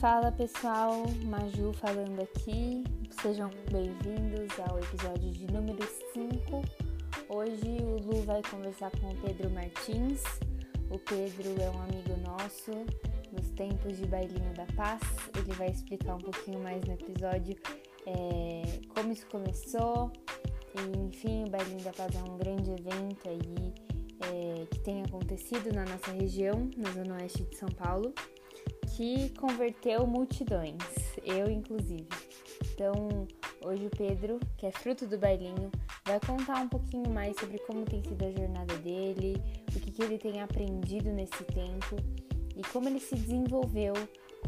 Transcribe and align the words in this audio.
Fala 0.00 0.30
pessoal, 0.30 1.02
Maju 1.24 1.72
falando 1.72 2.22
aqui. 2.22 2.84
Sejam 3.20 3.50
bem-vindos 3.68 4.48
ao 4.70 4.78
episódio 4.78 5.28
de 5.32 5.52
número 5.52 5.82
5. 6.12 6.62
Hoje 7.28 7.78
o 7.82 7.96
Lu 8.06 8.22
vai 8.22 8.40
conversar 8.48 8.92
com 8.92 9.10
o 9.10 9.16
Pedro 9.16 9.50
Martins. 9.50 10.22
O 10.88 11.00
Pedro 11.00 11.60
é 11.60 11.68
um 11.70 11.82
amigo 11.82 12.16
nosso 12.24 12.70
nos 13.32 13.50
tempos 13.56 13.96
de 13.96 14.06
Bailinho 14.06 14.54
da 14.54 14.66
Paz. 14.76 15.02
Ele 15.36 15.52
vai 15.54 15.70
explicar 15.70 16.14
um 16.14 16.20
pouquinho 16.20 16.60
mais 16.60 16.80
no 16.84 16.92
episódio 16.92 17.56
é, 18.06 18.62
como 18.94 19.10
isso 19.12 19.26
começou. 19.26 20.12
E, 20.76 21.06
enfim, 21.08 21.42
o 21.42 21.50
Bailinho 21.50 21.82
da 21.82 21.92
Paz 21.92 22.14
é 22.14 22.22
um 22.22 22.36
grande 22.38 22.70
evento 22.70 23.28
aí 23.28 23.74
é, 24.20 24.64
que 24.66 24.78
tem 24.78 25.02
acontecido 25.02 25.74
na 25.74 25.84
nossa 25.84 26.12
região, 26.12 26.70
na 26.76 26.88
zona 26.92 27.16
oeste 27.16 27.42
de 27.42 27.56
São 27.56 27.68
Paulo 27.70 28.14
que 28.98 29.28
converteu 29.38 30.04
multidões, 30.08 30.82
eu 31.22 31.48
inclusive. 31.48 32.08
Então, 32.74 33.28
hoje 33.64 33.86
o 33.86 33.90
Pedro, 33.90 34.40
que 34.56 34.66
é 34.66 34.72
fruto 34.72 35.06
do 35.06 35.16
bailinho, 35.16 35.70
vai 36.04 36.18
contar 36.18 36.56
um 36.56 36.68
pouquinho 36.68 37.08
mais 37.08 37.36
sobre 37.38 37.58
como 37.60 37.84
tem 37.84 38.02
sido 38.02 38.24
a 38.24 38.30
jornada 38.32 38.76
dele, 38.78 39.40
o 39.68 39.78
que, 39.78 39.92
que 39.92 40.02
ele 40.02 40.18
tem 40.18 40.42
aprendido 40.42 41.12
nesse 41.12 41.44
tempo 41.44 41.94
e 42.56 42.62
como 42.72 42.88
ele 42.88 42.98
se 42.98 43.14
desenvolveu 43.14 43.94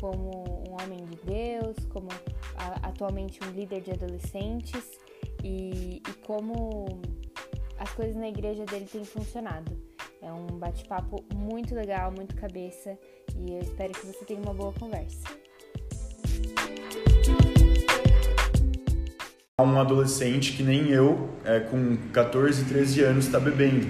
como 0.01 0.65
um 0.69 0.83
homem 0.83 0.99
de 1.07 1.17
Deus, 1.19 1.77
como 1.89 2.09
a, 2.57 2.89
atualmente 2.89 3.39
um 3.45 3.53
líder 3.53 3.83
de 3.83 3.93
adolescentes 3.93 4.99
e, 5.45 6.03
e 6.09 6.13
como 6.27 6.87
as 7.79 7.93
coisas 7.93 8.17
na 8.17 8.29
igreja 8.29 8.65
dele 8.65 8.87
têm 8.87 9.05
funcionado. 9.05 9.90
É 10.23 10.31
um 10.31 10.47
bate-papo 10.59 11.25
muito 11.35 11.75
legal, 11.75 12.13
muito 12.13 12.37
cabeça 12.37 12.99
e 13.39 13.55
eu 13.55 13.61
espero 13.63 13.93
que 13.95 14.07
você 14.07 14.23
tenha 14.27 14.41
uma 14.41 14.53
boa 14.53 14.71
conversa. 14.71 15.27
Um 19.59 19.81
adolescente 19.81 20.53
que 20.53 20.63
nem 20.63 20.89
eu, 20.91 21.31
é, 21.43 21.61
com 21.61 21.97
14, 22.13 22.67
13 22.67 23.03
anos, 23.03 23.27
está 23.27 23.41
bebendo, 23.41 23.87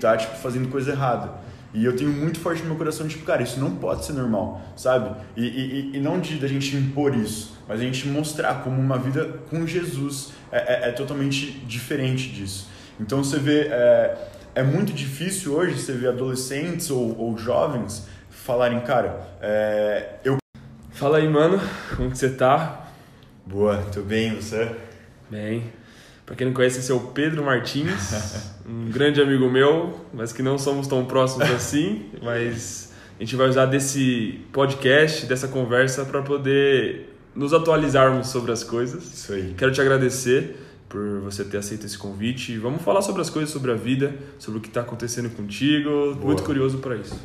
tá 0.00 0.16
tipo 0.16 0.34
fazendo 0.36 0.68
coisa 0.68 0.90
errada. 0.90 1.38
E 1.72 1.84
eu 1.84 1.94
tenho 1.94 2.10
muito 2.10 2.40
forte 2.40 2.62
no 2.62 2.68
meu 2.68 2.76
coração, 2.76 3.06
tipo, 3.06 3.24
cara, 3.24 3.42
isso 3.42 3.60
não 3.60 3.76
pode 3.76 4.04
ser 4.04 4.14
normal, 4.14 4.60
sabe? 4.74 5.14
E, 5.36 5.44
e, 5.44 5.96
e 5.96 6.00
não 6.00 6.18
de 6.18 6.38
da 6.38 6.48
gente 6.48 6.74
impor 6.74 7.14
isso, 7.14 7.56
mas 7.68 7.80
a 7.80 7.84
gente 7.84 8.08
mostrar 8.08 8.64
como 8.64 8.80
uma 8.80 8.98
vida 8.98 9.42
com 9.48 9.64
Jesus 9.64 10.32
é, 10.50 10.86
é, 10.86 10.88
é 10.88 10.92
totalmente 10.92 11.52
diferente 11.66 12.30
disso. 12.30 12.68
Então 12.98 13.22
você 13.22 13.38
vê, 13.38 13.68
é, 13.68 14.28
é 14.58 14.62
muito 14.64 14.92
difícil 14.92 15.54
hoje 15.54 15.78
você 15.78 15.92
ver 15.92 16.08
adolescentes 16.08 16.90
ou, 16.90 17.16
ou 17.16 17.38
jovens 17.38 18.08
falarem, 18.28 18.80
cara, 18.80 19.28
é, 19.40 20.14
eu. 20.24 20.36
Fala 20.90 21.18
aí, 21.18 21.28
mano, 21.28 21.60
como 21.96 22.10
que 22.10 22.18
você 22.18 22.30
tá? 22.30 22.88
Boa, 23.46 23.76
tô 23.94 24.02
bem, 24.02 24.34
você? 24.34 24.68
Bem. 25.30 25.72
Pra 26.26 26.34
quem 26.34 26.48
não 26.48 26.52
conhece, 26.52 26.80
esse 26.80 26.90
é 26.90 26.94
o 26.94 26.98
Pedro 26.98 27.44
Martins, 27.44 28.56
um 28.68 28.90
grande 28.90 29.22
amigo 29.22 29.48
meu, 29.48 30.04
mas 30.12 30.32
que 30.32 30.42
não 30.42 30.58
somos 30.58 30.88
tão 30.88 31.04
próximos 31.04 31.48
assim, 31.52 32.10
mas 32.20 32.92
a 33.16 33.22
gente 33.22 33.36
vai 33.36 33.48
usar 33.48 33.66
desse 33.66 34.40
podcast, 34.52 35.24
dessa 35.26 35.46
conversa, 35.46 36.04
para 36.04 36.20
poder 36.20 37.16
nos 37.32 37.52
atualizarmos 37.52 38.26
sobre 38.26 38.50
as 38.50 38.64
coisas. 38.64 39.04
Isso 39.04 39.32
aí. 39.32 39.54
Quero 39.56 39.70
te 39.70 39.80
agradecer 39.80 40.67
por 40.88 41.20
você 41.20 41.44
ter 41.44 41.58
aceito 41.58 41.86
esse 41.86 41.98
convite. 41.98 42.56
Vamos 42.58 42.82
falar 42.82 43.02
sobre 43.02 43.20
as 43.20 43.30
coisas, 43.30 43.50
sobre 43.50 43.70
a 43.70 43.74
vida, 43.74 44.14
sobre 44.38 44.58
o 44.58 44.62
que 44.62 44.68
está 44.68 44.80
acontecendo 44.80 45.28
contigo. 45.30 46.14
Boa. 46.14 46.26
Muito 46.26 46.42
curioso 46.42 46.78
para 46.78 46.96
isso. 46.96 47.18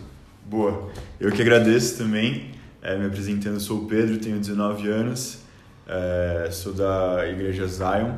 Boa. 0.46 0.90
Eu 1.20 1.32
que 1.32 1.42
agradeço 1.42 1.98
também. 1.98 2.52
É, 2.82 2.98
me 2.98 3.06
apresentando, 3.06 3.62
sou 3.62 3.84
o 3.84 3.86
Pedro, 3.86 4.18
tenho 4.18 4.38
19 4.38 4.90
anos, 4.90 5.40
é, 5.88 6.50
sou 6.52 6.74
da 6.74 7.26
Igreja 7.30 7.66
Zion. 7.66 8.18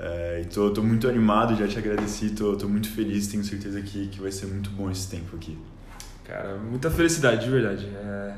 É, 0.00 0.40
e 0.42 0.46
tô, 0.46 0.70
tô 0.70 0.82
muito 0.82 1.06
animado, 1.06 1.54
já 1.54 1.68
te 1.68 1.78
agradeci, 1.78 2.30
tô, 2.30 2.56
tô 2.56 2.66
muito 2.66 2.88
feliz, 2.88 3.26
tenho 3.26 3.44
certeza 3.44 3.82
que, 3.82 4.08
que 4.08 4.18
vai 4.18 4.32
ser 4.32 4.46
muito 4.46 4.70
bom 4.70 4.90
esse 4.90 5.10
tempo 5.10 5.36
aqui. 5.36 5.58
Cara, 6.24 6.56
muita 6.56 6.90
felicidade, 6.90 7.44
de 7.44 7.50
verdade. 7.50 7.84
É 7.84 8.34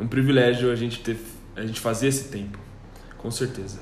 um 0.00 0.06
privilégio 0.06 0.72
a 0.72 0.76
gente 0.76 1.00
ter, 1.00 1.18
a 1.54 1.64
gente 1.64 1.80
fazer 1.80 2.08
esse 2.08 2.28
tempo, 2.28 2.58
com 3.18 3.30
certeza. 3.30 3.78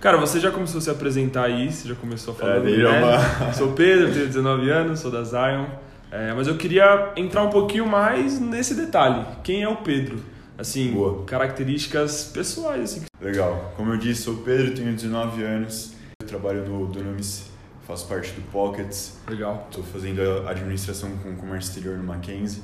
Cara, 0.00 0.18
você 0.18 0.38
já 0.38 0.50
começou 0.50 0.78
a 0.78 0.80
se 0.82 0.90
apresentar 0.90 1.44
aí, 1.44 1.72
você 1.72 1.88
já 1.88 1.94
começou 1.94 2.34
a 2.34 2.36
falar. 2.36 2.56
É, 2.56 2.60
né? 2.60 3.02
uma... 3.02 3.52
Sou 3.52 3.72
Pedro, 3.72 4.12
tenho 4.12 4.26
19 4.26 4.70
anos, 4.70 5.00
sou 5.00 5.10
da 5.10 5.24
Zion. 5.24 5.66
É, 6.10 6.32
mas 6.34 6.46
eu 6.46 6.56
queria 6.56 7.12
entrar 7.16 7.42
um 7.42 7.50
pouquinho 7.50 7.86
mais 7.86 8.38
nesse 8.38 8.74
detalhe. 8.74 9.24
Quem 9.42 9.62
é 9.62 9.68
o 9.68 9.76
Pedro? 9.76 10.18
Assim, 10.58 10.92
Boa. 10.92 11.24
características 11.24 12.30
pessoais. 12.32 12.82
Assim. 12.82 13.02
Legal. 13.20 13.72
Como 13.76 13.92
eu 13.92 13.98
disse, 13.98 14.22
sou 14.22 14.36
Pedro, 14.36 14.74
tenho 14.74 14.92
19 14.92 15.42
anos, 15.42 15.92
eu 16.20 16.26
trabalho 16.26 16.66
no 16.66 16.86
Dunamis, 16.86 17.50
faço 17.86 18.06
parte 18.06 18.32
do 18.32 18.42
Pockets. 18.50 19.18
Legal. 19.28 19.66
Estou 19.70 19.84
fazendo 19.84 20.20
administração 20.46 21.10
com 21.22 21.34
comércio 21.36 21.70
exterior 21.70 21.96
no 21.98 22.04
Mackenzie. 22.04 22.62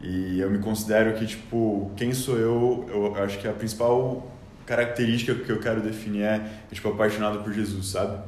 E 0.00 0.40
eu 0.40 0.50
me 0.50 0.58
considero 0.58 1.14
que, 1.14 1.26
tipo, 1.26 1.92
quem 1.96 2.12
sou 2.12 2.36
eu, 2.36 2.86
eu 2.88 3.14
acho 3.22 3.38
que 3.38 3.46
a 3.46 3.52
principal 3.52 4.28
característica 4.72 5.34
que 5.34 5.52
eu 5.52 5.58
quero 5.58 5.82
definir 5.82 6.22
é, 6.22 6.64
é 6.70 6.74
tipo, 6.74 6.88
apaixonado 6.88 7.42
por 7.42 7.52
Jesus, 7.52 7.88
sabe? 7.88 8.22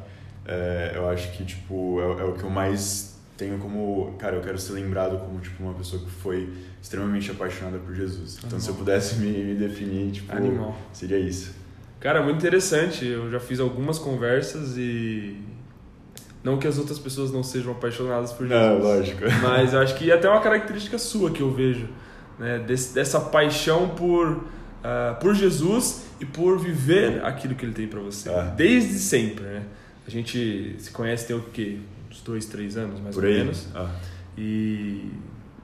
É, 0.45 0.93
eu 0.95 1.09
acho 1.09 1.33
que, 1.33 1.45
tipo, 1.45 2.01
é, 2.01 2.23
é, 2.23 2.25
o 2.25 2.35
que 2.35 2.45
eu 2.45 2.51
mais 2.51 3.19
tenho 3.37 3.59
como... 3.59 4.15
Cara, 4.19 4.37
eu 4.37 4.43
quero 4.43 4.59
ser 4.59 4.75
lembrado 4.75 5.19
como, 5.19 5.41
tipo, 5.41 5.63
uma 5.63 5.73
pessoa 5.73 6.03
que 6.03 6.11
foi 6.11 6.53
extremamente 6.83 7.31
apaixonada 7.31 7.79
por 7.79 7.95
Jesus. 7.95 8.37
Então, 8.37 8.51
Animal. 8.51 8.61
se 8.61 8.69
eu 8.69 8.75
pudesse 8.75 9.17
me, 9.17 9.33
me 9.33 9.55
definir, 9.55 10.13
tipo, 10.13 10.37
Animal. 10.37 10.77
seria 10.93 11.19
isso. 11.19 11.55
Cara, 11.99 12.23
muito 12.23 12.37
interessante. 12.37 13.07
Eu 13.07 13.31
já 13.31 13.41
fiz 13.41 13.59
algumas 13.59 13.99
conversas 13.99 14.77
e. 14.77 15.39
Não 16.43 16.59
que 16.59 16.69
as 16.69 16.77
outras 16.77 16.99
pessoas 16.99 17.33
não 17.33 17.43
sejam 17.43 17.73
apaixonadas 17.73 18.31
por 18.31 18.47
Jesus. 18.47 18.63
Não, 18.63 18.79
lógico. 18.79 19.23
Mas 19.43 19.73
eu 19.73 19.81
acho 19.81 19.97
que 19.97 20.13
até 20.13 20.29
uma 20.29 20.43
característica 20.43 20.99
sua 20.99 21.31
que 21.31 21.41
eu 21.41 21.51
vejo. 21.51 21.89
Né? 22.39 22.59
Desse, 22.59 22.95
dessa 22.95 23.19
paixão 23.19 23.89
por, 23.89 24.45
uh, 24.85 25.19
por 25.21 25.35
Jesus 25.35 26.05
e 26.21 26.27
por 26.27 26.59
viver 26.59 27.25
aquilo 27.25 27.55
que 27.55 27.65
ele 27.65 27.73
tem 27.73 27.87
para 27.89 28.01
você. 28.01 28.29
É. 28.29 28.53
Desde 28.57 28.99
sempre, 28.99 29.45
né? 29.45 29.63
A 30.07 30.11
gente 30.11 30.77
se 30.79 30.91
conhece 30.91 31.27
tem 31.27 31.35
o 31.37 31.41
quê? 31.53 31.79
Uns 32.11 32.21
dois, 32.21 32.45
três 32.47 32.77
anos, 32.77 33.01
mais 33.01 33.15
Por 33.15 33.25
ou 33.25 33.31
aí. 33.31 33.39
menos. 33.39 33.67
Ah, 33.75 33.91
E, 34.37 35.11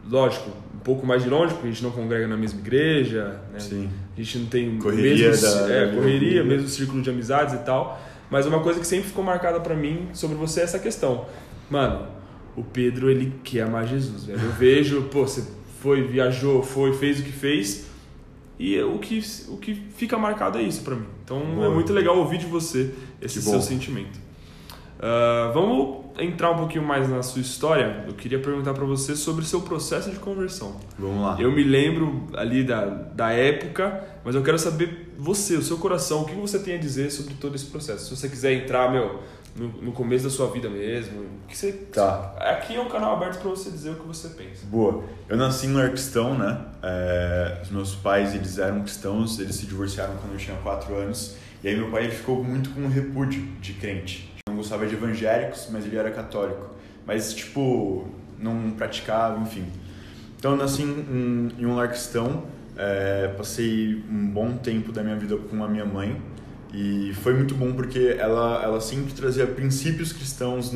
lógico, 0.09 0.51
um 0.75 0.79
pouco 0.79 1.07
mais 1.07 1.23
de 1.23 1.29
longe, 1.29 1.53
porque 1.55 1.69
a 1.69 1.71
gente 1.71 1.83
não 1.83 1.91
congrega 1.91 2.27
na 2.27 2.37
mesma 2.37 2.59
igreja, 2.61 3.41
né? 3.53 3.59
sim. 3.61 3.89
A 4.17 4.23
gente 4.23 4.39
não 4.39 4.47
tem 4.47 4.79
Correria 4.79 5.29
mesmo, 5.31 5.49
da- 5.49 5.73
é, 5.73 5.95
correria, 5.95 6.45
mesmo 6.45 6.69
círculo 6.69 7.01
de 7.03 7.09
amizades 7.11 7.55
e 7.55 7.59
tal. 7.59 8.01
Mas 8.31 8.47
uma 8.47 8.61
coisa 8.61 8.79
que 8.81 8.87
sempre 8.87 9.09
ficou 9.09 9.25
marcada 9.25 9.59
pra 9.61 9.75
mim 9.75 10.09
sobre 10.13 10.37
você 10.37 10.61
é 10.61 10.63
essa 10.65 10.79
questão. 10.79 11.27
Mano, 11.71 12.07
o 12.57 12.63
Pedro, 12.63 13.11
ele 13.11 13.33
quer 13.43 13.63
amar 13.63 13.87
Jesus, 13.87 14.25
velho. 14.25 14.41
Eu 14.41 14.53
vejo, 14.53 15.03
pô, 15.05 15.27
você 15.27 15.43
foi, 15.81 16.03
viajou, 16.07 16.63
foi, 16.63 16.93
fez 16.93 17.21
o 17.21 17.23
que 17.23 17.33
fez. 17.33 17.87
E 18.63 18.79
o 18.83 18.99
que, 18.99 19.23
o 19.49 19.57
que 19.57 19.75
fica 19.97 20.19
marcado 20.19 20.59
é 20.59 20.63
isso 20.63 20.83
pra 20.83 20.95
mim. 20.95 21.07
Então 21.25 21.41
é 21.41 21.55
Boa. 21.55 21.71
muito 21.71 21.95
legal 21.95 22.19
ouvir 22.19 22.37
de 22.37 22.45
você 22.45 22.93
esse 23.19 23.41
seu 23.41 23.63
sentimento. 23.63 24.21
Ah, 25.01 25.51
vamos 25.55 26.01
entrar 26.19 26.51
um 26.51 26.57
pouquinho 26.59 26.85
mais 26.85 27.09
na 27.09 27.23
sua 27.23 27.41
história. 27.41 28.05
Eu 28.07 28.13
queria 28.13 28.39
perguntar 28.39 28.75
pra 28.75 28.85
você 28.85 29.17
sobre 29.17 29.43
o 29.43 29.47
seu 29.47 29.63
processo 29.63 30.11
de 30.11 30.19
conversão. 30.19 30.77
Vamos 30.99 31.23
lá. 31.23 31.37
Eu 31.41 31.51
me 31.51 31.63
lembro 31.63 32.27
ali 32.35 32.63
da, 32.63 32.85
da 32.85 33.33
época, 33.33 34.05
mas 34.23 34.35
eu 34.35 34.43
quero 34.43 34.59
saber 34.59 35.15
você, 35.17 35.57
o 35.57 35.63
seu 35.63 35.79
coração, 35.79 36.23
o 36.23 36.25
que 36.27 36.35
você 36.35 36.59
tem 36.59 36.75
a 36.75 36.79
dizer 36.79 37.11
sobre 37.11 37.33
todo 37.35 37.55
esse 37.55 37.67
processo. 37.67 38.05
Se 38.05 38.17
você 38.17 38.29
quiser 38.29 38.53
entrar, 38.53 38.93
meu, 38.93 39.21
no, 39.57 39.69
no 39.69 39.93
começo 39.93 40.25
da 40.25 40.31
sua 40.31 40.51
vida 40.51 40.69
mesmo, 40.69 41.25
que 41.49 41.57
você. 41.57 41.73
Tá. 41.73 42.35
Aqui 42.39 42.77
é 42.77 42.81
um 42.81 42.89
canal 42.89 43.17
aberto 43.17 43.41
para 43.41 43.51
você 43.51 43.71
dizer 43.71 43.91
o 43.91 43.95
que 43.97 44.07
você 44.07 44.29
pensa. 44.29 44.67
Boa. 44.67 45.05
Eu 45.29 45.37
nasci 45.37 45.67
em 45.67 45.73
lar 45.73 45.91
cristão, 45.91 46.37
né? 46.37 46.67
É, 46.83 47.61
os 47.63 47.71
meus 47.71 47.95
pais, 47.95 48.35
eles 48.35 48.59
eram 48.59 48.83
cristãos, 48.83 49.39
eles 49.39 49.57
se 49.57 49.67
divorciaram 49.67 50.17
quando 50.17 50.33
eu 50.33 50.39
tinha 50.39 50.57
4 50.59 50.95
anos. 50.95 51.37
E 51.63 51.69
aí 51.69 51.77
meu 51.77 51.91
pai 51.91 52.05
ele 52.05 52.13
ficou 52.13 52.43
muito 52.43 52.71
com 52.71 52.89
repúdio 52.89 53.43
de 53.61 53.75
crente. 53.75 54.33
Não 54.49 54.57
gostava 54.57 54.87
de 54.87 54.95
evangélicos, 54.95 55.69
mas 55.71 55.85
ele 55.85 55.97
era 55.97 56.11
católico. 56.11 56.71
Mas, 57.07 57.35
tipo, 57.35 58.09
não 58.39 58.71
praticava, 58.71 59.39
enfim. 59.41 59.67
Então 60.39 60.53
eu 60.53 60.57
nasci 60.57 60.83
em, 60.83 61.49
em 61.59 61.67
um 61.67 61.75
lar 61.75 61.89
cristão, 61.89 62.45
é, 62.77 63.29
passei 63.37 64.03
um 64.11 64.27
bom 64.29 64.57
tempo 64.57 64.91
da 64.91 65.03
minha 65.03 65.17
vida 65.17 65.37
com 65.37 65.63
a 65.63 65.69
minha 65.69 65.85
mãe. 65.85 66.21
E 66.73 67.13
foi 67.15 67.35
muito 67.35 67.55
bom 67.55 67.73
porque 67.73 68.17
ela, 68.19 68.63
ela 68.63 68.81
sempre 68.81 69.13
trazia 69.13 69.47
princípios 69.47 70.13
cristãos 70.13 70.73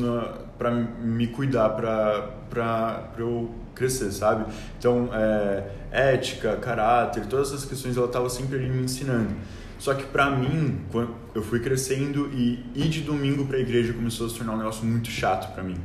para 0.57 0.71
me 0.71 1.27
cuidar, 1.27 1.69
para 1.69 3.13
eu 3.17 3.49
crescer, 3.73 4.11
sabe? 4.11 4.51
Então, 4.77 5.09
é, 5.13 5.63
ética, 5.91 6.55
caráter, 6.57 7.25
todas 7.27 7.49
essas 7.49 7.65
questões 7.65 7.95
ela 7.95 8.07
estava 8.07 8.29
sempre 8.29 8.57
ali 8.57 8.69
me 8.69 8.83
ensinando. 8.83 9.33
Só 9.77 9.93
que 9.93 10.03
para 10.03 10.29
mim, 10.31 10.79
quando 10.91 11.13
eu 11.33 11.41
fui 11.41 11.59
crescendo 11.59 12.29
e 12.33 12.65
ir 12.73 12.89
de 12.89 13.01
domingo 13.01 13.45
para 13.45 13.57
a 13.57 13.59
igreja 13.59 13.93
começou 13.93 14.27
a 14.27 14.29
se 14.29 14.35
tornar 14.35 14.53
um 14.53 14.57
negócio 14.57 14.85
muito 14.85 15.09
chato 15.09 15.53
para 15.53 15.63
mim. 15.63 15.77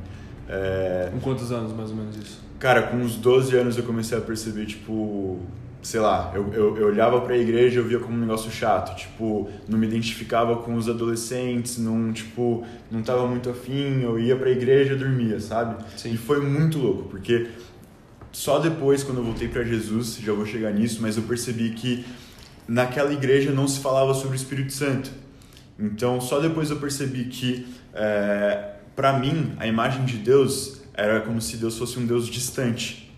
É, 0.49 1.09
Com 1.13 1.21
quantos 1.21 1.53
anos, 1.53 1.73
mais 1.73 1.91
ou 1.91 1.97
menos, 1.97 2.17
isso? 2.17 2.41
Cara, 2.59 2.83
com 2.83 2.97
uns 2.97 3.17
12 3.17 3.57
anos 3.57 3.77
eu 3.77 3.85
comecei 3.85 4.17
a 4.17 4.21
perceber, 4.21 4.67
tipo, 4.67 5.41
sei 5.83 6.01
lá, 6.01 6.33
eu, 6.35 6.53
eu, 6.53 6.77
eu 6.77 6.87
olhava 6.89 7.21
pra 7.23 7.37
igreja 7.37 7.81
eu 7.81 7.85
via 7.85 7.99
como 7.99 8.15
um 8.15 8.21
negócio 8.21 8.51
chato, 8.51 8.97
tipo, 8.97 9.49
não 9.69 9.79
me 9.79 9.87
identificava 9.87 10.57
com 10.57 10.75
os 10.75 10.89
adolescentes, 10.89 11.79
não, 11.79 12.13
tipo, 12.13 12.67
não 12.91 13.03
tava 13.03 13.27
muito 13.27 13.49
afim, 13.49 14.03
eu 14.03 14.19
ia 14.19 14.37
pra 14.37 14.51
igreja 14.51 14.93
e 14.93 14.97
dormia, 14.97 15.41
sabe? 15.41 15.83
Sim. 15.97 16.13
E 16.13 16.17
foi 16.17 16.41
muito 16.41 16.79
louco, 16.79 17.05
porque 17.05 17.49
só 18.33 18.59
depois, 18.59 19.03
quando 19.03 19.19
eu 19.19 19.25
voltei 19.25 19.49
para 19.49 19.65
Jesus, 19.65 20.19
já 20.23 20.33
vou 20.33 20.47
chegar 20.47 20.71
nisso, 20.73 21.01
mas 21.01 21.17
eu 21.17 21.23
percebi 21.25 21.71
que 21.71 22.05
naquela 22.69 23.13
igreja 23.13 23.51
não 23.51 23.67
se 23.67 23.81
falava 23.81 24.15
sobre 24.15 24.37
o 24.37 24.37
Espírito 24.37 24.73
Santo. 24.73 25.11
Então, 25.79 26.21
só 26.21 26.39
depois 26.39 26.71
eu 26.71 26.77
percebi 26.77 27.25
que, 27.25 27.67
é, 27.95 28.75
para 28.95 29.19
mim, 29.19 29.55
a 29.59 29.67
imagem 29.67 30.05
de 30.05 30.19
Deus 30.19 30.83
era 30.95 31.21
como 31.21 31.41
se 31.41 31.57
Deus 31.57 31.77
fosse 31.79 31.99
um 31.99 32.07
Deus 32.07 32.29
distante. 32.29 33.10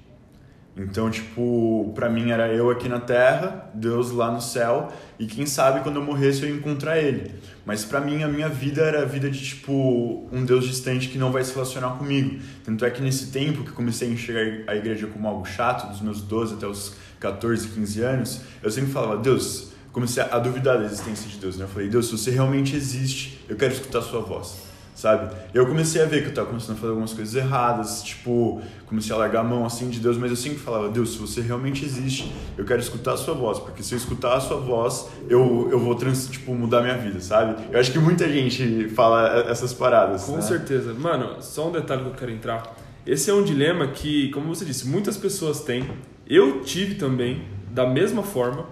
Então, 0.74 1.10
tipo, 1.10 1.92
pra 1.94 2.08
mim 2.08 2.30
era 2.30 2.48
eu 2.48 2.70
aqui 2.70 2.88
na 2.88 2.98
terra, 2.98 3.70
Deus 3.74 4.10
lá 4.10 4.30
no 4.30 4.40
céu, 4.40 4.90
e 5.18 5.26
quem 5.26 5.44
sabe 5.44 5.80
quando 5.80 5.96
eu 5.96 6.02
morresse 6.02 6.42
eu 6.42 6.48
ia 6.48 6.54
encontrar 6.54 6.98
ele. 6.98 7.30
Mas 7.64 7.84
pra 7.84 8.00
mim 8.00 8.22
a 8.22 8.28
minha 8.28 8.48
vida 8.48 8.80
era 8.80 9.02
a 9.02 9.04
vida 9.04 9.30
de 9.30 9.38
tipo 9.44 10.26
um 10.32 10.44
Deus 10.44 10.66
distante 10.66 11.08
que 11.08 11.18
não 11.18 11.30
vai 11.30 11.44
se 11.44 11.52
relacionar 11.52 11.90
comigo. 11.98 12.40
Tanto 12.64 12.84
é 12.86 12.90
que 12.90 13.02
nesse 13.02 13.30
tempo 13.30 13.64
que 13.64 13.70
comecei 13.70 14.08
a 14.08 14.12
enxergar 14.12 14.72
a 14.72 14.74
igreja 14.74 15.06
como 15.06 15.28
algo 15.28 15.44
chato, 15.44 15.90
dos 15.90 16.00
meus 16.00 16.22
12 16.22 16.54
até 16.54 16.66
os 16.66 16.94
14, 17.20 17.68
15 17.68 18.00
anos, 18.02 18.40
eu 18.62 18.70
sempre 18.70 18.90
falava: 18.90 19.18
"Deus, 19.18 19.72
comecei 19.92 20.22
a 20.22 20.38
duvidar 20.38 20.78
da 20.78 20.86
existência 20.86 21.28
de 21.28 21.36
Deus, 21.36 21.58
né? 21.58 21.64
Eu 21.64 21.68
falei: 21.68 21.88
"Deus, 21.88 22.06
se 22.06 22.12
você 22.16 22.30
realmente 22.30 22.74
existe, 22.74 23.44
eu 23.46 23.56
quero 23.56 23.74
escutar 23.74 23.98
a 23.98 24.02
sua 24.02 24.22
voz." 24.22 24.71
Sabe? 24.94 25.34
Eu 25.52 25.66
comecei 25.66 26.02
a 26.02 26.06
ver 26.06 26.20
que 26.20 26.26
eu 26.26 26.30
estava 26.30 26.48
começando 26.48 26.76
a 26.76 26.78
fazer 26.78 26.88
algumas 26.88 27.12
coisas 27.12 27.34
erradas, 27.34 28.02
tipo, 28.02 28.60
comecei 28.86 29.14
a 29.14 29.18
largar 29.18 29.40
a 29.40 29.44
mão 29.44 29.64
assim 29.64 29.88
de 29.88 29.98
Deus, 30.00 30.16
mas 30.16 30.30
eu 30.30 30.36
sempre 30.36 30.58
falava, 30.58 30.88
Deus, 30.88 31.12
se 31.12 31.18
você 31.18 31.40
realmente 31.40 31.84
existe, 31.84 32.32
eu 32.56 32.64
quero 32.64 32.80
escutar 32.80 33.14
a 33.14 33.16
sua 33.16 33.34
voz, 33.34 33.58
porque 33.58 33.82
se 33.82 33.94
eu 33.94 33.98
escutar 33.98 34.36
a 34.36 34.40
sua 34.40 34.58
voz, 34.58 35.08
eu, 35.28 35.68
eu 35.70 35.78
vou 35.78 35.94
trans, 35.94 36.28
tipo, 36.28 36.54
mudar 36.54 36.82
minha 36.82 36.96
vida, 36.96 37.20
sabe? 37.20 37.62
Eu 37.70 37.80
acho 37.80 37.90
que 37.90 37.98
muita 37.98 38.28
gente 38.28 38.88
fala 38.90 39.46
essas 39.50 39.72
paradas. 39.72 40.24
Com 40.24 40.36
né? 40.36 40.42
certeza. 40.42 40.94
Mano, 40.94 41.40
só 41.40 41.68
um 41.68 41.72
detalhe 41.72 42.02
que 42.02 42.08
eu 42.08 42.14
quero 42.14 42.30
entrar. 42.30 42.76
Esse 43.06 43.30
é 43.30 43.34
um 43.34 43.42
dilema 43.42 43.88
que, 43.88 44.30
como 44.30 44.54
você 44.54 44.64
disse, 44.64 44.86
muitas 44.86 45.16
pessoas 45.16 45.60
têm. 45.60 45.90
Eu 46.26 46.60
tive 46.62 46.94
também, 46.94 47.42
da 47.70 47.86
mesma 47.86 48.22
forma. 48.22 48.66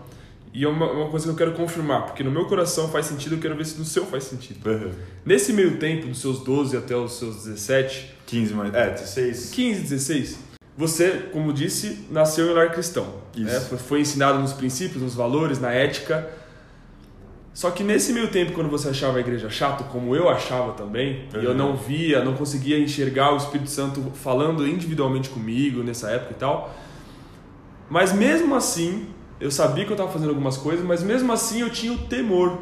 E 0.52 0.64
é 0.64 0.68
uma, 0.68 0.90
uma 0.90 1.08
coisa 1.08 1.26
que 1.26 1.30
eu 1.32 1.36
quero 1.36 1.52
confirmar, 1.52 2.06
porque 2.06 2.24
no 2.24 2.30
meu 2.30 2.44
coração 2.46 2.88
faz 2.88 3.06
sentido, 3.06 3.36
eu 3.36 3.38
quero 3.40 3.54
ver 3.56 3.64
se 3.64 3.78
no 3.78 3.84
seu 3.84 4.04
faz 4.04 4.24
sentido. 4.24 4.68
Uhum. 4.68 4.90
Nesse 5.24 5.52
meio 5.52 5.76
tempo, 5.76 6.08
dos 6.08 6.20
seus 6.20 6.40
12 6.40 6.76
até 6.76 6.96
os 6.96 7.12
seus 7.18 7.44
17, 7.44 8.14
15, 8.26 8.54
mas. 8.54 8.74
É, 8.74 8.90
16. 8.90 9.50
15, 9.50 9.80
16, 9.82 10.38
você, 10.76 11.28
como 11.32 11.52
disse, 11.52 12.06
nasceu 12.10 12.50
em 12.50 12.54
lar 12.54 12.72
cristão. 12.72 13.06
Isso. 13.36 13.44
né? 13.72 13.78
Foi- 13.78 14.00
ensinado 14.00 14.40
nos 14.40 14.52
princípios, 14.52 15.00
nos 15.02 15.14
valores, 15.14 15.60
na 15.60 15.70
ética. 15.72 16.28
Só 17.54 17.70
que 17.70 17.82
nesse 17.84 18.12
meio 18.12 18.28
tempo, 18.28 18.52
quando 18.52 18.70
você 18.70 18.88
achava 18.88 19.18
a 19.18 19.20
igreja 19.20 19.50
chato, 19.50 19.84
como 19.92 20.16
eu 20.16 20.28
achava 20.28 20.72
também, 20.72 21.28
e 21.34 21.44
eu 21.44 21.50
Uhum. 21.50 21.56
não 21.56 21.76
via, 21.76 22.24
não 22.24 22.34
conseguia 22.34 22.78
enxergar 22.78 23.32
o 23.34 23.36
Espírito 23.36 23.70
Santo 23.70 24.00
falando 24.14 24.66
individualmente 24.66 25.28
comigo 25.28 25.82
nessa 25.82 26.10
época 26.10 26.32
e 26.32 26.36
tal. 26.36 26.74
Mas 27.88 28.12
mesmo 28.12 28.54
assim, 28.54 29.06
eu 29.40 29.50
sabia 29.50 29.84
que 29.84 29.90
eu 29.90 29.94
estava 29.94 30.10
fazendo 30.12 30.28
algumas 30.30 30.56
coisas, 30.56 30.84
mas 30.84 31.02
mesmo 31.02 31.32
assim 31.32 31.60
eu 31.60 31.70
tinha 31.70 31.92
o 31.92 31.98
temor 31.98 32.58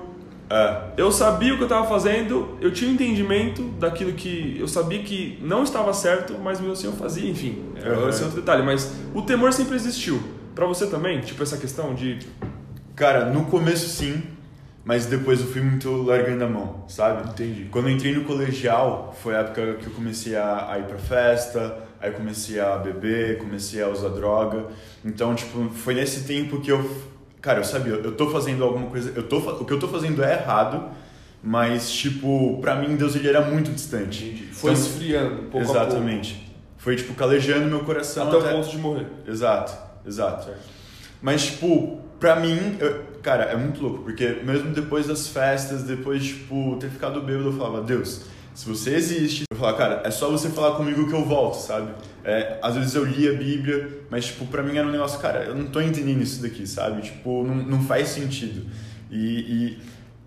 É. 0.50 0.82
eu 0.96 1.10
sabia 1.12 1.52
o 1.52 1.56
que 1.56 1.62
eu 1.62 1.66
estava 1.66 1.86
fazendo, 1.86 2.56
eu 2.60 2.72
tinha 2.72 2.90
um 2.90 2.94
entendimento 2.94 3.62
daquilo 3.78 4.12
que 4.12 4.56
eu 4.58 4.66
sabia 4.68 5.02
que 5.02 5.38
não 5.42 5.62
estava 5.62 5.92
certo, 5.92 6.34
mas 6.42 6.58
mesmo 6.60 6.72
assim 6.72 6.86
eu 6.86 6.92
fazia, 6.92 7.28
enfim. 7.28 7.62
Uhum. 7.84 8.08
Esse 8.08 8.22
é 8.22 8.24
outro 8.24 8.40
detalhe, 8.40 8.62
mas 8.62 8.92
o 9.14 9.22
temor 9.22 9.52
sempre 9.52 9.74
existiu. 9.76 10.20
Pra 10.54 10.66
você 10.66 10.86
também, 10.86 11.20
tipo 11.20 11.42
essa 11.42 11.56
questão 11.56 11.94
de 11.94 12.18
Cara, 12.96 13.26
no 13.26 13.44
começo 13.44 13.88
sim, 13.88 14.20
mas 14.84 15.06
depois 15.06 15.40
eu 15.40 15.46
fui 15.46 15.60
muito 15.60 15.88
largando 16.02 16.42
a 16.42 16.48
mão, 16.48 16.82
sabe? 16.88 17.28
Entendi. 17.30 17.68
Quando 17.70 17.88
eu 17.88 17.94
entrei 17.94 18.12
no 18.12 18.24
colegial, 18.24 19.14
foi 19.22 19.36
a 19.36 19.38
época 19.40 19.74
que 19.74 19.86
eu 19.86 19.92
comecei 19.92 20.34
a, 20.34 20.66
a 20.72 20.78
ir 20.80 20.82
pra 20.82 20.98
festa, 20.98 21.78
aí 22.00 22.10
comecei 22.12 22.60
a 22.60 22.76
beber, 22.76 23.38
comecei 23.38 23.82
a 23.82 23.88
usar 23.88 24.08
droga. 24.10 24.66
Então, 25.04 25.34
tipo, 25.34 25.68
foi 25.70 25.94
nesse 25.94 26.20
tempo 26.24 26.60
que 26.60 26.70
eu. 26.70 26.88
Cara, 27.40 27.60
eu 27.60 27.64
sabia, 27.64 27.94
eu 27.94 28.12
tô 28.16 28.30
fazendo 28.30 28.64
alguma 28.64 28.86
coisa. 28.88 29.12
Eu 29.14 29.22
tô, 29.22 29.38
o 29.38 29.64
que 29.64 29.72
eu 29.72 29.78
tô 29.78 29.86
fazendo 29.88 30.22
é 30.24 30.32
errado, 30.34 30.88
mas, 31.42 31.90
tipo, 31.90 32.58
pra 32.60 32.74
mim 32.76 32.96
Deus 32.96 33.14
ele 33.14 33.28
era 33.28 33.42
muito 33.42 33.70
distante. 33.70 34.48
foi 34.52 34.72
Então, 34.72 34.82
esfriando 34.82 35.42
pouco 35.44 35.58
Exatamente. 35.70 36.46
Foi, 36.76 36.96
tipo, 36.96 37.14
calejando 37.14 37.66
meu 37.66 37.80
coração. 37.80 38.30
pouco, 38.30 38.44
até 38.46 38.54
o 38.54 38.58
ponto 38.60 38.70
de 38.70 38.78
morrer. 38.78 39.06
Exato, 39.26 39.72
exato. 40.06 40.48
Mas, 41.20 41.46
tipo, 41.46 42.00
pra 42.20 42.36
mim, 42.36 42.76
eu- 42.80 43.02
cara, 43.22 43.44
é 43.44 43.56
muito 43.56 43.82
louco, 43.82 44.02
porque 44.04 44.40
mesmo 44.44 44.70
depois 44.70 45.06
das 45.06 45.28
festas, 45.28 45.82
depois, 45.82 46.24
tipo, 46.24 46.76
ter 46.80 46.88
ficado 46.90 47.20
bêbado, 47.22 47.48
eu 47.48 47.52
falava, 47.52 47.82
Deus, 47.82 48.22
se 48.58 48.68
você 48.68 48.96
existe, 48.96 49.44
eu 49.48 49.56
falava, 49.56 49.78
cara, 49.78 50.02
é 50.04 50.10
só 50.10 50.28
você 50.28 50.48
falar 50.48 50.74
comigo 50.74 51.08
que 51.08 51.14
eu 51.14 51.24
volto, 51.24 51.54
sabe? 51.54 51.92
É, 52.24 52.58
às 52.60 52.74
vezes 52.74 52.92
eu 52.92 53.04
lia 53.04 53.30
a 53.30 53.34
Bíblia, 53.34 54.00
mas, 54.10 54.26
tipo, 54.26 54.46
pra 54.46 54.64
mim 54.64 54.76
era 54.76 54.84
um 54.84 54.90
negócio, 54.90 55.20
cara, 55.20 55.44
eu 55.44 55.54
não 55.54 55.66
tô 55.66 55.80
entendendo 55.80 56.20
isso 56.20 56.42
daqui, 56.42 56.66
sabe? 56.66 57.02
Tipo, 57.02 57.44
não, 57.44 57.54
não 57.54 57.84
faz 57.84 58.08
sentido. 58.08 58.68
E, 59.12 59.18
e 59.18 59.78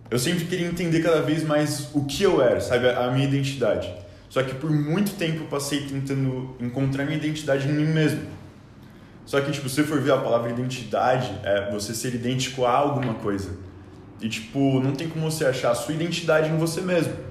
eu 0.09 0.17
sempre 0.17 0.45
queria 0.45 0.65
entender 0.65 1.03
cada 1.03 1.21
vez 1.21 1.43
mais 1.43 1.89
o 1.93 2.05
que 2.05 2.23
eu 2.23 2.41
era, 2.41 2.61
sabe? 2.61 2.89
A 2.89 3.11
minha 3.11 3.27
identidade. 3.27 3.93
Só 4.29 4.41
que 4.41 4.55
por 4.55 4.71
muito 4.71 5.17
tempo 5.17 5.41
eu 5.41 5.47
passei 5.47 5.81
tentando 5.81 6.55
encontrar 6.61 7.03
minha 7.03 7.17
identidade 7.17 7.67
em 7.67 7.73
mim 7.73 7.87
mesmo. 7.87 8.21
Só 9.25 9.41
que, 9.41 9.51
tipo, 9.51 9.67
se 9.67 9.75
você 9.75 9.83
for 9.83 9.99
ver 9.99 10.13
a 10.13 10.17
palavra 10.17 10.51
identidade, 10.51 11.29
é 11.43 11.69
você 11.69 11.93
ser 11.93 12.15
idêntico 12.15 12.63
a 12.63 12.71
alguma 12.71 13.15
coisa. 13.15 13.57
E, 14.21 14.29
tipo, 14.29 14.79
não 14.79 14.93
tem 14.93 15.09
como 15.09 15.29
você 15.29 15.43
achar 15.43 15.71
a 15.71 15.75
sua 15.75 15.93
identidade 15.93 16.49
em 16.49 16.55
você 16.55 16.79
mesmo. 16.79 17.29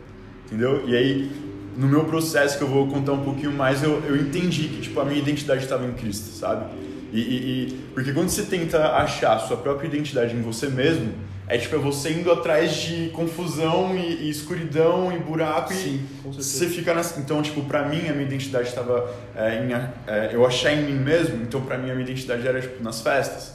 Entendeu? 0.51 0.83
E 0.89 0.97
aí, 0.97 1.31
no 1.77 1.87
meu 1.87 2.05
processo, 2.05 2.59
que 2.59 2.65
eu 2.65 2.69
vou 2.69 2.89
contar 2.89 3.13
um 3.13 3.23
pouquinho 3.23 3.53
mais, 3.53 3.83
eu, 3.85 4.03
eu 4.05 4.17
entendi 4.17 4.65
que, 4.65 4.81
tipo, 4.81 4.99
a 5.01 5.05
minha 5.05 5.19
identidade 5.21 5.63
estava 5.63 5.87
em 5.87 5.93
Cristo, 5.93 6.35
sabe? 6.37 6.67
E, 7.13 7.21
e, 7.21 7.23
e- 7.69 7.81
porque 7.95 8.13
quando 8.13 8.29
você 8.29 8.43
tenta 8.43 8.97
achar 8.97 9.35
a 9.37 9.39
sua 9.39 9.57
própria 9.57 9.87
identidade 9.87 10.35
em 10.35 10.43
você 10.43 10.69
mesmo, 10.69 11.13
é 11.47 11.57
tipo, 11.59 11.75
é 11.77 11.79
você 11.79 12.13
indo 12.13 12.31
atrás 12.31 12.73
de 12.75 13.11
confusão 13.11 13.97
e, 13.97 14.25
e 14.27 14.31
escuridão 14.31 15.13
e 15.13 15.19
buraco 15.19 15.73
Sim, 15.73 16.01
e 16.25 16.29
você 16.33 16.69
fica 16.69 16.95
nessa... 16.95 17.19
Então, 17.19 17.43
tipo, 17.43 17.63
pra 17.65 17.89
mim, 17.89 18.09
a 18.09 18.13
minha 18.13 18.27
identidade 18.27 18.69
estava 18.69 19.09
é, 19.35 19.57
em... 19.65 19.73
é, 20.07 20.31
eu 20.33 20.47
achar 20.47 20.73
em 20.73 20.85
mim 20.85 20.99
mesmo, 20.99 21.43
então 21.43 21.61
pra 21.61 21.77
mim 21.79 21.91
a 21.91 21.95
minha 21.95 22.05
identidade 22.05 22.47
era, 22.47 22.61
tipo, 22.61 22.83
nas 22.83 23.01
festas. 23.01 23.55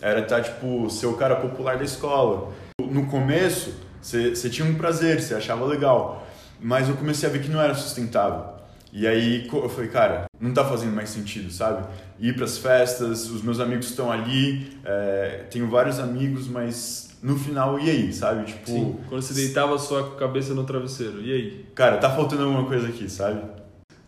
Era 0.00 0.20
estar, 0.20 0.40
tipo, 0.42 0.90
ser 0.90 1.06
o 1.06 1.14
cara 1.14 1.36
popular 1.36 1.76
da 1.76 1.84
escola. 1.84 2.52
No 2.80 3.06
começo, 3.06 3.74
você 4.02 4.34
você 4.34 4.50
tinha 4.50 4.68
um 4.68 4.74
prazer, 4.74 5.20
você 5.20 5.34
achava 5.34 5.64
legal. 5.64 6.26
Mas 6.60 6.88
eu 6.88 6.96
comecei 6.96 7.28
a 7.28 7.32
ver 7.32 7.40
que 7.42 7.48
não 7.48 7.60
era 7.60 7.74
sustentável. 7.74 8.52
E 8.92 9.06
aí 9.06 9.48
eu 9.50 9.68
falei, 9.70 9.88
cara, 9.88 10.26
não 10.38 10.52
tá 10.52 10.64
fazendo 10.64 10.92
mais 10.94 11.08
sentido, 11.08 11.50
sabe? 11.50 11.86
Ir 12.20 12.36
pras 12.36 12.58
festas, 12.58 13.30
os 13.30 13.42
meus 13.42 13.58
amigos 13.58 13.88
estão 13.88 14.12
ali, 14.12 14.78
é, 14.84 15.44
tenho 15.50 15.68
vários 15.70 15.98
amigos, 15.98 16.46
mas 16.46 17.16
no 17.22 17.38
final, 17.38 17.80
e 17.80 17.88
aí, 17.88 18.12
sabe? 18.12 18.44
Tipo, 18.44 18.66
Sim, 18.66 18.96
quando 19.08 19.22
você 19.22 19.32
deitava 19.32 19.76
a 19.76 19.78
sua 19.78 20.14
cabeça 20.16 20.52
no 20.52 20.64
travesseiro. 20.64 21.22
E 21.22 21.32
aí? 21.32 21.66
cara, 21.74 21.96
tá 21.96 22.10
faltando 22.10 22.42
alguma 22.42 22.66
coisa 22.66 22.88
aqui, 22.88 23.08
sabe? 23.08 23.40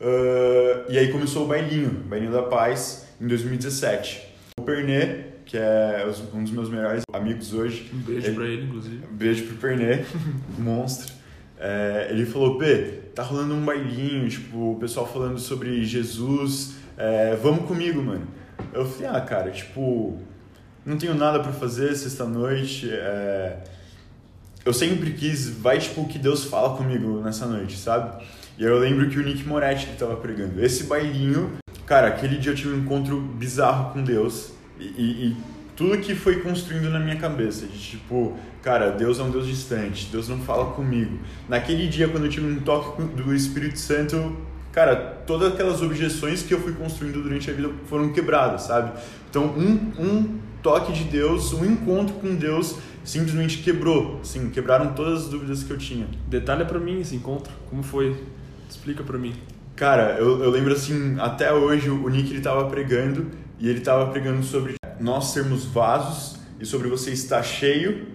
Ah, 0.00 0.84
e 0.88 0.98
aí 0.98 1.10
começou 1.10 1.44
o 1.44 1.48
bailinho, 1.48 2.02
o 2.04 2.08
bailinho 2.08 2.32
da 2.32 2.42
paz, 2.42 3.06
em 3.18 3.26
2017. 3.26 4.22
O 4.58 4.62
Pernê, 4.62 5.33
que 5.54 5.58
é 5.58 6.04
um 6.34 6.42
dos 6.42 6.50
meus 6.50 6.68
melhores 6.68 7.04
amigos 7.12 7.54
hoje, 7.54 7.88
Um 7.94 7.98
beijo 7.98 8.26
Ele- 8.26 8.34
pra 8.34 8.44
ele, 8.44 8.64
inclusive. 8.64 9.00
um 9.08 9.16
beijo 9.16 9.44
pro 9.46 9.54
Pernê, 9.56 10.04
monstro. 10.58 11.14
É, 11.56 12.08
ele 12.10 12.26
falou, 12.26 12.58
P, 12.58 13.02
tá 13.14 13.22
rolando 13.22 13.54
um 13.54 13.64
bailinho, 13.64 14.28
tipo, 14.28 14.72
o 14.72 14.76
pessoal 14.80 15.06
falando 15.06 15.38
sobre 15.38 15.84
Jesus, 15.84 16.74
é, 16.96 17.36
vamos 17.36 17.66
comigo, 17.68 18.02
mano. 18.02 18.26
Eu 18.72 18.84
falei, 18.84 19.06
ah, 19.16 19.20
cara, 19.20 19.52
tipo, 19.52 20.18
não 20.84 20.98
tenho 20.98 21.14
nada 21.14 21.38
pra 21.38 21.52
fazer 21.52 21.94
sexta-noite, 21.94 22.90
é... 22.90 23.58
eu 24.64 24.72
sempre 24.72 25.12
quis, 25.12 25.48
vai, 25.50 25.78
tipo, 25.78 26.00
o 26.00 26.08
que 26.08 26.18
Deus 26.18 26.42
fala 26.46 26.76
comigo 26.76 27.20
nessa 27.20 27.46
noite, 27.46 27.76
sabe? 27.76 28.24
E 28.58 28.64
aí 28.64 28.70
eu 28.70 28.78
lembro 28.80 29.08
que 29.08 29.20
o 29.20 29.22
Nick 29.22 29.46
Moretti 29.46 29.86
que 29.86 29.96
tava 29.96 30.16
pregando. 30.16 30.60
Esse 30.64 30.82
bailinho, 30.84 31.52
cara, 31.86 32.08
aquele 32.08 32.38
dia 32.38 32.50
eu 32.50 32.56
tive 32.56 32.74
um 32.74 32.78
encontro 32.80 33.20
bizarro 33.20 33.92
com 33.92 34.02
Deus 34.02 34.52
e, 34.78 34.84
e- 34.84 35.26
e 35.28 35.36
tudo 35.76 35.98
que 35.98 36.14
foi 36.14 36.36
construindo 36.40 36.88
na 36.90 37.00
minha 37.00 37.16
cabeça, 37.16 37.66
de 37.66 37.76
tipo, 37.78 38.36
cara, 38.62 38.90
Deus 38.90 39.18
é 39.18 39.22
um 39.22 39.30
Deus 39.30 39.46
distante, 39.46 40.08
Deus 40.10 40.28
não 40.28 40.38
fala 40.38 40.72
comigo. 40.72 41.18
Naquele 41.48 41.88
dia, 41.88 42.08
quando 42.08 42.24
eu 42.24 42.30
tive 42.30 42.46
um 42.46 42.60
toque 42.60 43.02
do 43.02 43.34
Espírito 43.34 43.78
Santo, 43.78 44.36
cara, 44.70 44.94
todas 45.26 45.52
aquelas 45.52 45.82
objeções 45.82 46.42
que 46.42 46.54
eu 46.54 46.60
fui 46.60 46.72
construindo 46.74 47.22
durante 47.22 47.50
a 47.50 47.52
vida 47.54 47.70
foram 47.86 48.12
quebradas, 48.12 48.62
sabe? 48.62 48.92
Então, 49.28 49.46
um, 49.46 49.92
um 50.00 50.38
toque 50.62 50.92
de 50.92 51.04
Deus, 51.04 51.52
um 51.52 51.64
encontro 51.64 52.14
com 52.16 52.34
Deus, 52.36 52.76
simplesmente 53.02 53.58
quebrou, 53.58 54.20
sim, 54.22 54.50
quebraram 54.50 54.92
todas 54.94 55.24
as 55.24 55.28
dúvidas 55.28 55.62
que 55.64 55.72
eu 55.72 55.76
tinha. 55.78 56.06
Detalha 56.28 56.64
pra 56.64 56.78
mim 56.78 57.00
esse 57.00 57.16
encontro. 57.16 57.52
Como 57.68 57.82
foi? 57.82 58.16
Explica 58.70 59.02
pra 59.02 59.18
mim. 59.18 59.34
Cara, 59.76 60.16
eu, 60.20 60.42
eu 60.42 60.50
lembro 60.50 60.72
assim, 60.72 61.16
até 61.18 61.52
hoje 61.52 61.90
o 61.90 62.08
Nick 62.08 62.30
ele 62.30 62.40
tava 62.40 62.64
pregando 62.70 63.26
e 63.58 63.68
ele 63.68 63.80
tava 63.80 64.10
pregando 64.10 64.42
sobre 64.42 64.74
nós 65.00 65.26
sermos 65.26 65.64
vasos 65.64 66.38
e 66.60 66.66
sobre 66.66 66.88
você 66.88 67.10
estar 67.10 67.42
cheio, 67.42 68.06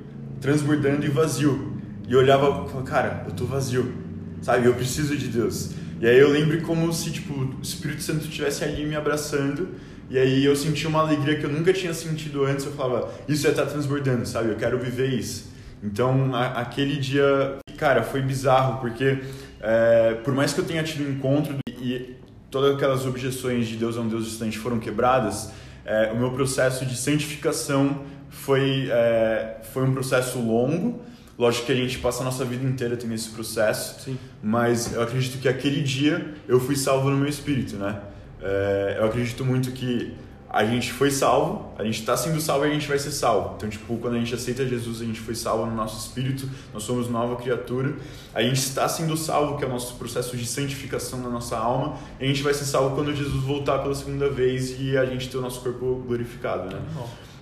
transbordando 0.42 1.06
e 1.06 1.10
vazio. 1.10 1.78
E 2.08 2.14
eu 2.14 2.20
olhava 2.20 2.48
e 2.48 2.70
falava, 2.70 2.84
cara, 2.84 3.26
eu 3.28 3.34
tô 3.34 3.46
vazio, 3.46 3.94
sabe? 4.42 4.66
Eu 4.66 4.74
preciso 4.74 5.16
de 5.16 5.28
Deus. 5.28 5.72
E 6.00 6.08
aí 6.08 6.18
eu 6.18 6.30
lembro 6.30 6.62
como 6.62 6.92
se, 6.94 7.12
tipo, 7.12 7.34
o 7.34 7.62
Espírito 7.62 8.02
Santo 8.02 8.26
estivesse 8.26 8.64
ali 8.64 8.86
me 8.86 8.96
abraçando 8.96 9.70
e 10.10 10.18
aí 10.18 10.44
eu 10.44 10.56
senti 10.56 10.88
uma 10.88 11.02
alegria 11.02 11.38
que 11.38 11.46
eu 11.46 11.52
nunca 11.52 11.72
tinha 11.72 11.94
sentido 11.94 12.44
antes. 12.44 12.66
Eu 12.66 12.72
falava, 12.72 13.12
isso 13.28 13.46
é 13.46 13.52
estar 13.52 13.66
tá 13.66 13.72
transbordando, 13.72 14.26
sabe? 14.26 14.50
Eu 14.50 14.56
quero 14.56 14.80
viver 14.80 15.08
isso. 15.08 15.52
Então, 15.84 16.34
a, 16.34 16.62
aquele 16.62 16.98
dia, 16.98 17.58
cara, 17.78 18.02
foi 18.02 18.22
bizarro, 18.22 18.82
porque 18.82 19.20
é, 19.62 20.16
por 20.24 20.34
mais 20.34 20.52
que 20.52 20.60
eu 20.60 20.66
tenha 20.66 20.82
tido 20.84 21.08
um 21.08 21.12
encontro 21.12 21.56
e 21.80 22.16
todas 22.50 22.76
aquelas 22.76 23.06
objeções 23.06 23.68
de 23.68 23.76
Deus 23.76 23.98
é 23.98 24.00
um 24.00 24.08
Deus 24.08 24.26
distante 24.26 24.58
foram 24.58 24.80
quebradas, 24.80 25.52
é, 25.86 26.12
o 26.12 26.18
meu 26.18 26.32
processo 26.32 26.86
de 26.86 26.96
santificação 26.96 28.04
foi, 28.30 28.90
é, 28.92 29.58
foi 29.74 29.84
um 29.84 29.92
processo 29.92 30.40
longo. 30.40 31.02
Lógico 31.38 31.68
que 31.68 31.72
a 31.72 31.76
gente 31.76 31.98
passa 32.00 32.22
a 32.22 32.26
nossa 32.26 32.44
vida 32.44 32.68
inteira 32.68 32.98
tendo 32.98 33.14
esse 33.14 33.30
processo, 33.30 34.02
Sim. 34.02 34.20
mas 34.44 34.94
eu 34.94 35.02
acredito 35.02 35.40
que 35.42 35.48
aquele 35.48 35.82
dia 35.82 36.36
eu 36.48 36.60
fui 36.60 36.76
salvo 36.76 37.10
no 37.10 37.18
meu 37.18 37.30
espírito, 37.30 37.78
né? 37.78 38.02
É, 38.42 38.98
eu 39.00 39.06
acredito 39.06 39.46
muito 39.46 39.72
que 39.72 40.14
a 40.52 40.66
gente 40.66 40.92
foi 40.92 41.12
salvo, 41.12 41.72
a 41.78 41.84
gente 41.84 42.00
está 42.00 42.18
sendo 42.18 42.42
salvo 42.42 42.66
e 42.66 42.70
a 42.70 42.74
gente 42.74 42.88
vai 42.88 42.98
ser 42.98 43.12
salvo. 43.12 43.54
Então, 43.56 43.70
tipo, 43.70 43.98
quando 43.98 44.16
a 44.16 44.18
gente 44.18 44.34
aceita 44.34 44.66
Jesus, 44.66 45.00
a 45.00 45.06
gente 45.06 45.20
foi 45.20 45.36
salvo 45.36 45.68
no 45.68 45.76
nosso 45.76 46.08
espírito, 46.08 46.50
nós 46.74 46.82
somos 46.82 47.08
nova 47.08 47.36
criatura. 47.36 47.96
A 48.34 48.42
gente 48.42 48.58
está 48.58 48.90
sendo 48.90 49.16
salvo, 49.16 49.58
que 49.58 49.64
é 49.64 49.68
o 49.68 49.70
nosso 49.70 49.96
processo 49.96 50.36
de 50.36 50.48
santificação 50.48 51.20
na 51.20 51.30
nossa 51.30 51.56
alma, 51.56 51.98
e 52.20 52.24
a 52.24 52.28
gente 52.28 52.42
vai 52.42 52.54
ser 52.54 52.66
salvo 52.66 52.96
quando 52.96 53.16
Jesus 53.16 53.44
voltar 53.44 53.78
pela 53.80 53.94
segunda 53.94 54.28
vez 54.28 54.76
e 54.80 54.98
a 54.98 55.06
gente 55.06 55.30
ter 55.30 55.38
o 55.38 55.42
nosso 55.42 55.62
corpo 55.62 56.04
glorificado, 56.08 56.76
né? 56.76 56.82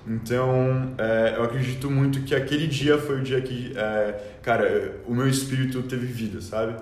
Então, 0.05 0.93
é, 0.97 1.35
eu 1.37 1.43
acredito 1.43 1.89
muito 1.89 2.23
que 2.23 2.35
aquele 2.35 2.67
dia 2.67 2.97
foi 2.97 3.21
o 3.21 3.23
dia 3.23 3.39
que, 3.39 3.71
é, 3.75 4.37
cara, 4.41 5.01
o 5.07 5.13
meu 5.13 5.29
espírito 5.29 5.81
teve 5.83 6.07
vida, 6.07 6.41
sabe? 6.41 6.75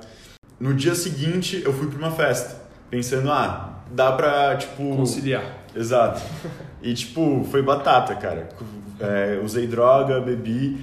No 0.60 0.74
dia 0.74 0.96
seguinte, 0.96 1.62
eu 1.64 1.72
fui 1.72 1.88
para 1.88 2.00
uma 2.00 2.12
festa, 2.12 2.64
pensando, 2.90 3.32
ah, 3.32 3.84
dá 3.92 4.12
pra, 4.12 4.56
tipo... 4.58 4.96
Conciliar. 4.96 5.65
Exato. 5.76 6.22
E, 6.82 6.94
tipo, 6.94 7.46
foi 7.52 7.62
batata, 7.62 8.16
cara. 8.16 8.50
É, 9.00 9.42
usei 9.44 9.68
droga, 9.68 10.22
bebi. 10.22 10.78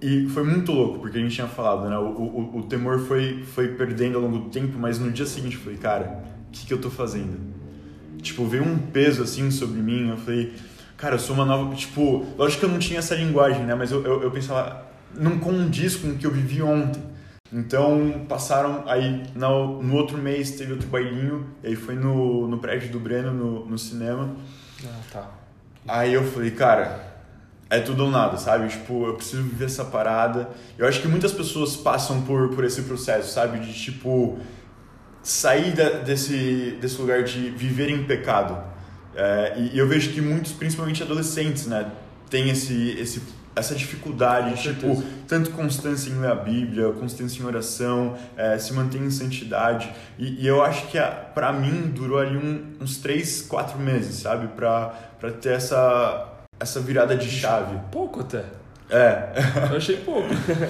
E 0.00 0.28
foi 0.28 0.44
muito 0.44 0.70
louco, 0.70 1.00
porque 1.00 1.18
a 1.18 1.20
gente 1.20 1.34
tinha 1.34 1.48
falado, 1.48 1.88
né? 1.88 1.98
O, 1.98 2.04
o, 2.04 2.58
o 2.58 2.62
temor 2.64 3.00
foi, 3.00 3.42
foi 3.42 3.68
perdendo 3.68 4.16
ao 4.16 4.22
longo 4.22 4.38
do 4.38 4.50
tempo, 4.50 4.78
mas 4.78 4.98
no 4.98 5.10
dia 5.10 5.26
seguinte 5.26 5.56
eu 5.56 5.62
falei, 5.62 5.78
cara, 5.78 6.22
o 6.48 6.52
que, 6.52 6.66
que 6.66 6.72
eu 6.72 6.80
tô 6.80 6.88
fazendo? 6.88 7.36
Tipo, 8.22 8.44
veio 8.46 8.64
um 8.64 8.78
peso 8.78 9.22
assim 9.22 9.50
sobre 9.50 9.80
mim. 9.80 10.10
Eu 10.10 10.16
falei, 10.16 10.52
cara, 10.96 11.16
eu 11.16 11.18
sou 11.18 11.34
uma 11.34 11.44
nova. 11.44 11.74
Tipo, 11.74 12.26
lógico 12.36 12.60
que 12.60 12.66
eu 12.66 12.70
não 12.70 12.78
tinha 12.78 12.98
essa 13.00 13.14
linguagem, 13.14 13.64
né? 13.64 13.74
Mas 13.74 13.90
eu, 13.90 14.04
eu, 14.04 14.22
eu 14.22 14.30
pensava, 14.30 14.86
não 15.16 15.38
condiz 15.38 15.96
com 15.96 16.10
o 16.10 16.14
que 16.16 16.26
eu 16.26 16.30
vivi 16.30 16.62
ontem. 16.62 17.02
Então 17.52 18.26
passaram 18.28 18.84
aí 18.86 19.22
no, 19.34 19.82
no 19.82 19.94
outro 19.94 20.18
mês 20.18 20.50
teve 20.52 20.72
outro 20.72 20.88
bailinho, 20.88 21.46
e 21.62 21.68
aí 21.68 21.76
foi 21.76 21.94
no, 21.94 22.46
no 22.46 22.58
prédio 22.58 22.90
do 22.90 23.00
Breno, 23.00 23.32
no, 23.32 23.64
no 23.64 23.78
cinema. 23.78 24.36
Ah, 24.84 25.00
tá. 25.10 25.30
Aí 25.86 26.12
eu 26.12 26.22
falei, 26.24 26.50
cara, 26.50 27.08
é 27.70 27.80
tudo 27.80 28.04
ou 28.04 28.10
nada, 28.10 28.36
sabe? 28.36 28.68
Tipo, 28.68 29.06
eu 29.06 29.14
preciso 29.14 29.42
viver 29.42 29.64
essa 29.64 29.84
parada. 29.84 30.50
Eu 30.76 30.86
acho 30.86 31.00
que 31.00 31.08
muitas 31.08 31.32
pessoas 31.32 31.76
passam 31.76 32.22
por, 32.22 32.50
por 32.50 32.64
esse 32.64 32.82
processo, 32.82 33.32
sabe? 33.32 33.58
De 33.60 33.72
tipo, 33.72 34.38
sair 35.22 35.74
da, 35.74 35.88
desse, 36.00 36.76
desse 36.80 37.00
lugar 37.00 37.22
de 37.24 37.50
viver 37.50 37.88
em 37.88 38.04
pecado. 38.04 38.62
É, 39.14 39.54
e, 39.58 39.74
e 39.74 39.78
eu 39.78 39.88
vejo 39.88 40.12
que 40.12 40.20
muitos, 40.20 40.52
principalmente 40.52 41.02
adolescentes, 41.02 41.66
né? 41.66 41.90
Tem 42.30 42.50
esse, 42.50 42.90
esse 42.98 43.22
essa 43.58 43.74
dificuldade, 43.74 44.60
tipo, 44.62 45.02
tanto 45.26 45.50
constância 45.50 46.10
em 46.10 46.20
ler 46.20 46.30
a 46.30 46.34
Bíblia, 46.34 46.92
constância 46.92 47.42
em 47.42 47.44
oração, 47.44 48.16
é, 48.36 48.56
se 48.56 48.72
manter 48.72 48.98
em 48.98 49.10
santidade. 49.10 49.92
E, 50.18 50.44
e 50.44 50.46
eu 50.46 50.62
acho 50.62 50.86
que 50.86 50.98
para 51.34 51.52
mim 51.52 51.92
durou 51.94 52.18
ali 52.18 52.36
um, 52.36 52.76
uns 52.80 52.98
três, 52.98 53.42
quatro 53.42 53.78
meses, 53.78 54.22
sabe? 54.22 54.48
Pra, 54.48 54.94
pra 55.18 55.32
ter 55.32 55.54
essa, 55.54 56.28
essa 56.58 56.80
virada 56.80 57.16
de 57.16 57.28
chave. 57.28 57.78
Pouco 57.90 58.20
até. 58.20 58.44
É. 58.90 59.32
Eu 59.70 59.76
achei 59.76 59.96
pouco. 59.96 60.28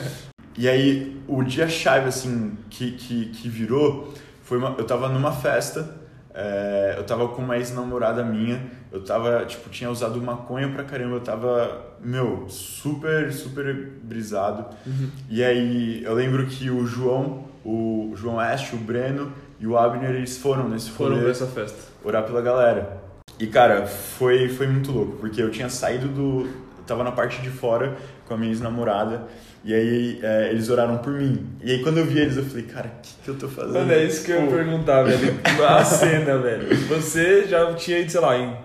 e 0.56 0.68
aí, 0.68 1.20
o 1.28 1.42
dia-chave, 1.42 2.08
assim, 2.08 2.56
que, 2.70 2.92
que, 2.92 3.26
que 3.26 3.48
virou, 3.48 4.14
foi 4.42 4.58
uma, 4.58 4.74
eu 4.78 4.84
tava 4.84 5.08
numa 5.08 5.32
festa, 5.32 5.94
é, 6.34 6.94
eu 6.96 7.04
tava 7.04 7.28
com 7.28 7.42
uma 7.42 7.56
ex-namorada 7.56 8.24
minha, 8.24 8.62
eu 8.90 9.04
tava, 9.04 9.45
tipo, 9.45 9.68
tinha 9.68 9.90
usado 9.90 10.21
maconha 10.21 10.68
pra 10.68 10.83
caramba, 10.85 11.16
eu 11.16 11.21
tava, 11.21 11.87
meu, 12.02 12.47
super, 12.49 13.33
super 13.33 13.75
brisado. 14.02 14.64
Uhum. 14.87 15.09
E 15.28 15.45
aí, 15.45 16.02
eu 16.02 16.14
lembro 16.14 16.47
que 16.47 16.71
o 16.71 16.87
João, 16.87 17.45
o 17.64 18.12
João 18.16 18.37
Oeste, 18.37 18.75
o 18.75 18.78
Breno 18.78 19.30
e 19.61 19.66
o 19.66 19.76
Abner, 19.76 20.11
eles 20.11 20.38
foram 20.38 20.68
nesse 20.68 20.90
Foram 20.90 21.11
rolê 21.12 21.23
pra 21.23 21.30
essa 21.33 21.47
festa. 21.47 21.78
orar 22.02 22.25
pela 22.25 22.40
galera. 22.40 22.99
E, 23.38 23.47
cara, 23.47 23.87
foi, 23.87 24.49
foi 24.49 24.66
muito 24.66 24.90
louco, 24.90 25.16
porque 25.18 25.42
eu 25.42 25.50
tinha 25.50 25.68
saído 25.68 26.09
do... 26.09 26.47
Eu 26.78 26.85
tava 26.87 27.04
na 27.04 27.12
parte 27.12 27.42
de 27.42 27.50
fora 27.50 27.97
com 28.26 28.35
a 28.35 28.37
minha 28.37 28.50
ex-namorada, 28.50 29.23
e 29.64 29.75
aí 29.75 30.18
é, 30.23 30.50
eles 30.50 30.71
oraram 30.71 30.99
por 30.99 31.12
mim. 31.12 31.47
E 31.62 31.73
aí 31.73 31.83
quando 31.83 31.99
eu 31.99 32.04
vi 32.07 32.18
eles, 32.18 32.37
eu 32.37 32.45
falei, 32.45 32.64
cara, 32.64 32.87
o 32.87 33.00
que, 33.02 33.14
que 33.25 33.28
eu 33.28 33.35
tô 33.37 33.49
fazendo? 33.49 33.75
Mano, 33.75 33.92
é 33.92 34.04
isso 34.04 34.25
que 34.25 34.30
eu 34.33 34.40
ia 34.40 34.47
Pô, 34.47 34.52
perguntar, 34.52 35.02
velho. 35.02 35.38
A 35.68 35.85
cena, 35.85 36.38
velho. 36.38 36.75
Você 36.88 37.47
já 37.47 37.75
tinha 37.75 37.99
ido, 37.99 38.11
sei 38.11 38.21
lá, 38.21 38.37
em 38.37 38.57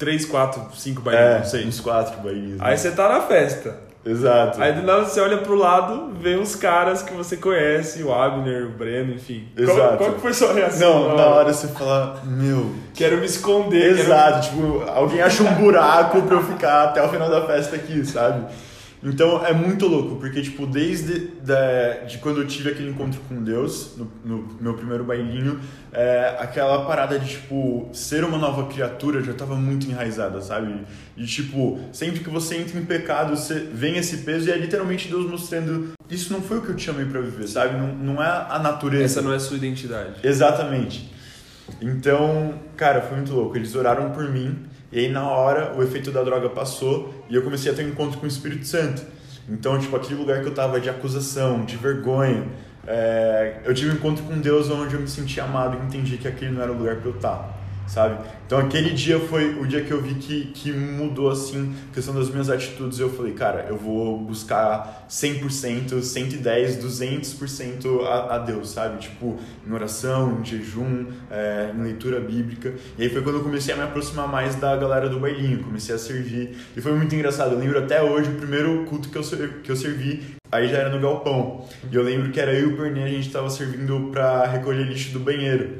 3, 0.00 0.24
4, 0.24 0.62
5 0.74 1.00
É, 1.00 1.04
bailinhos, 1.04 1.38
não 1.42 1.44
sei. 1.44 1.66
uns 1.66 1.78
quatro 1.80 2.20
baías. 2.20 2.58
Aí 2.60 2.76
você 2.76 2.90
tá 2.90 3.08
na 3.08 3.20
festa. 3.20 3.88
Exato. 4.04 4.62
Aí 4.62 4.72
do 4.72 4.80
nada 4.82 5.04
você 5.04 5.20
olha 5.20 5.36
pro 5.38 5.54
lado, 5.54 6.10
vê 6.18 6.34
uns 6.34 6.56
caras 6.56 7.02
que 7.02 7.12
você 7.12 7.36
conhece, 7.36 8.02
o 8.02 8.10
Abner, 8.12 8.64
o 8.66 8.70
Breno, 8.70 9.12
enfim. 9.12 9.46
Qual, 9.54 9.68
Exato. 9.76 9.96
qual 9.98 10.12
que 10.14 10.20
foi 10.22 10.32
sua 10.32 10.54
reação? 10.54 11.08
Não, 11.10 11.16
na 11.18 11.26
hora 11.26 11.52
você 11.52 11.68
fala, 11.68 12.18
meu... 12.24 12.74
Quero 12.94 13.18
me 13.18 13.26
esconder. 13.26 13.94
quero- 13.96 14.00
Exato, 14.00 14.48
tipo, 14.48 14.82
alguém 14.88 15.20
acha 15.20 15.42
um 15.42 15.52
buraco 15.54 16.22
pra 16.22 16.36
eu 16.38 16.42
ficar 16.42 16.84
até 16.84 17.02
o 17.02 17.10
final 17.10 17.28
da 17.28 17.46
festa 17.46 17.76
aqui, 17.76 18.02
sabe? 18.06 18.46
Então 19.02 19.44
é 19.44 19.52
muito 19.52 19.86
louco, 19.86 20.16
porque 20.16 20.42
tipo, 20.42 20.66
desde 20.66 21.28
da, 21.42 22.04
de 22.06 22.18
quando 22.18 22.40
eu 22.40 22.46
tive 22.46 22.70
aquele 22.70 22.90
encontro 22.90 23.18
com 23.28 23.42
Deus, 23.42 23.96
no, 23.96 24.10
no 24.22 24.48
meu 24.60 24.74
primeiro 24.74 25.04
bailinho, 25.04 25.58
é, 25.90 26.36
aquela 26.38 26.84
parada 26.84 27.18
de 27.18 27.30
tipo, 27.30 27.88
ser 27.94 28.24
uma 28.24 28.36
nova 28.36 28.66
criatura 28.66 29.22
já 29.22 29.32
tava 29.32 29.56
muito 29.56 29.86
enraizada, 29.86 30.40
sabe? 30.42 30.84
E 31.16 31.24
tipo, 31.24 31.80
sempre 31.92 32.20
que 32.20 32.28
você 32.28 32.56
entra 32.56 32.78
em 32.78 32.84
pecado, 32.84 33.34
você 33.36 33.60
vem 33.72 33.96
esse 33.96 34.18
peso 34.18 34.48
e 34.48 34.52
é 34.52 34.56
literalmente 34.56 35.08
Deus 35.08 35.28
mostrando, 35.28 35.92
isso 36.10 36.30
não 36.30 36.42
foi 36.42 36.58
o 36.58 36.60
que 36.62 36.68
eu 36.68 36.76
te 36.76 36.84
chamei 36.84 37.06
pra 37.06 37.22
viver, 37.22 37.48
sabe? 37.48 37.78
Não, 37.78 37.94
não 37.94 38.22
é 38.22 38.46
a 38.50 38.58
natureza. 38.58 39.04
Essa 39.04 39.22
não 39.22 39.32
é 39.32 39.36
a 39.36 39.40
sua 39.40 39.56
identidade. 39.56 40.20
Exatamente. 40.22 41.10
Então, 41.80 42.54
cara, 42.76 43.00
foi 43.00 43.16
muito 43.16 43.32
louco. 43.32 43.56
Eles 43.56 43.74
oraram 43.74 44.10
por 44.10 44.28
mim 44.28 44.69
e 44.92 44.98
aí 44.98 45.08
na 45.08 45.28
hora 45.28 45.74
o 45.76 45.82
efeito 45.82 46.10
da 46.10 46.22
droga 46.22 46.48
passou 46.48 47.14
e 47.28 47.34
eu 47.34 47.42
comecei 47.42 47.70
a 47.70 47.74
ter 47.74 47.84
um 47.84 47.88
encontro 47.88 48.18
com 48.18 48.24
o 48.24 48.28
Espírito 48.28 48.66
Santo. 48.66 49.02
Então, 49.48 49.78
tipo, 49.78 49.94
aquele 49.96 50.18
lugar 50.18 50.42
que 50.42 50.48
eu 50.48 50.54
tava 50.54 50.80
de 50.80 50.88
acusação, 50.88 51.64
de 51.64 51.76
vergonha, 51.76 52.46
é, 52.86 53.60
eu 53.64 53.74
tive 53.74 53.90
um 53.90 53.94
encontro 53.94 54.24
com 54.24 54.38
Deus 54.38 54.70
onde 54.70 54.94
eu 54.94 55.00
me 55.00 55.08
senti 55.08 55.40
amado 55.40 55.78
e 55.80 55.86
entendi 55.86 56.16
que 56.16 56.26
aquele 56.26 56.52
não 56.52 56.62
era 56.62 56.72
o 56.72 56.76
lugar 56.76 56.96
pra 56.96 57.10
eu 57.10 57.16
estar, 57.16 57.59
sabe? 57.90 58.24
Então, 58.46 58.58
aquele 58.58 58.90
dia 58.90 59.18
foi 59.18 59.58
o 59.58 59.66
dia 59.66 59.82
que 59.82 59.90
eu 59.90 60.00
vi 60.00 60.14
que, 60.14 60.46
que 60.46 60.72
mudou, 60.72 61.30
assim, 61.30 61.74
a 61.90 61.94
questão 61.94 62.14
das 62.14 62.30
minhas 62.30 62.48
atitudes. 62.48 62.98
Eu 63.00 63.10
falei, 63.10 63.32
cara, 63.32 63.66
eu 63.68 63.76
vou 63.76 64.16
buscar 64.18 65.06
100%, 65.10 65.98
110%, 65.98 66.80
200% 66.80 68.06
a, 68.06 68.36
a 68.36 68.38
Deus, 68.38 68.70
sabe? 68.70 68.98
Tipo, 68.98 69.36
em 69.66 69.72
oração, 69.72 70.38
em 70.40 70.44
jejum, 70.44 71.06
é, 71.30 71.72
em 71.74 71.82
leitura 71.82 72.20
bíblica. 72.20 72.74
E 72.96 73.02
aí 73.02 73.08
foi 73.08 73.22
quando 73.22 73.36
eu 73.36 73.42
comecei 73.42 73.74
a 73.74 73.76
me 73.76 73.82
aproximar 73.82 74.28
mais 74.28 74.54
da 74.54 74.76
galera 74.76 75.08
do 75.08 75.18
bailinho, 75.18 75.64
comecei 75.64 75.94
a 75.94 75.98
servir. 75.98 76.56
E 76.76 76.80
foi 76.80 76.92
muito 76.92 77.12
engraçado. 77.14 77.54
Eu 77.54 77.58
lembro 77.58 77.78
até 77.78 78.00
hoje 78.00 78.30
o 78.30 78.34
primeiro 78.34 78.84
culto 78.84 79.08
que 79.08 79.18
eu, 79.18 79.22
que 79.64 79.70
eu 79.70 79.76
servi, 79.76 80.36
aí 80.50 80.68
já 80.68 80.78
era 80.78 80.90
no 80.90 81.00
galpão. 81.00 81.66
E 81.90 81.94
eu 81.94 82.04
lembro 82.04 82.30
que 82.30 82.38
era 82.38 82.52
eu 82.52 82.70
e 82.70 82.72
o 82.72 82.76
Pernê, 82.76 83.02
a 83.02 83.08
gente 83.08 83.30
tava 83.30 83.50
servindo 83.50 84.10
pra 84.12 84.46
recolher 84.46 84.84
lixo 84.84 85.12
do 85.12 85.18
banheiro. 85.18 85.78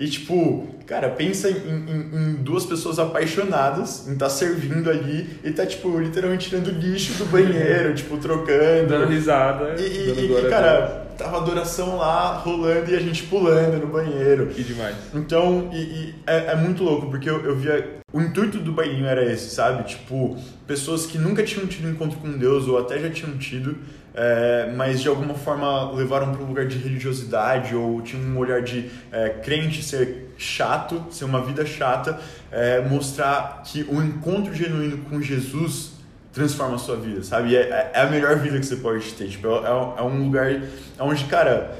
E 0.00 0.08
tipo, 0.08 0.66
cara, 0.90 1.08
pensa 1.08 1.48
em, 1.48 1.54
em- 1.54 2.10
em 2.12 2.34
duas 2.34 2.66
pessoas 2.66 2.98
apaixonadas 2.98 4.08
em 4.08 4.12
estar 4.14 4.28
servindo 4.28 4.90
ali 4.90 5.38
e 5.44 5.50
tá, 5.52 5.64
tipo, 5.64 5.96
literalmente 5.98 6.48
tirando 6.50 6.68
lixo 6.70 7.12
do 7.14 7.26
banheiro, 7.26 7.94
tipo, 7.96 8.16
trocando. 8.18 8.88
Dando 8.88 9.06
risada. 9.06 9.76
E, 9.80 10.12
dando 10.12 10.46
e, 10.46 10.50
cara, 10.50 11.06
tava 11.16 11.36
adoração 11.38 11.96
lá 11.96 12.34
rolando 12.38 12.90
e 12.90 12.96
a 12.96 13.00
gente 13.00 13.22
pulando 13.22 13.78
no 13.78 13.86
banheiro. 13.86 14.48
Que 14.48 14.64
demais. 14.64 14.96
Então, 15.14 15.70
e, 15.72 15.76
e 15.78 16.14
é, 16.26 16.46
é 16.52 16.56
muito 16.56 16.82
louco, 16.82 17.08
porque 17.08 17.30
eu, 17.30 17.40
eu 17.44 17.56
via. 17.56 18.00
O 18.12 18.20
intuito 18.20 18.58
do 18.58 18.72
bailinho 18.72 19.06
era 19.06 19.24
esse, 19.32 19.50
sabe? 19.54 19.84
Tipo, 19.84 20.36
pessoas 20.66 21.06
que 21.06 21.16
nunca 21.16 21.44
tinham 21.44 21.64
tido 21.68 21.88
encontro 21.88 22.18
com 22.18 22.32
Deus 22.36 22.66
ou 22.66 22.76
até 22.76 22.98
já 22.98 23.08
tinham 23.08 23.38
tido, 23.38 23.78
é, 24.14 24.72
mas 24.74 25.00
de 25.00 25.08
alguma 25.08 25.34
forma 25.34 25.92
levaram 25.92 26.32
para 26.32 26.42
um 26.42 26.46
lugar 26.46 26.66
de 26.66 26.78
religiosidade 26.78 27.74
ou 27.74 28.00
tinham 28.02 28.24
um 28.24 28.38
olhar 28.38 28.62
de 28.62 28.90
é, 29.12 29.28
crente 29.28 29.82
ser 29.82 30.34
chato, 30.36 31.04
ser 31.10 31.24
uma 31.24 31.42
vida 31.42 31.64
chata, 31.64 32.18
é, 32.50 32.80
mostrar 32.80 33.62
que 33.64 33.82
o 33.88 34.02
encontro 34.02 34.54
genuíno 34.54 34.98
com 35.08 35.20
Jesus 35.20 35.92
transforma 36.32 36.76
a 36.76 36.78
sua 36.78 36.96
vida, 36.96 37.22
sabe? 37.22 37.56
É, 37.56 37.90
é 37.92 38.00
a 38.00 38.06
melhor 38.06 38.36
vida 38.36 38.58
que 38.58 38.66
você 38.66 38.76
pode 38.76 39.12
ter. 39.12 39.28
Tipo, 39.28 39.48
é, 39.48 40.00
é 40.00 40.02
um 40.02 40.24
lugar 40.24 40.60
onde, 40.98 41.24
cara 41.24 41.76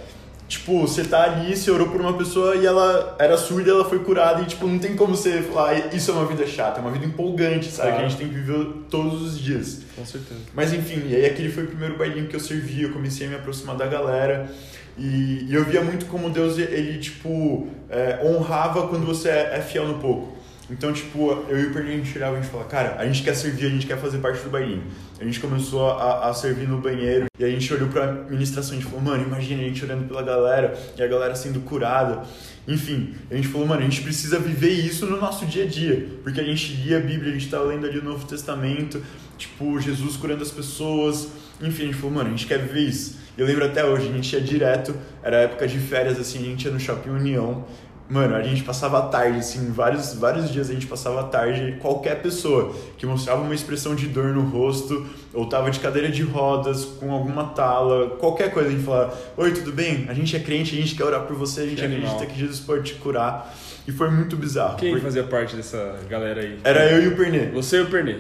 Tipo, 0.50 0.80
você 0.80 1.04
tá 1.04 1.22
ali, 1.22 1.56
você 1.56 1.70
orou 1.70 1.90
por 1.90 2.00
uma 2.00 2.14
pessoa 2.14 2.56
e 2.56 2.66
ela 2.66 3.14
era 3.20 3.38
surda, 3.38 3.70
ela 3.70 3.84
foi 3.84 4.00
curada 4.00 4.42
e, 4.42 4.46
tipo, 4.46 4.66
não 4.66 4.80
tem 4.80 4.96
como 4.96 5.14
você 5.14 5.42
falar, 5.42 5.94
isso 5.94 6.10
é 6.10 6.14
uma 6.14 6.26
vida 6.26 6.44
chata, 6.44 6.80
é 6.80 6.82
uma 6.82 6.90
vida 6.90 7.06
empolgante, 7.06 7.70
sabe? 7.70 7.90
Claro. 7.90 7.94
Que 7.94 8.04
a 8.04 8.08
gente 8.08 8.18
tem 8.18 8.28
que 8.28 8.34
viver 8.34 8.66
todos 8.90 9.22
os 9.22 9.38
dias. 9.38 9.82
Com 10.00 10.06
certeza. 10.06 10.40
Mas 10.54 10.72
enfim, 10.72 11.02
e 11.06 11.14
aí 11.14 11.26
aquele 11.26 11.50
foi 11.50 11.64
o 11.64 11.66
primeiro 11.66 11.98
bailinho 11.98 12.26
que 12.26 12.34
eu 12.34 12.40
servi, 12.40 12.82
eu 12.82 12.90
comecei 12.90 13.26
a 13.26 13.30
me 13.30 13.36
aproximar 13.36 13.76
da 13.76 13.86
galera 13.86 14.50
e, 14.96 15.46
e 15.46 15.54
eu 15.54 15.64
via 15.64 15.82
muito 15.82 16.06
como 16.06 16.30
Deus, 16.30 16.58
ele, 16.58 16.98
tipo, 16.98 17.68
é, 17.88 18.20
honrava 18.24 18.88
quando 18.88 19.04
você 19.04 19.28
é, 19.28 19.56
é 19.56 19.60
fiel 19.60 19.86
no 19.86 19.98
pouco. 19.98 20.40
Então, 20.70 20.92
tipo, 20.92 21.32
eu 21.48 21.58
e 21.58 21.66
o 21.66 21.78
a 21.78 21.82
gente 21.82 22.12
chegava 22.12 22.36
e 22.36 22.38
a 22.38 22.42
gente 22.42 22.50
falava, 22.50 22.68
cara, 22.68 22.96
a 22.96 23.04
gente 23.04 23.22
quer 23.22 23.34
servir, 23.34 23.66
a 23.66 23.70
gente 23.70 23.86
quer 23.86 23.98
fazer 23.98 24.18
parte 24.18 24.40
do 24.42 24.50
bailinho. 24.50 24.84
A 25.20 25.24
gente 25.24 25.40
começou 25.40 25.90
a, 25.90 26.28
a 26.28 26.34
servir 26.34 26.68
no 26.68 26.78
banheiro 26.78 27.26
e 27.38 27.44
a 27.44 27.48
gente 27.48 27.72
olhou 27.74 27.88
pra 27.88 28.12
ministração 28.12 28.78
e 28.78 28.82
falou, 28.82 29.00
mano, 29.00 29.24
imagina 29.24 29.62
a 29.62 29.64
gente 29.64 29.84
olhando 29.84 30.06
pela 30.06 30.22
galera 30.22 30.78
e 30.96 31.02
a 31.02 31.06
galera 31.08 31.34
sendo 31.34 31.60
curada. 31.60 32.22
Enfim, 32.68 33.14
a 33.28 33.34
gente 33.34 33.48
falou, 33.48 33.66
mano, 33.66 33.80
a 33.80 33.84
gente 33.84 34.00
precisa 34.00 34.38
viver 34.38 34.70
isso 34.70 35.06
no 35.06 35.20
nosso 35.20 35.44
dia 35.44 35.64
a 35.64 35.66
dia. 35.66 36.06
Porque 36.22 36.40
a 36.40 36.44
gente 36.44 36.72
lia 36.74 36.98
a 36.98 37.00
Bíblia, 37.00 37.30
a 37.30 37.32
gente 37.32 37.50
tá 37.50 37.60
lendo 37.60 37.86
ali 37.86 37.98
o 37.98 38.04
Novo 38.04 38.24
Testamento, 38.26 39.02
tipo, 39.40 39.80
Jesus 39.80 40.16
curando 40.16 40.42
as 40.42 40.50
pessoas. 40.50 41.28
Enfim, 41.60 41.82
a 41.82 41.86
gente 41.86 41.96
falou, 41.96 42.16
mano, 42.16 42.28
a 42.28 42.30
gente 42.30 42.46
quer 42.46 42.58
viver 42.58 42.88
isso. 42.88 43.18
Eu 43.36 43.46
lembro 43.46 43.64
até 43.64 43.84
hoje, 43.84 44.08
a 44.08 44.12
gente 44.12 44.32
ia 44.32 44.40
direto, 44.40 44.94
era 45.22 45.38
época 45.38 45.66
de 45.66 45.78
férias, 45.78 46.18
assim, 46.18 46.38
a 46.38 46.42
gente 46.42 46.64
ia 46.64 46.70
no 46.70 46.78
Shopping 46.78 47.10
União 47.10 47.64
Mano, 48.10 48.34
a 48.34 48.42
gente 48.42 48.64
passava 48.64 48.98
a 48.98 49.02
tarde, 49.02 49.38
assim, 49.38 49.70
vários, 49.70 50.14
vários 50.14 50.50
dias 50.50 50.68
a 50.68 50.72
gente 50.72 50.88
passava 50.88 51.20
a 51.20 51.22
tarde, 51.22 51.76
qualquer 51.80 52.20
pessoa 52.20 52.74
que 52.98 53.06
mostrava 53.06 53.40
uma 53.40 53.54
expressão 53.54 53.94
de 53.94 54.08
dor 54.08 54.34
no 54.34 54.40
rosto, 54.40 55.06
ou 55.32 55.46
tava 55.46 55.70
de 55.70 55.78
cadeira 55.78 56.08
de 56.08 56.24
rodas, 56.24 56.84
com 56.84 57.12
alguma 57.12 57.44
tala, 57.44 58.10
qualquer 58.18 58.50
coisa, 58.52 58.68
a 58.68 58.72
gente 58.72 58.82
falava, 58.82 59.16
oi, 59.36 59.52
tudo 59.52 59.70
bem? 59.70 60.06
A 60.08 60.14
gente 60.14 60.34
é 60.34 60.40
crente, 60.40 60.76
a 60.76 60.80
gente 60.80 60.96
quer 60.96 61.04
orar 61.04 61.22
por 61.22 61.36
você, 61.36 61.60
a 61.60 61.66
gente 61.66 61.76
que 61.76 61.84
acredita 61.84 62.10
animal. 62.10 62.26
que 62.26 62.36
Jesus 62.40 62.58
pode 62.58 62.82
te 62.82 62.94
curar. 62.98 63.56
E 63.86 63.92
foi 63.92 64.10
muito 64.10 64.36
bizarro. 64.36 64.76
Quem 64.76 64.90
porque... 64.90 65.04
fazia 65.04 65.22
parte 65.22 65.54
dessa 65.54 66.00
galera 66.08 66.40
aí? 66.40 66.58
Era 66.64 66.90
eu 66.90 67.04
e 67.04 67.08
o 67.08 67.16
Pernê. 67.16 67.46
Você 67.46 67.76
e 67.78 67.82
o 67.82 67.86
Pernê. 67.86 68.16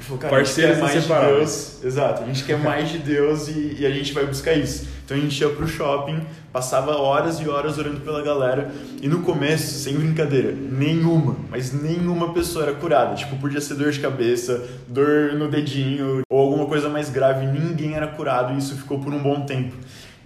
Falou, 0.00 0.18
cara, 0.18 0.34
Parceiros 0.34 0.78
a 0.78 0.86
gente 0.86 1.06
quer 1.06 1.08
mais 1.08 1.28
de 1.28 1.36
Deus. 1.36 1.84
Exato, 1.84 2.22
a 2.22 2.26
gente 2.26 2.44
quer 2.44 2.58
mais 2.58 2.88
de 2.88 2.98
Deus 2.98 3.48
e, 3.48 3.76
e, 3.80 3.86
a 3.86 3.90
gente 3.90 4.12
vai 4.12 4.24
buscar 4.24 4.54
isso. 4.54 4.86
Então 5.04 5.16
a 5.16 5.20
gente 5.20 5.40
ia 5.40 5.48
pro 5.50 5.66
shopping, 5.66 6.20
passava 6.52 6.96
horas 6.96 7.40
e 7.40 7.48
horas 7.48 7.78
orando 7.78 8.00
pela 8.00 8.22
galera 8.22 8.70
e 9.02 9.08
no 9.08 9.20
começo, 9.20 9.78
sem 9.78 9.94
brincadeira, 9.94 10.52
nenhuma, 10.52 11.36
mas 11.50 11.72
nenhuma 11.72 12.32
pessoa 12.32 12.64
era 12.64 12.74
curada. 12.74 13.14
Tipo, 13.14 13.36
podia 13.36 13.60
ser 13.60 13.74
dor 13.74 13.90
de 13.90 14.00
cabeça, 14.00 14.66
dor 14.86 15.32
no 15.34 15.48
dedinho 15.48 16.22
ou 16.30 16.40
alguma 16.40 16.66
coisa 16.66 16.88
mais 16.88 17.10
grave, 17.10 17.46
ninguém 17.46 17.94
era 17.94 18.06
curado 18.06 18.54
e 18.54 18.58
isso 18.58 18.76
ficou 18.76 18.98
por 18.98 19.12
um 19.12 19.22
bom 19.22 19.42
tempo. 19.42 19.74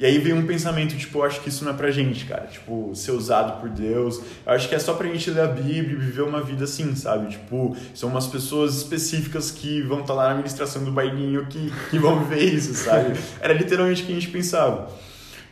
E 0.03 0.05
aí 0.05 0.19
veio 0.19 0.35
um 0.35 0.45
pensamento, 0.45 0.97
tipo, 0.97 1.21
eu 1.21 1.23
acho 1.23 1.41
que 1.43 1.49
isso 1.49 1.65
não 1.65 1.71
é 1.71 1.77
pra 1.77 1.89
gente, 1.93 2.25
cara. 2.25 2.49
Tipo, 2.49 2.91
ser 2.93 3.13
usado 3.13 3.61
por 3.61 3.69
Deus. 3.69 4.21
Eu 4.45 4.53
acho 4.53 4.69
que 4.69 4.75
é 4.75 4.79
só 4.81 4.95
pra 4.95 5.07
gente 5.07 5.31
ler 5.31 5.43
a 5.43 5.47
Bíblia 5.47 5.93
e 5.93 5.95
viver 5.95 6.23
uma 6.23 6.43
vida 6.43 6.65
assim, 6.65 6.97
sabe? 6.97 7.31
Tipo, 7.31 7.77
são 7.95 8.09
umas 8.09 8.27
pessoas 8.27 8.75
específicas 8.79 9.53
que 9.53 9.81
vão 9.83 10.01
estar 10.01 10.09
tá 10.09 10.15
lá 10.15 10.25
na 10.25 10.31
administração 10.31 10.83
do 10.83 10.91
bailinho 10.91 11.47
que, 11.47 11.73
que 11.89 12.01
vão 12.01 12.19
viver 12.25 12.43
isso, 12.43 12.75
sabe? 12.75 13.17
Era 13.41 13.53
literalmente 13.53 14.03
o 14.03 14.07
que 14.07 14.11
a 14.11 14.15
gente 14.17 14.27
pensava. 14.27 14.91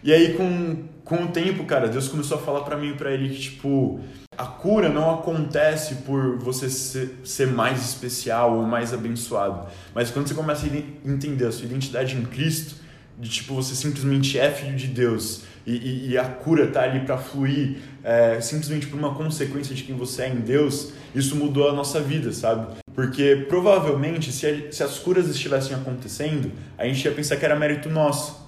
E 0.03 0.13
aí, 0.13 0.35
com, 0.35 0.83
com 1.05 1.27
o 1.27 1.29
tempo, 1.29 1.63
cara, 1.65 1.87
Deus 1.87 2.09
começou 2.09 2.37
a 2.37 2.41
falar 2.41 2.63
para 2.63 2.77
mim 2.77 2.91
e 2.91 2.95
pra 2.95 3.13
ele 3.13 3.29
que, 3.29 3.41
tipo, 3.41 4.01
a 4.37 4.47
cura 4.47 4.89
não 4.89 5.15
acontece 5.15 5.97
por 6.07 6.39
você 6.39 6.69
ser, 6.69 7.21
ser 7.23 7.47
mais 7.47 7.81
especial 7.89 8.57
ou 8.57 8.65
mais 8.65 8.93
abençoado. 8.93 9.69
Mas 9.95 10.11
quando 10.11 10.27
você 10.27 10.35
começa 10.35 10.67
a 10.67 11.09
entender 11.09 11.47
a 11.47 11.53
sua 11.53 11.67
identidade 11.67 12.17
em 12.17 12.25
Cristo, 12.25 12.80
de 13.21 13.29
tipo 13.29 13.55
você 13.55 13.75
simplesmente 13.75 14.39
é 14.39 14.51
filho 14.51 14.75
de 14.75 14.87
Deus 14.87 15.43
e, 15.67 15.73
e, 15.73 16.09
e 16.11 16.19
a 16.19 16.25
cura 16.25 16.67
tá 16.67 16.83
ali 16.83 17.01
para 17.01 17.19
fluir 17.19 17.77
é, 18.03 18.41
simplesmente 18.41 18.87
por 18.87 18.99
uma 18.99 19.15
consequência 19.15 19.75
de 19.75 19.83
quem 19.83 19.95
você 19.95 20.23
é 20.23 20.29
em 20.31 20.41
Deus, 20.41 20.93
isso 21.15 21.37
mudou 21.37 21.69
a 21.69 21.73
nossa 21.73 22.01
vida, 22.01 22.33
sabe? 22.33 22.79
Porque 22.95 23.45
provavelmente 23.49 24.33
se, 24.33 24.47
a, 24.47 24.73
se 24.73 24.83
as 24.83 24.99
curas 24.99 25.29
estivessem 25.29 25.77
acontecendo, 25.77 26.51
a 26.79 26.87
gente 26.87 27.05
ia 27.05 27.13
pensar 27.13 27.37
que 27.37 27.45
era 27.45 27.55
mérito 27.55 27.89
nosso. 27.89 28.41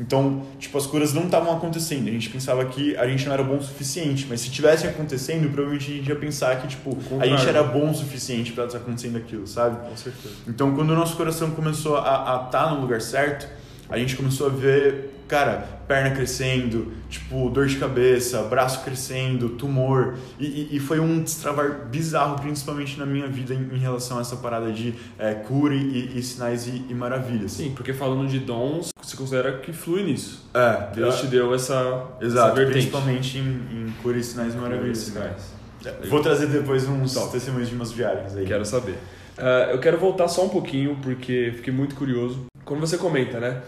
Então, 0.00 0.46
tipo, 0.60 0.78
as 0.78 0.86
curas 0.86 1.12
não 1.12 1.24
estavam 1.24 1.56
acontecendo. 1.56 2.06
A 2.06 2.12
gente 2.12 2.30
pensava 2.30 2.64
que 2.66 2.96
a 2.96 3.08
gente 3.08 3.26
não 3.26 3.32
era 3.32 3.42
bom 3.42 3.56
o 3.56 3.62
suficiente. 3.62 4.26
Mas 4.28 4.40
se 4.42 4.48
tivessem 4.48 4.88
acontecendo, 4.88 5.50
provavelmente 5.50 5.90
a 5.90 5.94
gente 5.96 6.08
ia 6.08 6.14
pensar 6.14 6.60
que, 6.60 6.68
tipo, 6.68 6.96
a 7.18 7.26
gente 7.26 7.48
era 7.48 7.64
bom 7.64 7.90
o 7.90 7.94
suficiente 7.94 8.52
para 8.52 8.66
estar 8.66 8.78
acontecendo 8.78 9.18
aquilo, 9.18 9.44
sabe? 9.48 9.88
Com 9.88 9.96
certeza. 9.96 10.36
Então, 10.46 10.72
quando 10.72 10.90
o 10.90 10.94
nosso 10.94 11.16
coração 11.16 11.50
começou 11.50 11.96
a 11.96 12.44
estar 12.46 12.48
tá 12.48 12.70
no 12.70 12.80
lugar 12.80 13.00
certo, 13.00 13.48
a 13.88 13.98
gente 13.98 14.16
começou 14.16 14.46
a 14.46 14.50
ver, 14.50 15.22
cara, 15.26 15.78
perna 15.88 16.10
crescendo, 16.10 16.92
tipo, 17.08 17.48
dor 17.48 17.66
de 17.66 17.76
cabeça, 17.76 18.42
braço 18.42 18.84
crescendo, 18.84 19.50
tumor. 19.50 20.16
E, 20.38 20.46
e, 20.46 20.76
e 20.76 20.80
foi 20.80 21.00
um 21.00 21.22
destravar 21.22 21.86
bizarro, 21.86 22.38
principalmente 22.40 22.98
na 22.98 23.06
minha 23.06 23.26
vida, 23.26 23.54
em, 23.54 23.74
em 23.74 23.78
relação 23.78 24.18
a 24.18 24.20
essa 24.20 24.36
parada 24.36 24.70
de 24.70 24.94
é, 25.18 25.32
cura 25.34 25.74
e, 25.74 26.18
e 26.18 26.22
sinais 26.22 26.66
e, 26.66 26.94
maravilhas. 26.94 27.52
Sim, 27.52 27.72
porque 27.74 27.94
falando 27.94 28.28
de 28.28 28.38
dons, 28.38 28.90
você 29.00 29.16
considera 29.16 29.58
que 29.58 29.72
flui 29.72 30.02
nisso. 30.02 30.46
É. 30.52 30.94
Deus 30.94 31.14
é, 31.14 31.18
te 31.20 31.26
deu 31.28 31.54
essa, 31.54 32.06
exato, 32.20 32.60
essa 32.60 32.70
principalmente 32.70 33.38
em, 33.38 33.42
em 33.42 33.94
cura 34.02 34.18
e 34.18 34.22
sinais 34.22 34.54
e 34.54 34.56
maravilhas. 34.58 34.98
Sinais. 34.98 35.58
Né? 35.82 35.92
Vou 36.08 36.20
trazer 36.20 36.46
depois 36.46 36.86
uns 36.86 37.14
Top. 37.14 37.30
testemunhos 37.32 37.68
de 37.68 37.74
umas 37.74 37.92
viagens 37.92 38.36
aí. 38.36 38.44
Quero 38.44 38.64
saber. 38.64 38.98
Uh, 39.38 39.70
eu 39.70 39.78
quero 39.78 39.96
voltar 39.96 40.26
só 40.28 40.44
um 40.44 40.48
pouquinho, 40.48 40.98
porque 41.00 41.52
fiquei 41.54 41.72
muito 41.72 41.94
curioso. 41.94 42.46
Quando 42.64 42.80
você 42.80 42.98
comenta, 42.98 43.38
né? 43.38 43.62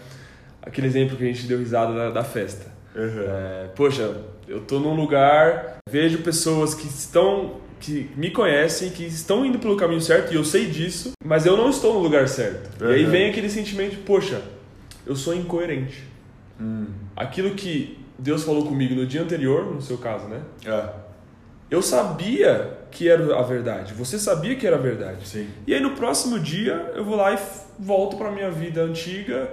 Aquele 0.61 0.87
exemplo 0.87 1.17
que 1.17 1.23
a 1.23 1.27
gente 1.27 1.47
deu 1.47 1.59
risada 1.59 1.93
da, 1.93 2.09
da 2.09 2.23
festa. 2.23 2.71
Uhum. 2.95 3.23
É, 3.25 3.69
poxa, 3.75 4.15
eu 4.47 4.61
tô 4.61 4.79
num 4.79 4.93
lugar, 4.93 5.77
vejo 5.89 6.19
pessoas 6.19 6.73
que 6.73 6.87
estão 6.87 7.61
que 7.79 8.11
me 8.15 8.29
conhecem, 8.29 8.91
que 8.91 9.03
estão 9.03 9.43
indo 9.43 9.57
pelo 9.57 9.75
caminho 9.75 10.01
certo 10.01 10.31
e 10.31 10.35
eu 10.35 10.45
sei 10.45 10.67
disso, 10.67 11.13
mas 11.25 11.47
eu 11.47 11.57
não 11.57 11.67
estou 11.67 11.95
no 11.95 11.99
lugar 11.99 12.27
certo. 12.27 12.83
Uhum. 12.83 12.91
E 12.91 12.93
aí 12.93 13.05
vem 13.05 13.29
aquele 13.29 13.49
sentimento, 13.49 13.97
poxa, 14.05 14.39
eu 15.05 15.15
sou 15.15 15.33
incoerente. 15.33 16.03
Hum. 16.59 16.85
Aquilo 17.15 17.55
que 17.55 17.97
Deus 18.19 18.43
falou 18.43 18.65
comigo 18.67 18.93
no 18.93 19.07
dia 19.07 19.23
anterior, 19.23 19.65
no 19.73 19.81
seu 19.81 19.97
caso, 19.97 20.27
né? 20.27 20.41
É. 20.63 20.89
Eu 21.71 21.81
sabia 21.81 22.77
que 22.91 23.09
era 23.09 23.35
a 23.35 23.41
verdade. 23.41 23.93
Você 23.93 24.19
sabia 24.19 24.55
que 24.55 24.67
era 24.67 24.75
a 24.75 24.79
verdade. 24.79 25.27
Sim. 25.27 25.47
E 25.65 25.73
aí 25.73 25.79
no 25.79 25.91
próximo 25.91 26.37
dia 26.37 26.91
eu 26.93 27.03
vou 27.03 27.15
lá 27.15 27.33
e 27.33 27.39
volto 27.79 28.17
para 28.17 28.29
minha 28.29 28.51
vida 28.51 28.83
antiga 28.83 29.49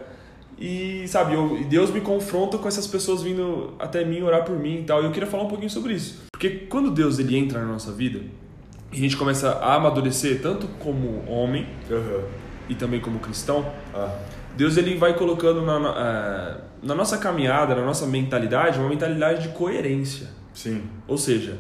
e, 0.61 1.07
sabe, 1.07 1.35
eu, 1.35 1.65
Deus 1.69 1.91
me 1.91 2.01
confronta 2.01 2.59
com 2.59 2.67
essas 2.67 2.87
pessoas 2.87 3.23
vindo 3.23 3.75
até 3.79 4.05
mim 4.05 4.23
orar 4.23 4.45
por 4.45 4.59
mim 4.59 4.81
e 4.81 4.83
tal. 4.83 5.03
E 5.03 5.05
eu 5.05 5.13
queria 5.13 5.29
falar 5.29 5.45
um 5.45 5.49
pouquinho 5.49 5.71
sobre 5.71 5.95
isso. 5.95 6.25
Porque 6.33 6.51
quando 6.51 6.91
Deus 6.91 7.19
ele 7.19 7.37
entra 7.37 7.61
na 7.61 7.67
nossa 7.67 7.93
vida, 7.93 8.21
e 8.93 8.97
a 8.97 9.01
gente 9.01 9.17
começa 9.17 9.51
a 9.51 9.75
amadurecer, 9.75 10.41
tanto 10.41 10.67
como 10.79 11.25
homem 11.29 11.67
uhum. 11.91 12.25
e 12.69 12.75
também 12.75 13.01
como 13.01 13.19
cristão, 13.19 13.71
ah. 13.95 14.19
Deus 14.57 14.77
ele 14.77 14.97
vai 14.97 15.15
colocando 15.15 15.63
na, 15.63 15.79
na, 15.79 15.89
é, 15.91 16.87
na 16.87 16.95
nossa 16.95 17.17
caminhada, 17.19 17.77
na 17.77 17.85
nossa 17.85 18.07
mentalidade, 18.07 18.79
uma 18.81 18.89
mentalidade 18.89 19.43
de 19.43 19.49
coerência. 19.51 20.29
Sim. 20.53 20.83
Ou 21.07 21.17
seja, 21.17 21.59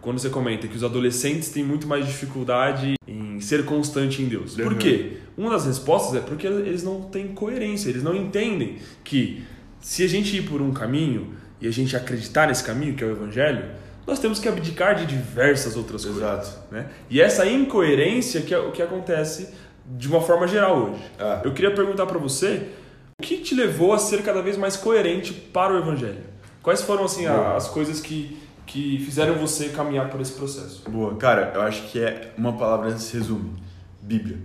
quando 0.00 0.20
você 0.20 0.30
comenta 0.30 0.68
que 0.68 0.76
os 0.76 0.84
adolescentes 0.84 1.48
têm 1.48 1.64
muito 1.64 1.88
mais 1.88 2.06
dificuldade 2.06 2.94
em 3.06 3.40
ser 3.40 3.64
constante 3.64 4.22
em 4.22 4.26
Deus. 4.26 4.56
Uhum. 4.56 4.64
Por 4.64 4.74
quê? 4.76 5.18
Uma 5.38 5.50
das 5.50 5.66
respostas 5.66 6.16
é 6.16 6.20
porque 6.20 6.48
eles 6.48 6.82
não 6.82 7.02
têm 7.02 7.28
coerência, 7.28 7.88
eles 7.88 8.02
não 8.02 8.14
entendem 8.14 8.78
que 9.04 9.44
se 9.80 10.02
a 10.02 10.08
gente 10.08 10.36
ir 10.36 10.42
por 10.42 10.60
um 10.60 10.72
caminho 10.72 11.32
e 11.60 11.68
a 11.68 11.70
gente 11.70 11.96
acreditar 11.96 12.48
nesse 12.48 12.64
caminho, 12.64 12.94
que 12.94 13.04
é 13.04 13.06
o 13.06 13.12
Evangelho, 13.12 13.64
nós 14.04 14.18
temos 14.18 14.40
que 14.40 14.48
abdicar 14.48 14.96
de 14.96 15.06
diversas 15.06 15.76
outras 15.76 16.04
Exato. 16.04 16.38
coisas. 16.38 16.58
Né? 16.72 16.88
E 17.08 17.20
essa 17.20 17.46
incoerência 17.46 18.42
que 18.42 18.52
é 18.52 18.58
o 18.58 18.72
que 18.72 18.82
acontece 18.82 19.54
de 19.86 20.08
uma 20.08 20.20
forma 20.20 20.48
geral 20.48 20.90
hoje. 20.90 21.02
Ah. 21.20 21.40
Eu 21.44 21.54
queria 21.54 21.72
perguntar 21.72 22.06
para 22.06 22.18
você 22.18 22.70
o 23.16 23.22
que 23.22 23.38
te 23.38 23.54
levou 23.54 23.92
a 23.92 23.98
ser 23.98 24.22
cada 24.22 24.42
vez 24.42 24.56
mais 24.56 24.76
coerente 24.76 25.32
para 25.32 25.72
o 25.72 25.78
Evangelho? 25.78 26.24
Quais 26.62 26.82
foram 26.82 27.04
assim 27.04 27.26
as 27.26 27.68
coisas 27.68 28.00
que 28.00 28.36
que 28.66 28.98
fizeram 28.98 29.34
você 29.36 29.70
caminhar 29.70 30.10
por 30.10 30.20
esse 30.20 30.32
processo? 30.32 30.82
Boa, 30.90 31.16
cara, 31.16 31.52
eu 31.54 31.62
acho 31.62 31.88
que 31.88 31.98
é 31.98 32.32
uma 32.36 32.52
palavra 32.52 32.92
que 32.92 33.00
se 33.00 33.16
resume: 33.16 33.54
Bíblia. 34.02 34.38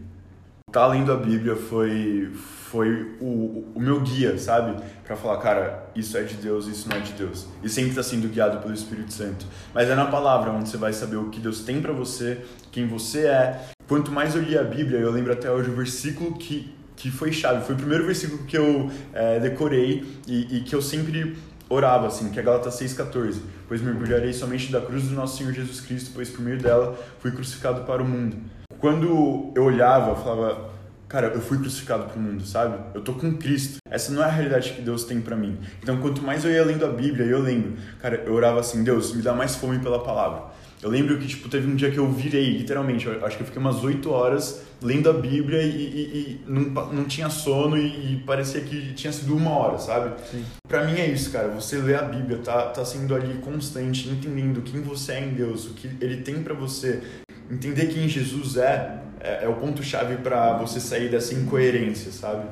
Tá 0.73 0.88
lendo 0.88 1.12
a 1.13 1.15
Bíblia 1.15 1.55
foi 1.55 2.31
foi 2.71 3.15
o, 3.21 3.71
o 3.75 3.79
meu 3.79 4.01
guia, 4.01 4.36
sabe? 4.39 4.81
Para 5.05 5.15
falar, 5.15 5.38
cara, 5.38 5.88
isso 5.95 6.17
é 6.17 6.23
de 6.23 6.33
Deus, 6.33 6.65
isso 6.65 6.89
não 6.89 6.97
é 6.97 6.99
de 6.99 7.13
Deus. 7.13 7.45
E 7.62 7.69
sempre 7.69 7.91
está 7.91 8.01
sendo 8.01 8.27
guiado 8.27 8.57
pelo 8.57 8.73
Espírito 8.73 9.13
Santo. 9.13 9.45
Mas 9.71 9.88
é 9.88 9.93
na 9.93 10.07
palavra 10.07 10.49
onde 10.49 10.67
você 10.67 10.77
vai 10.77 10.91
saber 10.91 11.17
o 11.17 11.29
que 11.29 11.39
Deus 11.39 11.59
tem 11.59 11.79
para 11.79 11.93
você, 11.93 12.43
quem 12.71 12.88
você 12.88 13.27
é. 13.27 13.67
Quanto 13.88 14.12
mais 14.12 14.33
eu 14.33 14.41
li 14.41 14.57
a 14.57 14.63
Bíblia, 14.63 14.97
eu 14.97 15.12
lembro 15.12 15.31
até 15.31 15.51
hoje 15.51 15.69
o 15.69 15.75
versículo 15.75 16.33
que 16.33 16.73
que 16.95 17.12
foi 17.12 17.31
chave. 17.31 17.63
Foi 17.63 17.75
o 17.75 17.77
primeiro 17.77 18.05
versículo 18.05 18.43
que 18.43 18.57
eu 18.57 18.89
é, 19.13 19.39
decorei 19.39 20.03
e, 20.27 20.57
e, 20.57 20.62
que 20.62 20.73
eu 20.73 20.81
sempre 20.81 21.38
orava, 21.69 22.07
assim, 22.07 22.29
que 22.31 22.39
é 22.39 22.41
Gálatas 22.41 22.79
6,14. 22.79 23.41
Pois 23.67 23.81
me 23.81 23.91
orgulharei 23.91 24.33
somente 24.33 24.71
da 24.71 24.81
cruz 24.81 25.03
do 25.03 25.13
nosso 25.13 25.38
Senhor 25.38 25.53
Jesus 25.53 25.81
Cristo, 25.81 26.12
pois 26.13 26.29
por 26.29 26.41
meio 26.41 26.57
dela 26.57 26.97
fui 27.19 27.31
crucificado 27.31 27.83
para 27.83 28.01
o 28.01 28.05
mundo. 28.07 28.38
Quando 28.84 29.54
eu 29.56 29.63
olhava, 29.63 30.10
eu 30.10 30.15
falava, 30.17 30.69
cara, 31.08 31.28
eu 31.28 31.39
fui 31.39 31.58
crucificado 31.58 32.04
para 32.04 32.17
o 32.17 32.22
mundo, 32.22 32.46
sabe? 32.46 32.78
Eu 32.93 33.02
tô 33.02 33.13
com 33.13 33.38
Cristo. 33.38 33.78
Essa 33.89 34.12
não 34.12 34.22
é 34.22 34.26
a 34.26 34.30
realidade 34.30 34.74
que 34.74 34.82
Deus 34.82 35.06
tem 35.06 35.22
para 35.22 35.38
mim. 35.38 35.58
Então, 35.82 36.02
quanto 36.02 36.22
mais 36.22 36.43
eu 36.43 36.52
ia 36.52 36.65
lendo 36.65 36.86
a 36.86 36.89
Bíblia, 36.89 37.26
eu 37.26 37.39
lembro, 37.39 37.78
cara, 38.02 38.22
eu 38.26 38.34
orava 38.34 38.60
assim, 38.60 38.84
Deus, 38.84 39.15
me 39.15 39.22
dá 39.22 39.34
mais 39.34 39.56
fome 39.56 39.80
pela 39.80 40.04
palavra. 40.04 40.48
Eu 40.84 40.89
lembro 40.89 41.17
que, 41.17 41.26
tipo, 41.26 41.48
teve 41.48 41.65
um 41.65 41.76
dia 41.76 41.89
que 41.89 41.98
eu 41.98 42.12
virei, 42.12 42.58
literalmente, 42.58 43.08
eu 43.08 43.26
acho 43.26 43.38
que 43.38 43.43
eu 43.43 43.48
fiquei 43.48 43.62
umas 43.62 43.82
8 43.82 44.12
horas 44.12 44.63
lendo 44.82 45.10
a 45.10 45.13
Bíblia 45.13 45.62
e, 45.63 45.69
e, 45.69 46.02
e 46.12 46.41
não, 46.46 46.91
não 46.91 47.06
tinha 47.06 47.30
sono 47.30 47.78
e, 47.78 48.15
e, 48.15 48.24
parecia 48.26 48.60
que 48.60 48.91
tinha 48.93 49.13
sido 49.13 49.34
uma 49.34 49.52
hora, 49.52 49.78
sabe? 49.78 50.13
Sim. 50.30 50.43
Pra 50.67 50.84
mim 50.84 51.00
é 51.00 51.08
isso, 51.08 51.32
cara. 51.32 51.48
Você 51.48 51.78
lê 51.78 51.96
a 51.96 52.02
Bíblia, 52.02 52.39
tá, 52.39 52.63
tá 52.63 52.84
sendo 52.84 53.15
ali 53.15 53.36
constante, 53.36 54.10
entendendo 54.10 54.62
quem 54.62 54.82
você 54.82 55.13
é 55.13 55.24
em 55.24 55.30
Deus, 55.30 55.67
o 55.67 55.74
que 55.74 55.89
Ele 56.02 56.17
tem 56.17 56.43
para 56.43 56.54
você. 56.54 57.02
Entender 57.50 57.88
quem 57.88 58.10
Jesus 58.10 58.58
é, 58.58 59.04
é, 59.22 59.46
é 59.46 59.48
o 59.48 59.54
ponto-chave 59.54 60.17
para 60.17 60.58
você 60.58 60.82
sair 60.82 61.10
dessa 61.10 61.34
incoerência, 61.34 62.12
sabe? 62.12 62.46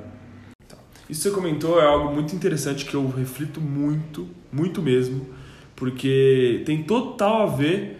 Tá. 0.69 0.77
Isso 1.09 1.23
que 1.23 1.29
você 1.29 1.35
comentou 1.35 1.81
é 1.81 1.85
algo 1.85 2.13
muito 2.13 2.33
interessante 2.33 2.85
que 2.85 2.93
eu 2.93 3.09
reflito 3.09 3.59
muito, 3.59 4.25
muito 4.49 4.81
mesmo, 4.81 5.27
porque 5.75 6.63
tem 6.65 6.83
total 6.83 7.43
a 7.43 7.45
ver 7.47 7.97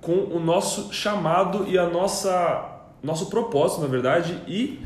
com 0.00 0.12
o 0.12 0.40
nosso 0.40 0.92
chamado 0.92 1.66
e 1.68 1.78
a 1.78 1.88
nossa 1.88 2.78
nosso 3.02 3.30
propósito, 3.30 3.80
na 3.80 3.86
verdade, 3.86 4.38
e 4.46 4.80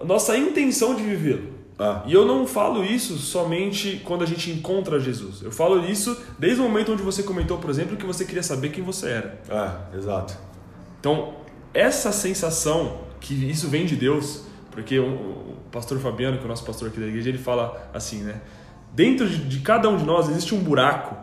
a 0.00 0.04
nossa 0.04 0.36
intenção 0.36 0.94
de 0.94 1.02
vivê-lo. 1.02 1.52
Ah. 1.78 2.02
E 2.06 2.12
eu 2.12 2.24
não 2.24 2.46
falo 2.46 2.84
isso 2.84 3.18
somente 3.18 4.00
quando 4.04 4.22
a 4.22 4.26
gente 4.26 4.50
encontra 4.50 5.00
Jesus. 5.00 5.42
Eu 5.42 5.50
falo 5.50 5.84
isso 5.84 6.16
desde 6.38 6.60
o 6.60 6.64
momento 6.64 6.92
onde 6.92 7.02
você 7.02 7.22
comentou, 7.22 7.58
por 7.58 7.70
exemplo, 7.70 7.96
que 7.96 8.06
você 8.06 8.24
queria 8.24 8.42
saber 8.42 8.68
quem 8.70 8.84
você 8.84 9.08
era. 9.08 9.42
Ah, 9.50 9.80
exato. 9.94 10.38
Então, 11.00 11.34
essa 11.74 12.12
sensação 12.12 13.00
que 13.20 13.34
isso 13.34 13.68
vem 13.68 13.84
de 13.86 13.96
Deus, 13.96 14.44
porque 14.70 14.98
o 14.98 15.56
pastor 15.72 15.98
Fabiano, 15.98 16.36
que 16.36 16.42
é 16.42 16.46
o 16.46 16.48
nosso 16.48 16.64
pastor 16.64 16.88
aqui 16.88 17.00
da 17.00 17.06
igreja, 17.06 17.28
ele 17.28 17.38
fala 17.38 17.90
assim, 17.92 18.18
né? 18.18 18.40
Dentro 18.92 19.28
de 19.28 19.60
cada 19.60 19.88
um 19.88 19.96
de 19.96 20.04
nós 20.04 20.28
existe 20.28 20.54
um 20.54 20.60
buraco 20.60 21.16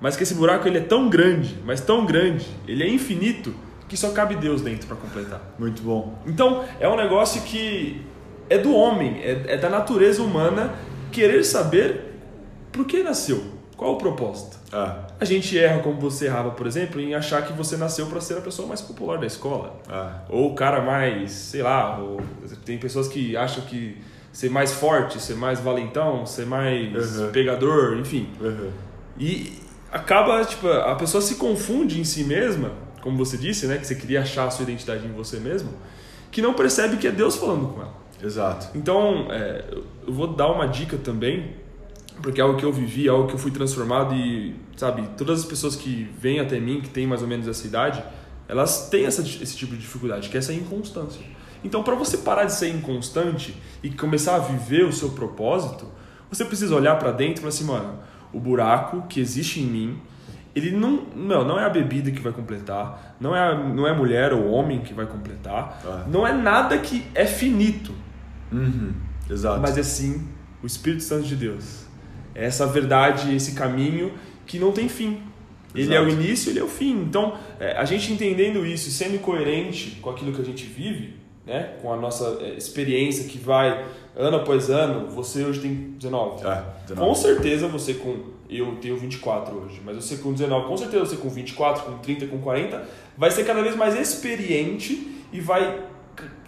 mas 0.00 0.16
que 0.16 0.22
esse 0.22 0.34
buraco 0.34 0.66
ele 0.68 0.78
é 0.78 0.82
tão 0.82 1.08
grande, 1.08 1.56
mas 1.64 1.80
tão 1.80 2.04
grande, 2.04 2.46
ele 2.66 2.82
é 2.82 2.88
infinito, 2.88 3.54
que 3.88 3.96
só 3.96 4.10
cabe 4.10 4.34
Deus 4.36 4.60
dentro 4.60 4.86
para 4.86 4.96
completar. 4.96 5.40
Muito 5.58 5.82
bom. 5.82 6.18
Então, 6.26 6.64
é 6.80 6.88
um 6.88 6.96
negócio 6.96 7.42
que 7.42 8.02
é 8.48 8.58
do 8.58 8.74
homem, 8.74 9.20
é, 9.22 9.54
é 9.54 9.56
da 9.56 9.68
natureza 9.68 10.22
humana 10.22 10.74
querer 11.10 11.44
saber 11.44 12.14
por 12.72 12.84
que 12.84 13.02
nasceu, 13.02 13.42
qual 13.76 13.94
o 13.94 13.96
propósito. 13.96 14.58
Ah. 14.72 15.06
A 15.18 15.24
gente 15.24 15.58
erra 15.58 15.80
como 15.80 15.98
você 15.98 16.26
errava, 16.26 16.50
por 16.50 16.66
exemplo, 16.66 17.00
em 17.00 17.14
achar 17.14 17.46
que 17.46 17.52
você 17.52 17.76
nasceu 17.76 18.06
para 18.06 18.20
ser 18.20 18.36
a 18.36 18.40
pessoa 18.40 18.68
mais 18.68 18.82
popular 18.82 19.18
da 19.18 19.26
escola. 19.26 19.80
Ah. 19.88 20.22
Ou 20.28 20.52
o 20.52 20.54
cara 20.54 20.82
mais, 20.82 21.32
sei 21.32 21.62
lá, 21.62 21.98
ou, 21.98 22.20
tem 22.64 22.78
pessoas 22.78 23.08
que 23.08 23.36
acham 23.36 23.64
que 23.64 23.96
ser 24.32 24.50
mais 24.50 24.72
forte, 24.72 25.20
ser 25.20 25.34
mais 25.34 25.60
valentão, 25.60 26.26
ser 26.26 26.44
mais 26.44 27.18
uhum. 27.18 27.30
pegador, 27.30 27.96
enfim. 27.96 28.28
Uhum. 28.38 28.70
E 29.18 29.65
acaba, 29.90 30.44
tipo, 30.44 30.68
a 30.68 30.94
pessoa 30.94 31.20
se 31.20 31.36
confunde 31.36 32.00
em 32.00 32.04
si 32.04 32.24
mesma, 32.24 32.72
como 33.00 33.16
você 33.16 33.36
disse, 33.36 33.66
né, 33.66 33.78
que 33.78 33.86
você 33.86 33.94
queria 33.94 34.22
achar 34.22 34.46
a 34.46 34.50
sua 34.50 34.64
identidade 34.64 35.06
em 35.06 35.12
você 35.12 35.38
mesmo, 35.38 35.70
que 36.30 36.42
não 36.42 36.54
percebe 36.54 36.96
que 36.96 37.06
é 37.06 37.12
Deus 37.12 37.36
falando 37.36 37.72
com 37.72 37.80
ela. 37.80 37.94
Exato. 38.22 38.76
Então, 38.76 39.28
é, 39.30 39.64
eu 40.06 40.12
vou 40.12 40.26
dar 40.26 40.48
uma 40.50 40.66
dica 40.66 40.96
também, 40.96 41.54
porque 42.22 42.40
é 42.40 42.44
algo 42.44 42.58
que 42.58 42.64
eu 42.64 42.72
vivi, 42.72 43.06
é 43.06 43.10
algo 43.10 43.28
que 43.28 43.34
eu 43.34 43.38
fui 43.38 43.50
transformado 43.50 44.14
e, 44.14 44.56
sabe, 44.76 45.08
todas 45.16 45.40
as 45.40 45.44
pessoas 45.44 45.76
que 45.76 46.10
vêm 46.18 46.40
até 46.40 46.58
mim, 46.58 46.80
que 46.80 46.88
têm 46.88 47.06
mais 47.06 47.22
ou 47.22 47.28
menos 47.28 47.46
essa 47.46 47.66
idade, 47.66 48.02
elas 48.48 48.88
têm 48.88 49.04
essa, 49.04 49.22
esse 49.22 49.56
tipo 49.56 49.72
de 49.72 49.80
dificuldade, 49.80 50.28
que 50.28 50.36
é 50.36 50.38
essa 50.38 50.52
inconstância. 50.52 51.20
Então, 51.62 51.82
para 51.82 51.94
você 51.94 52.18
parar 52.18 52.44
de 52.44 52.52
ser 52.52 52.68
inconstante 52.68 53.56
e 53.82 53.90
começar 53.90 54.36
a 54.36 54.38
viver 54.38 54.84
o 54.84 54.92
seu 54.92 55.10
propósito, 55.10 55.86
você 56.30 56.44
precisa 56.44 56.74
olhar 56.74 56.98
para 56.98 57.12
dentro 57.12 57.34
e 57.34 57.38
falar 57.38 57.48
assim, 57.48 57.64
mano, 57.64 57.98
o 58.36 58.40
buraco 58.40 59.04
que 59.08 59.18
existe 59.18 59.60
em 59.60 59.64
mim. 59.64 59.98
Ele 60.54 60.70
não, 60.70 61.06
não, 61.14 61.44
não 61.44 61.58
é 61.58 61.64
a 61.64 61.70
bebida 61.70 62.10
que 62.10 62.20
vai 62.20 62.32
completar, 62.32 63.16
não 63.20 63.34
é, 63.34 63.40
a, 63.40 63.54
não 63.54 63.86
é 63.86 63.94
mulher 63.94 64.32
ou 64.32 64.50
homem 64.50 64.80
que 64.80 64.94
vai 64.94 65.06
completar, 65.06 65.80
ah. 65.84 66.04
não 66.06 66.26
é 66.26 66.32
nada 66.32 66.78
que 66.78 67.04
é 67.14 67.26
finito. 67.26 67.92
Uhum. 68.52 68.92
Exato. 69.28 69.60
Mas 69.60 69.76
é 69.76 69.82
sim 69.82 70.26
o 70.62 70.66
Espírito 70.66 71.02
Santo 71.02 71.26
de 71.26 71.36
Deus. 71.36 71.86
É 72.34 72.44
essa 72.46 72.66
verdade, 72.66 73.34
esse 73.34 73.52
caminho 73.52 74.12
que 74.46 74.58
não 74.58 74.72
tem 74.72 74.88
fim. 74.88 75.20
Ele 75.74 75.92
Exato. 75.92 75.98
é 75.98 76.02
o 76.02 76.08
início, 76.08 76.50
ele 76.50 76.58
é 76.58 76.64
o 76.64 76.68
fim. 76.68 77.02
Então, 77.02 77.38
é, 77.60 77.76
a 77.76 77.84
gente 77.84 78.12
entendendo 78.12 78.64
isso, 78.64 78.90
sendo 78.90 79.18
coerente 79.20 79.98
com 80.00 80.08
aquilo 80.08 80.32
que 80.32 80.40
a 80.40 80.44
gente 80.44 80.64
vive, 80.64 81.15
né, 81.46 81.76
com 81.80 81.92
a 81.92 81.96
nossa 81.96 82.38
é, 82.40 82.54
experiência 82.54 83.24
que 83.28 83.38
vai 83.38 83.84
ano 84.16 84.38
após 84.38 84.68
ano, 84.68 85.08
você 85.08 85.44
hoje 85.44 85.60
tem 85.60 85.74
19. 85.98 86.46
É, 86.46 86.64
19. 86.88 87.08
Com 87.08 87.14
certeza 87.14 87.68
você 87.68 87.94
com. 87.94 88.34
Eu 88.48 88.76
tenho 88.76 88.96
24 88.96 89.56
hoje, 89.56 89.80
mas 89.84 89.96
você 89.96 90.18
com 90.18 90.32
19, 90.32 90.68
com 90.68 90.76
certeza 90.76 91.04
você 91.04 91.16
com 91.16 91.28
24, 91.28 91.84
com 91.84 91.98
30, 91.98 92.26
com 92.28 92.38
40, 92.38 92.84
vai 93.16 93.30
ser 93.30 93.44
cada 93.44 93.60
vez 93.60 93.74
mais 93.74 93.98
experiente 93.98 95.24
e 95.32 95.40
vai 95.40 95.82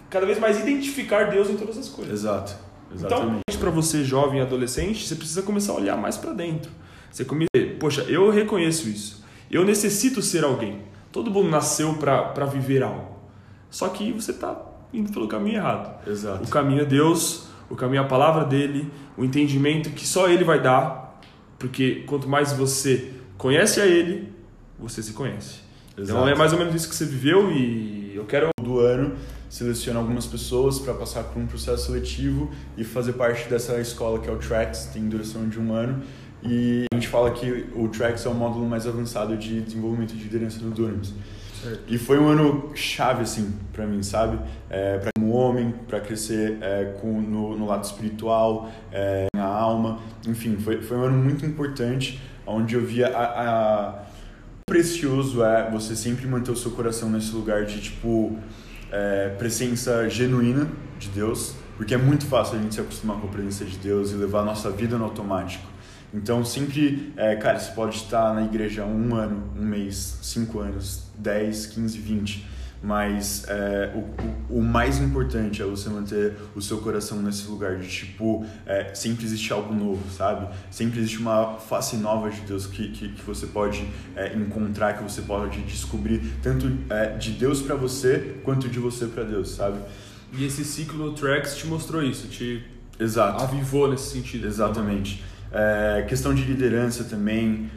cada 0.09 0.25
vez 0.25 0.39
mais 0.39 0.59
identificar 0.59 1.29
Deus 1.29 1.49
em 1.49 1.57
todas 1.57 1.77
as 1.77 1.89
coisas. 1.89 2.21
Exato. 2.21 2.55
Então, 2.87 3.07
Exatamente. 3.07 3.41
Então, 3.49 3.59
para 3.59 3.69
você 3.69 4.03
jovem 4.03 4.39
e 4.39 4.41
adolescente, 4.41 5.05
você 5.05 5.15
precisa 5.15 5.41
começar 5.41 5.73
a 5.73 5.75
olhar 5.75 5.97
mais 5.97 6.17
para 6.17 6.31
dentro. 6.31 6.71
Você 7.11 7.25
começa, 7.25 7.49
poxa, 7.79 8.01
eu 8.03 8.29
reconheço 8.29 8.87
isso. 8.87 9.23
Eu 9.51 9.65
necessito 9.65 10.21
ser 10.21 10.43
alguém. 10.43 10.81
Todo 11.11 11.29
mundo 11.29 11.49
nasceu 11.49 11.95
para 11.95 12.45
viver 12.45 12.81
algo. 12.81 13.17
Só 13.69 13.89
que 13.89 14.11
você 14.11 14.31
está 14.31 14.68
indo 14.93 15.11
pelo 15.11 15.27
caminho 15.27 15.57
errado. 15.57 16.07
Exato. 16.07 16.43
O 16.43 16.47
caminho 16.47 16.81
é 16.81 16.85
Deus, 16.85 17.47
o 17.69 17.75
caminho 17.75 18.01
é 18.01 18.05
a 18.05 18.07
palavra 18.07 18.45
dele, 18.45 18.91
o 19.17 19.23
entendimento 19.23 19.89
que 19.91 20.05
só 20.05 20.27
ele 20.27 20.43
vai 20.43 20.61
dar, 20.61 21.19
porque 21.57 22.03
quanto 22.07 22.27
mais 22.27 22.53
você 22.53 23.13
conhece 23.37 23.79
a 23.79 23.85
ele, 23.85 24.33
você 24.77 25.03
se 25.03 25.13
conhece. 25.13 25.59
Exato. 25.97 26.19
Então 26.19 26.27
é 26.27 26.35
mais 26.35 26.53
ou 26.53 26.59
menos 26.59 26.73
isso 26.73 26.89
que 26.89 26.95
você 26.95 27.05
viveu 27.05 27.51
e 27.51 28.13
eu 28.15 28.25
quero 28.25 28.49
do 28.61 28.79
ano 28.79 29.15
seleciona 29.49 29.99
algumas 29.99 30.27
pessoas 30.27 30.77
para 30.79 30.93
passar 30.93 31.23
por 31.23 31.41
um 31.41 31.47
processo 31.47 31.87
seletivo 31.87 32.51
e 32.77 32.83
fazer 32.83 33.13
parte 33.13 33.49
dessa 33.49 33.79
escola 33.81 34.19
que 34.19 34.29
é 34.29 34.31
o 34.31 34.37
Tracks, 34.37 34.85
tem 34.93 35.09
duração 35.09 35.49
de 35.49 35.59
um 35.59 35.73
ano. 35.73 36.03
E 36.43 36.85
a 36.93 36.95
gente 36.95 37.07
fala 37.07 37.31
que 37.31 37.67
o 37.75 37.89
Tracks 37.89 38.25
é 38.25 38.29
o 38.29 38.33
módulo 38.33 38.65
mais 38.65 38.87
avançado 38.87 39.35
de 39.35 39.59
desenvolvimento 39.59 40.15
de 40.15 40.23
liderança 40.23 40.59
do 40.59 40.71
E 41.87 41.97
foi 41.97 42.19
um 42.19 42.27
ano 42.27 42.71
chave, 42.75 43.23
assim, 43.23 43.53
para 43.73 43.85
mim, 43.85 44.01
sabe? 44.01 44.39
É, 44.69 44.97
para 44.97 45.11
como 45.15 45.31
homem, 45.31 45.73
para 45.87 45.99
crescer 45.99 46.57
é, 46.61 46.95
com, 47.01 47.21
no, 47.21 47.57
no, 47.57 47.65
lado 47.65 47.83
espiritual, 47.83 48.71
é, 48.91 49.27
na 49.35 49.45
alma. 49.45 49.99
Enfim, 50.27 50.57
foi, 50.57 50.81
foi 50.81 50.97
um 50.97 51.03
ano 51.03 51.17
muito 51.17 51.45
importante, 51.45 52.21
onde 52.45 52.75
eu 52.75 52.85
via 52.85 53.07
a, 53.07 53.23
a 53.23 54.03
precioso 54.69 55.43
é 55.43 55.69
você 55.71 55.95
sempre 55.95 56.27
manter 56.27 56.51
o 56.51 56.55
seu 56.55 56.71
coração 56.71 57.09
nesse 57.09 57.31
lugar 57.31 57.65
de, 57.65 57.81
tipo, 57.81 58.37
é, 58.91 59.29
presença 59.29 60.07
genuína 60.07 60.69
de 60.99 61.09
Deus, 61.09 61.55
porque 61.75 61.93
é 61.93 61.97
muito 61.97 62.25
fácil 62.25 62.59
a 62.59 62.61
gente 62.61 62.75
se 62.75 62.81
acostumar 62.81 63.17
com 63.17 63.27
a 63.27 63.29
presença 63.31 63.65
de 63.65 63.77
Deus 63.77 64.11
e 64.11 64.15
levar 64.15 64.41
a 64.41 64.45
nossa 64.45 64.69
vida 64.69 64.97
no 64.97 65.05
automático. 65.05 65.67
Então, 66.13 66.43
sempre, 66.43 67.13
é, 67.17 67.35
cara, 67.35 67.59
você 67.59 67.71
pode 67.71 67.95
estar 67.95 68.33
na 68.33 68.43
igreja 68.43 68.83
um 68.83 69.15
ano, 69.15 69.43
um 69.57 69.63
mês, 69.63 70.19
cinco 70.21 70.59
anos, 70.59 71.08
10, 71.19 71.67
15, 71.67 71.97
20, 71.97 72.45
mas 72.81 73.43
é, 73.47 73.91
o, 74.49 74.59
o, 74.59 74.61
mais 74.61 74.99
importante 74.99 75.61
é 75.61 75.65
você 75.65 75.89
manter 75.89 76.35
o 76.55 76.61
seu 76.61 76.77
coração 76.77 77.21
nesse 77.21 77.45
lugar 77.47 77.77
de 77.77 77.87
tipo, 77.87 78.45
é, 78.65 78.93
sempre 78.93 79.25
existe 79.25 79.51
algo 79.51 79.73
novo, 79.73 80.01
sabe? 80.09 80.47
Sempre 80.71 80.99
existe 80.99 81.17
uma 81.17 81.57
face 81.57 81.97
nova 81.97 82.29
de 82.29 82.39
Deus 82.41 82.65
que, 82.65 82.89
que, 82.89 83.09
que 83.09 83.21
você 83.23 83.47
pode 83.47 83.85
é, 84.15 84.33
encontrar, 84.33 84.97
que 84.97 85.03
você 85.03 85.21
pode 85.21 85.61
descobrir, 85.63 86.21
tanto 86.41 86.71
é, 86.89 87.17
de 87.17 87.31
Deus 87.31 87.61
para 87.61 87.75
você 87.75 88.37
quanto 88.43 88.69
de 88.69 88.79
você 88.79 89.07
para 89.07 89.23
Deus, 89.23 89.51
sabe? 89.51 89.79
E 90.31 90.45
esse 90.45 90.63
ciclo 90.63 91.11
Tracks 91.13 91.57
te 91.57 91.67
mostrou 91.67 92.01
isso, 92.01 92.27
te 92.27 92.63
Exato. 92.99 93.43
avivou 93.43 93.89
nesse 93.89 94.11
sentido. 94.11 94.47
Exatamente. 94.47 95.23
É, 95.51 96.05
questão 96.07 96.33
de 96.33 96.43
liderança 96.43 97.03
também. 97.03 97.69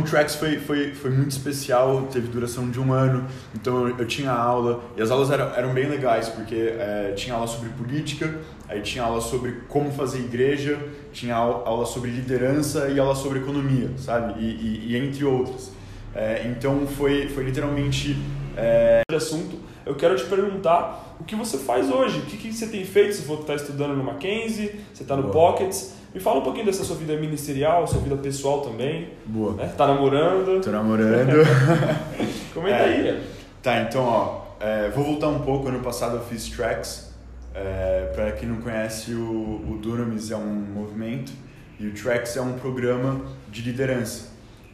O 0.00 0.02
Tracks 0.02 0.34
foi, 0.34 0.58
foi, 0.58 0.94
foi 0.94 1.10
muito 1.10 1.32
especial, 1.32 2.08
teve 2.10 2.28
duração 2.28 2.70
de 2.70 2.80
um 2.80 2.90
ano, 2.90 3.26
então 3.54 3.86
eu, 3.86 3.98
eu 3.98 4.06
tinha 4.06 4.30
aula, 4.30 4.82
e 4.96 5.02
as 5.02 5.10
aulas 5.10 5.30
eram, 5.30 5.54
eram 5.54 5.74
bem 5.74 5.88
legais, 5.88 6.28
porque 6.30 6.54
é, 6.54 7.12
tinha 7.14 7.34
aula 7.34 7.46
sobre 7.46 7.68
política, 7.70 8.38
aí 8.66 8.80
tinha 8.80 9.04
aula 9.04 9.20
sobre 9.20 9.60
como 9.68 9.92
fazer 9.92 10.20
igreja, 10.20 10.78
tinha 11.12 11.36
aula 11.36 11.84
sobre 11.84 12.10
liderança 12.10 12.88
e 12.88 12.98
aula 12.98 13.14
sobre 13.14 13.40
economia, 13.40 13.90
sabe? 13.98 14.40
E, 14.40 14.44
e, 14.44 14.92
e 14.92 14.96
entre 14.96 15.22
outras. 15.24 15.70
É, 16.14 16.46
então 16.46 16.86
foi, 16.86 17.28
foi 17.28 17.44
literalmente 17.44 18.16
é, 18.56 19.02
assunto, 19.14 19.58
eu 19.84 19.94
quero 19.94 20.16
te 20.16 20.24
perguntar 20.24 21.16
o 21.20 21.24
que 21.24 21.34
você 21.36 21.58
faz 21.58 21.90
hoje, 21.90 22.20
o 22.20 22.22
que, 22.22 22.38
que 22.38 22.52
você 22.52 22.66
tem 22.68 22.84
feito, 22.86 23.16
se 23.16 23.22
você 23.22 23.40
está 23.42 23.54
estudando 23.54 23.94
no 23.94 24.04
Mackenzie, 24.04 24.80
você 24.94 25.02
está 25.02 25.14
no 25.14 25.24
Boa. 25.24 25.32
Pockets, 25.32 25.99
me 26.14 26.20
fala 26.20 26.40
um 26.40 26.42
pouquinho 26.42 26.66
dessa 26.66 26.84
sua 26.84 26.96
vida 26.96 27.16
ministerial, 27.16 27.86
sua 27.86 28.00
vida 28.00 28.16
pessoal 28.16 28.62
também, 28.62 29.10
Boa. 29.26 29.54
né? 29.54 29.72
Tá 29.76 29.86
namorando, 29.86 30.60
Tô 30.62 30.70
namorando. 30.70 31.46
comenta 32.52 32.76
É. 32.76 32.84
aí, 33.10 33.22
tá, 33.62 33.82
então, 33.82 34.02
ó, 34.04 34.42
é, 34.60 34.90
vou 34.90 35.04
voltar 35.04 35.28
um 35.28 35.40
pouco. 35.40 35.68
Ano 35.68 35.80
passado 35.80 36.16
eu 36.16 36.22
fiz 36.22 36.48
tracks. 36.48 37.10
É, 37.54 38.12
para 38.14 38.30
quem 38.32 38.48
não 38.48 38.56
conhece, 38.60 39.12
o, 39.12 39.20
o 39.68 39.78
Dunamis 39.82 40.30
é 40.30 40.36
um 40.36 40.54
movimento 40.74 41.32
e 41.80 41.86
o 41.86 41.92
Tracks 41.94 42.36
é 42.36 42.40
um 42.40 42.52
programa 42.52 43.22
de 43.50 43.62
liderança. 43.62 44.28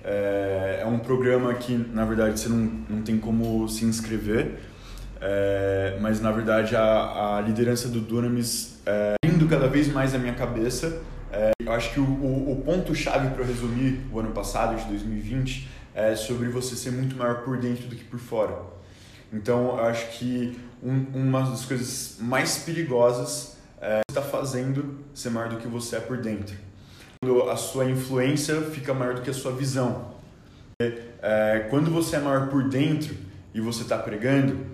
É, 0.04 0.80
é 0.82 0.86
um 0.86 0.98
programa 0.98 1.54
que, 1.54 1.72
na 1.92 2.04
verdade, 2.04 2.38
você 2.38 2.48
não, 2.48 2.70
não 2.88 3.02
tem 3.02 3.16
como 3.18 3.66
se 3.68 3.84
inscrever, 3.84 4.58
é, 5.20 5.96
mas, 6.00 6.20
na 6.20 6.30
verdade, 6.30 6.76
a, 6.76 7.36
a 7.36 7.40
liderança 7.40 7.88
do 7.88 8.00
Dunamis 8.00 8.78
é 8.84 9.14
indo 9.24 9.46
cada 9.48 9.66
vez 9.68 9.88
mais 9.88 10.12
na 10.12 10.18
minha 10.18 10.34
cabeça. 10.34 11.00
É, 11.32 11.50
eu 11.60 11.72
acho 11.72 11.92
que 11.92 12.00
o, 12.00 12.04
o, 12.04 12.52
o 12.52 12.62
ponto-chave 12.62 13.34
para 13.34 13.44
resumir 13.44 14.00
o 14.12 14.20
ano 14.20 14.32
passado, 14.32 14.76
de 14.76 14.84
2020, 14.84 15.68
é 15.94 16.14
sobre 16.14 16.48
você 16.48 16.76
ser 16.76 16.92
muito 16.92 17.16
maior 17.16 17.42
por 17.42 17.58
dentro 17.58 17.88
do 17.88 17.96
que 17.96 18.04
por 18.04 18.18
fora. 18.18 18.56
Então, 19.32 19.78
eu 19.78 19.84
acho 19.84 20.18
que 20.18 20.58
um, 20.82 21.04
uma 21.14 21.42
das 21.42 21.64
coisas 21.64 22.16
mais 22.20 22.58
perigosas 22.58 23.56
é 23.80 24.00
você 24.08 24.18
está 24.18 24.22
fazendo 24.22 25.00
ser 25.14 25.30
maior 25.30 25.48
do 25.48 25.56
que 25.56 25.66
você 25.66 25.96
é 25.96 26.00
por 26.00 26.18
dentro. 26.18 26.56
Quando 27.20 27.50
a 27.50 27.56
sua 27.56 27.90
influência 27.90 28.60
fica 28.62 28.94
maior 28.94 29.14
do 29.14 29.22
que 29.22 29.30
a 29.30 29.34
sua 29.34 29.52
visão. 29.52 30.14
É, 30.78 31.66
quando 31.70 31.90
você 31.90 32.16
é 32.16 32.18
maior 32.20 32.48
por 32.48 32.68
dentro 32.68 33.16
e 33.54 33.60
você 33.60 33.82
está 33.82 33.98
pregando, 33.98 34.66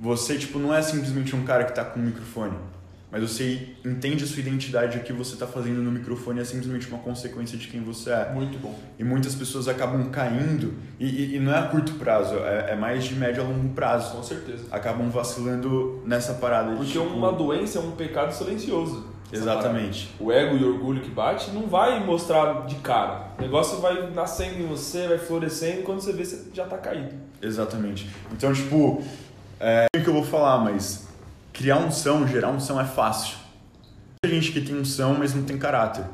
você 0.00 0.38
tipo 0.38 0.58
não 0.58 0.72
é 0.72 0.80
simplesmente 0.80 1.34
um 1.34 1.44
cara 1.44 1.64
que 1.64 1.70
está 1.70 1.84
com 1.84 1.98
um 1.98 2.04
microfone, 2.04 2.56
mas 3.10 3.22
você 3.22 3.68
entende 3.84 4.24
a 4.24 4.26
sua 4.26 4.40
identidade 4.40 4.98
o 4.98 5.02
que 5.02 5.12
você 5.12 5.34
está 5.34 5.46
fazendo 5.46 5.82
no 5.82 5.90
microfone 5.90 6.40
é 6.40 6.44
simplesmente 6.44 6.86
uma 6.88 6.98
consequência 6.98 7.56
de 7.56 7.68
quem 7.68 7.82
você 7.82 8.10
é. 8.10 8.30
Muito 8.32 8.58
bom. 8.58 8.78
E 8.98 9.04
muitas 9.04 9.34
pessoas 9.34 9.66
acabam 9.66 10.10
caindo, 10.10 10.74
e, 11.00 11.06
e, 11.06 11.36
e 11.36 11.40
não 11.40 11.52
é 11.52 11.58
a 11.58 11.62
curto 11.62 11.94
prazo, 11.94 12.34
é, 12.36 12.72
é 12.72 12.76
mais 12.76 13.04
de 13.04 13.14
médio 13.14 13.42
a 13.42 13.46
longo 13.46 13.70
prazo. 13.70 14.14
Com 14.14 14.22
certeza. 14.22 14.64
Acabam 14.70 15.08
vacilando 15.08 16.02
nessa 16.04 16.34
parada. 16.34 16.70
de, 16.70 16.76
Porque 16.76 16.92
tipo, 16.92 17.04
uma 17.04 17.32
doença 17.32 17.78
é 17.78 17.82
um 17.82 17.92
pecado 17.92 18.32
silencioso. 18.32 19.06
Exatamente. 19.32 20.10
O 20.18 20.32
ego 20.32 20.56
e 20.56 20.64
o 20.64 20.74
orgulho 20.74 21.02
que 21.02 21.10
bate 21.10 21.50
não 21.50 21.66
vai 21.66 22.04
mostrar 22.04 22.66
de 22.66 22.76
cara. 22.76 23.32
O 23.38 23.42
negócio 23.42 23.78
vai 23.78 24.10
nascendo 24.10 24.60
em 24.60 24.66
você, 24.66 25.06
vai 25.06 25.18
florescendo, 25.18 25.80
e 25.80 25.82
quando 25.82 26.00
você 26.00 26.12
vê, 26.12 26.24
você 26.24 26.46
já 26.52 26.64
tá 26.66 26.78
caído. 26.78 27.14
Exatamente. 27.40 28.08
Então, 28.32 28.52
tipo, 28.52 29.02
é 29.60 29.86
o 29.94 30.02
que 30.02 30.08
eu 30.08 30.14
vou 30.14 30.24
falar, 30.24 30.58
mas 30.58 31.07
criar 31.58 31.78
um 31.78 31.90
som, 31.90 32.24
gerar 32.26 32.50
um 32.50 32.60
som 32.60 32.80
é 32.80 32.84
fácil. 32.84 33.36
Tem 34.22 34.32
gente 34.40 34.52
que 34.52 34.60
tem 34.60 34.76
um 34.78 34.84
som, 34.84 35.14
mas 35.18 35.34
não 35.34 35.42
tem 35.42 35.58
caráter. 35.58 36.04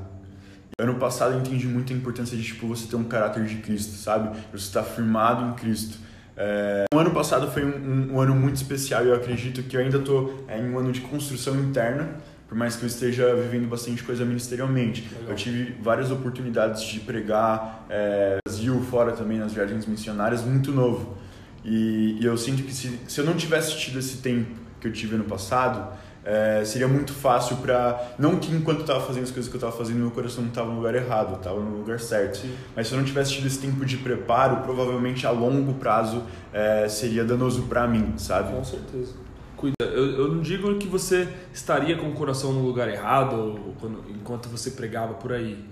Ano 0.80 0.94
passado 0.94 1.34
eu 1.34 1.40
entendi 1.40 1.66
muito 1.66 1.92
a 1.92 1.96
importância 1.96 2.34
de 2.36 2.42
tipo, 2.42 2.66
você 2.66 2.86
ter 2.88 2.96
um 2.96 3.04
caráter 3.04 3.44
de 3.44 3.56
Cristo, 3.56 3.92
sabe? 3.96 4.36
Você 4.52 4.64
estar 4.64 4.82
firmado 4.82 5.44
em 5.50 5.52
Cristo. 5.52 5.98
É, 6.36 6.84
o 6.92 6.98
ano 6.98 7.10
passado 7.12 7.50
foi 7.52 7.62
um, 7.64 7.68
um- 7.76 8.14
um 8.14 8.20
ano 8.20 8.34
muito 8.34 8.56
especial 8.56 9.04
e 9.04 9.08
eu 9.08 9.14
acredito 9.14 9.62
que 9.62 9.76
eu 9.76 9.80
ainda 9.82 9.98
estou 9.98 10.44
em 10.48 10.68
um 10.70 10.78
ano 10.78 10.90
de 10.90 11.00
construção 11.02 11.54
interna, 11.60 12.08
por 12.48 12.56
mais 12.58 12.74
que 12.74 12.82
eu 12.82 12.86
esteja 12.88 13.34
vivendo 13.36 13.68
bastante 13.68 14.02
coisa 14.02 14.24
ministerialmente. 14.24 15.02
Legal. 15.12 15.28
Eu 15.30 15.36
tive 15.36 15.76
várias 15.80 16.10
oportunidades 16.10 16.82
de 16.82 17.00
pregar 17.00 17.84
é, 17.88 18.38
Brasil, 18.44 18.80
fora 18.90 19.12
também 19.12 19.38
nas 19.38 19.52
viagens 19.52 19.84
missionárias, 19.86 20.42
muito 20.42 20.72
novo. 20.72 21.16
E, 21.64 22.18
e 22.20 22.24
eu 22.24 22.36
sinto 22.36 22.62
que 22.64 22.74
se, 22.74 22.98
se 23.06 23.20
eu 23.20 23.24
não 23.24 23.34
tivesse 23.34 23.78
tido 23.78 23.98
esse 23.98 24.16
tempo 24.18 24.63
que 24.84 24.88
eu 24.88 24.92
tive 24.92 25.14
ano 25.14 25.24
passado, 25.24 25.88
é, 26.26 26.62
seria 26.64 26.86
muito 26.88 27.12
fácil 27.12 27.56
para 27.58 28.12
não 28.18 28.36
que 28.38 28.50
enquanto 28.54 28.78
eu 28.78 28.82
estava 28.82 29.00
fazendo 29.00 29.24
as 29.24 29.30
coisas 29.30 29.48
que 29.50 29.56
eu 29.56 29.58
estava 29.58 29.74
fazendo 29.76 29.98
meu 29.98 30.10
coração 30.10 30.42
não 30.42 30.48
estava 30.50 30.70
no 30.70 30.76
lugar 30.76 30.94
errado, 30.94 31.36
estava 31.36 31.58
no 31.60 31.78
lugar 31.78 31.98
certo. 32.00 32.38
Sim. 32.38 32.54
Mas 32.76 32.86
se 32.88 32.92
eu 32.94 32.98
não 32.98 33.04
tivesse 33.04 33.32
tido 33.32 33.46
esse 33.46 33.58
tempo 33.58 33.84
de 33.84 33.96
preparo, 33.98 34.58
provavelmente 34.62 35.26
a 35.26 35.30
longo 35.30 35.74
prazo 35.74 36.22
é, 36.52 36.86
seria 36.88 37.24
danoso 37.24 37.62
para 37.62 37.86
mim, 37.86 38.14
sabe? 38.18 38.52
Com 38.54 38.62
certeza. 38.64 39.12
Cuida. 39.56 39.74
Eu, 39.80 40.10
eu 40.18 40.28
não 40.34 40.40
digo 40.42 40.74
que 40.76 40.86
você 40.86 41.28
estaria 41.52 41.96
com 41.96 42.08
o 42.08 42.12
coração 42.12 42.52
no 42.52 42.60
lugar 42.64 42.88
errado 42.88 43.34
ou 43.36 43.74
quando- 43.80 44.04
enquanto 44.10 44.48
você 44.48 44.70
pregava 44.70 45.14
por 45.14 45.32
aí. 45.32 45.64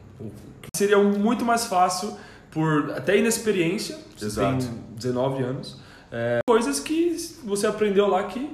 Seria 0.75 0.98
muito 0.98 1.44
mais 1.44 1.66
fácil 1.66 2.14
por 2.51 2.90
até 2.92 3.16
inexperiência. 3.18 3.98
Você 4.16 4.27
Exato. 4.27 4.59
tem 4.59 4.68
19 4.96 5.42
anos. 5.42 5.81
é, 6.14 6.40
coisas 6.46 6.79
que 6.79 7.16
você 7.42 7.66
aprendeu 7.66 8.07
lá 8.07 8.22
que 8.25 8.51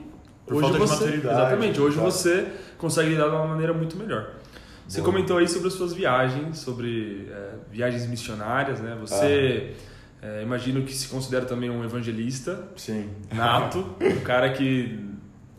Por 0.49 0.57
hoje 0.57 0.69
falta 0.69 0.79
de 0.79 0.91
você 0.91 1.05
maturidade, 1.05 1.41
exatamente 1.41 1.81
hoje 1.81 1.97
exato. 1.99 2.11
você 2.11 2.49
consegue 2.77 3.11
lidar 3.11 3.29
de 3.29 3.37
uma 3.37 3.47
maneira 3.47 3.73
muito 3.73 3.97
melhor. 3.97 4.31
Você 4.87 5.03
Boa. 5.03 5.13
comentou 5.13 5.37
aí 5.37 5.47
sobre 5.47 5.69
as 5.69 5.75
suas 5.75 5.93
viagens, 5.93 6.59
sobre 6.59 7.29
é, 7.31 7.51
viagens 7.71 8.07
missionárias, 8.07 8.81
né? 8.81 8.97
Você 9.01 9.75
é, 10.23 10.43
imagino 10.43 10.83
que 10.83 10.95
se 10.95 11.09
considera 11.09 11.45
também 11.45 11.69
um 11.69 11.85
evangelista 11.85 12.65
Sim. 12.75 13.11
nato, 13.33 13.85
um 14.01 14.21
cara 14.21 14.51
que 14.51 14.99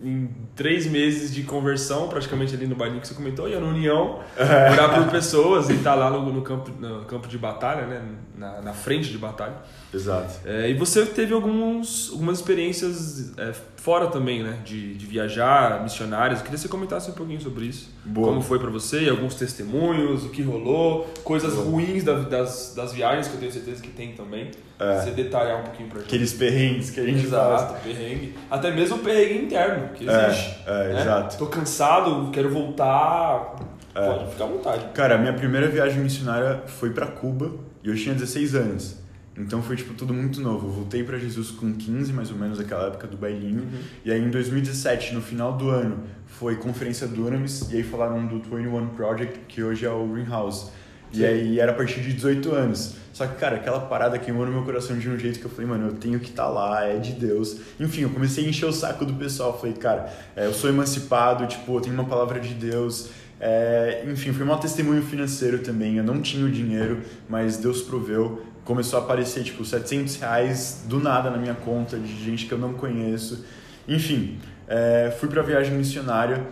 em 0.01 0.29
três 0.55 0.85
meses 0.87 1.33
de 1.33 1.43
conversão, 1.43 2.07
praticamente 2.07 2.55
ali 2.55 2.65
no 2.67 2.75
bailinho 2.75 3.01
que 3.01 3.07
você 3.07 3.13
comentou, 3.13 3.49
ia 3.49 3.59
no 3.59 3.67
União, 3.67 4.19
orar 4.37 4.95
por 4.95 5.11
pessoas 5.11 5.69
e 5.69 5.73
estar 5.73 5.95
lá 5.95 6.09
no, 6.09 6.31
no 6.31 6.41
campo, 6.41 6.71
no 6.79 7.03
campo 7.05 7.27
de 7.27 7.37
batalha, 7.37 7.85
né? 7.85 8.01
na, 8.37 8.61
na 8.61 8.73
frente 8.73 9.09
de 9.11 9.17
batalha. 9.17 9.55
Exato. 9.93 10.39
É, 10.45 10.69
e 10.69 10.73
você 10.73 11.05
teve 11.05 11.33
alguns, 11.33 12.09
algumas 12.11 12.37
experiências 12.39 13.37
é, 13.37 13.51
fora 13.75 14.07
também, 14.07 14.41
né? 14.41 14.59
De, 14.63 14.93
de 14.95 15.05
viajar, 15.05 15.83
missionários. 15.83 16.39
Eu 16.39 16.45
queria 16.45 16.55
que 16.57 16.61
você 16.61 16.69
comentasse 16.69 17.11
um 17.11 17.13
pouquinho 17.13 17.41
sobre 17.41 17.65
isso. 17.65 17.89
Boa. 18.05 18.29
Como 18.29 18.41
foi 18.41 18.57
pra 18.59 18.69
você, 18.69 19.09
alguns 19.09 19.35
testemunhos, 19.35 20.23
o 20.23 20.29
que 20.29 20.41
rolou, 20.41 21.11
coisas 21.23 21.53
Boa. 21.55 21.65
ruins 21.65 22.03
da- 22.05 22.19
das, 22.19 22.73
das 22.75 22.93
viagens, 22.93 23.27
que 23.27 23.33
eu 23.33 23.39
tenho 23.41 23.51
certeza 23.51 23.81
que 23.81 23.89
tem 23.89 24.13
também. 24.13 24.51
É. 24.79 25.01
Você 25.01 25.11
detalhar 25.11 25.59
um 25.59 25.63
pouquinho 25.63 25.89
pra 25.89 25.99
gente. 25.99 26.07
Aqueles 26.07 26.33
perrengues 26.33 26.89
que 26.89 26.99
a 27.01 27.03
gente 27.05 27.25
Exato, 27.25 27.73
faz. 27.73 27.83
perrengue. 27.83 28.33
Até 28.49 28.71
mesmo 28.71 28.95
o 28.95 28.99
perrengue 28.99 29.45
interno, 29.45 29.89
que 29.89 30.09
É, 30.09 30.27
existe. 30.27 30.55
é, 30.65 30.93
né? 30.93 31.01
exato. 31.01 31.37
Tô 31.37 31.47
cansado, 31.47 32.29
quero 32.31 32.49
voltar. 32.49 33.55
É. 33.93 34.05
Pode 34.05 34.31
ficar 34.31 34.43
à 34.45 34.47
vontade. 34.47 34.85
Cara, 34.93 35.15
a 35.15 35.17
minha 35.17 35.33
primeira 35.33 35.67
viagem 35.67 35.99
missionária 36.01 36.63
foi 36.67 36.91
pra 36.91 37.07
Cuba 37.07 37.51
e 37.83 37.89
eu 37.89 37.95
tinha 37.95 38.15
16 38.15 38.55
anos. 38.55 38.97
Então 39.37 39.61
foi 39.61 39.75
tipo 39.75 39.93
tudo 39.93 40.13
muito 40.13 40.39
novo. 40.41 40.67
Eu 40.67 40.71
voltei 40.71 41.03
pra 41.03 41.17
Jesus 41.17 41.51
com 41.51 41.73
15, 41.73 42.11
mais 42.13 42.29
ou 42.31 42.37
menos, 42.37 42.59
aquela 42.59 42.87
época 42.87 43.07
do 43.07 43.17
bailinho. 43.17 43.67
E 44.05 44.11
aí 44.11 44.21
em 44.21 44.29
2017, 44.29 45.13
no 45.13 45.21
final 45.21 45.53
do 45.53 45.69
ano, 45.69 45.99
foi 46.25 46.55
conferência 46.57 47.07
do 47.07 47.15
Dunamis 47.15 47.69
e 47.71 47.77
aí 47.77 47.83
falaram 47.83 48.25
do 48.27 48.39
21 48.39 48.87
Project, 48.89 49.39
que 49.47 49.61
hoje 49.63 49.85
é 49.85 49.89
o 49.89 50.05
Greenhouse. 50.07 50.71
E 51.11 51.25
aí 51.25 51.59
era 51.59 51.71
a 51.71 51.75
partir 51.75 52.01
de 52.01 52.13
18 52.13 52.51
anos. 52.53 52.95
Só 53.13 53.27
que, 53.27 53.35
cara, 53.35 53.57
aquela 53.57 53.79
parada 53.81 54.17
queimou 54.17 54.45
no 54.45 54.51
meu 54.51 54.63
coração 54.63 54.97
de 54.97 55.09
um 55.09 55.17
jeito 55.17 55.39
que 55.39 55.45
eu 55.45 55.49
falei, 55.49 55.67
mano, 55.67 55.87
eu 55.87 55.93
tenho 55.93 56.19
que 56.19 56.29
estar 56.29 56.47
lá, 56.47 56.85
é 56.85 56.97
de 56.97 57.13
Deus. 57.13 57.57
Enfim, 57.79 58.01
eu 58.01 58.09
comecei 58.09 58.45
a 58.45 58.49
encher 58.49 58.65
o 58.65 58.71
saco 58.71 59.05
do 59.05 59.13
pessoal. 59.13 59.57
Falei, 59.57 59.73
cara, 59.73 60.11
é, 60.35 60.45
eu 60.45 60.53
sou 60.53 60.69
emancipado, 60.69 61.45
tipo, 61.47 61.75
eu 61.75 61.81
tenho 61.81 61.95
uma 61.95 62.05
palavra 62.05 62.39
de 62.39 62.53
Deus. 62.53 63.09
É, 63.39 64.03
enfim, 64.07 64.33
foi 64.33 64.45
um 64.45 64.57
testemunho 64.57 65.01
financeiro 65.01 65.59
também. 65.59 65.97
Eu 65.97 66.03
não 66.03 66.21
tinha 66.21 66.45
o 66.45 66.51
dinheiro, 66.51 67.01
mas 67.27 67.57
Deus 67.57 67.81
proveu. 67.81 68.43
Começou 68.63 68.99
a 68.99 69.01
aparecer, 69.01 69.43
tipo, 69.43 69.65
700 69.65 70.17
reais 70.17 70.83
do 70.85 70.99
nada 70.99 71.29
na 71.29 71.37
minha 71.37 71.55
conta, 71.55 71.97
de 71.97 72.23
gente 72.23 72.45
que 72.45 72.51
eu 72.51 72.57
não 72.57 72.73
conheço. 72.73 73.43
Enfim, 73.87 74.37
é, 74.67 75.11
fui 75.19 75.27
pra 75.27 75.41
viagem 75.41 75.73
missionária 75.73 76.45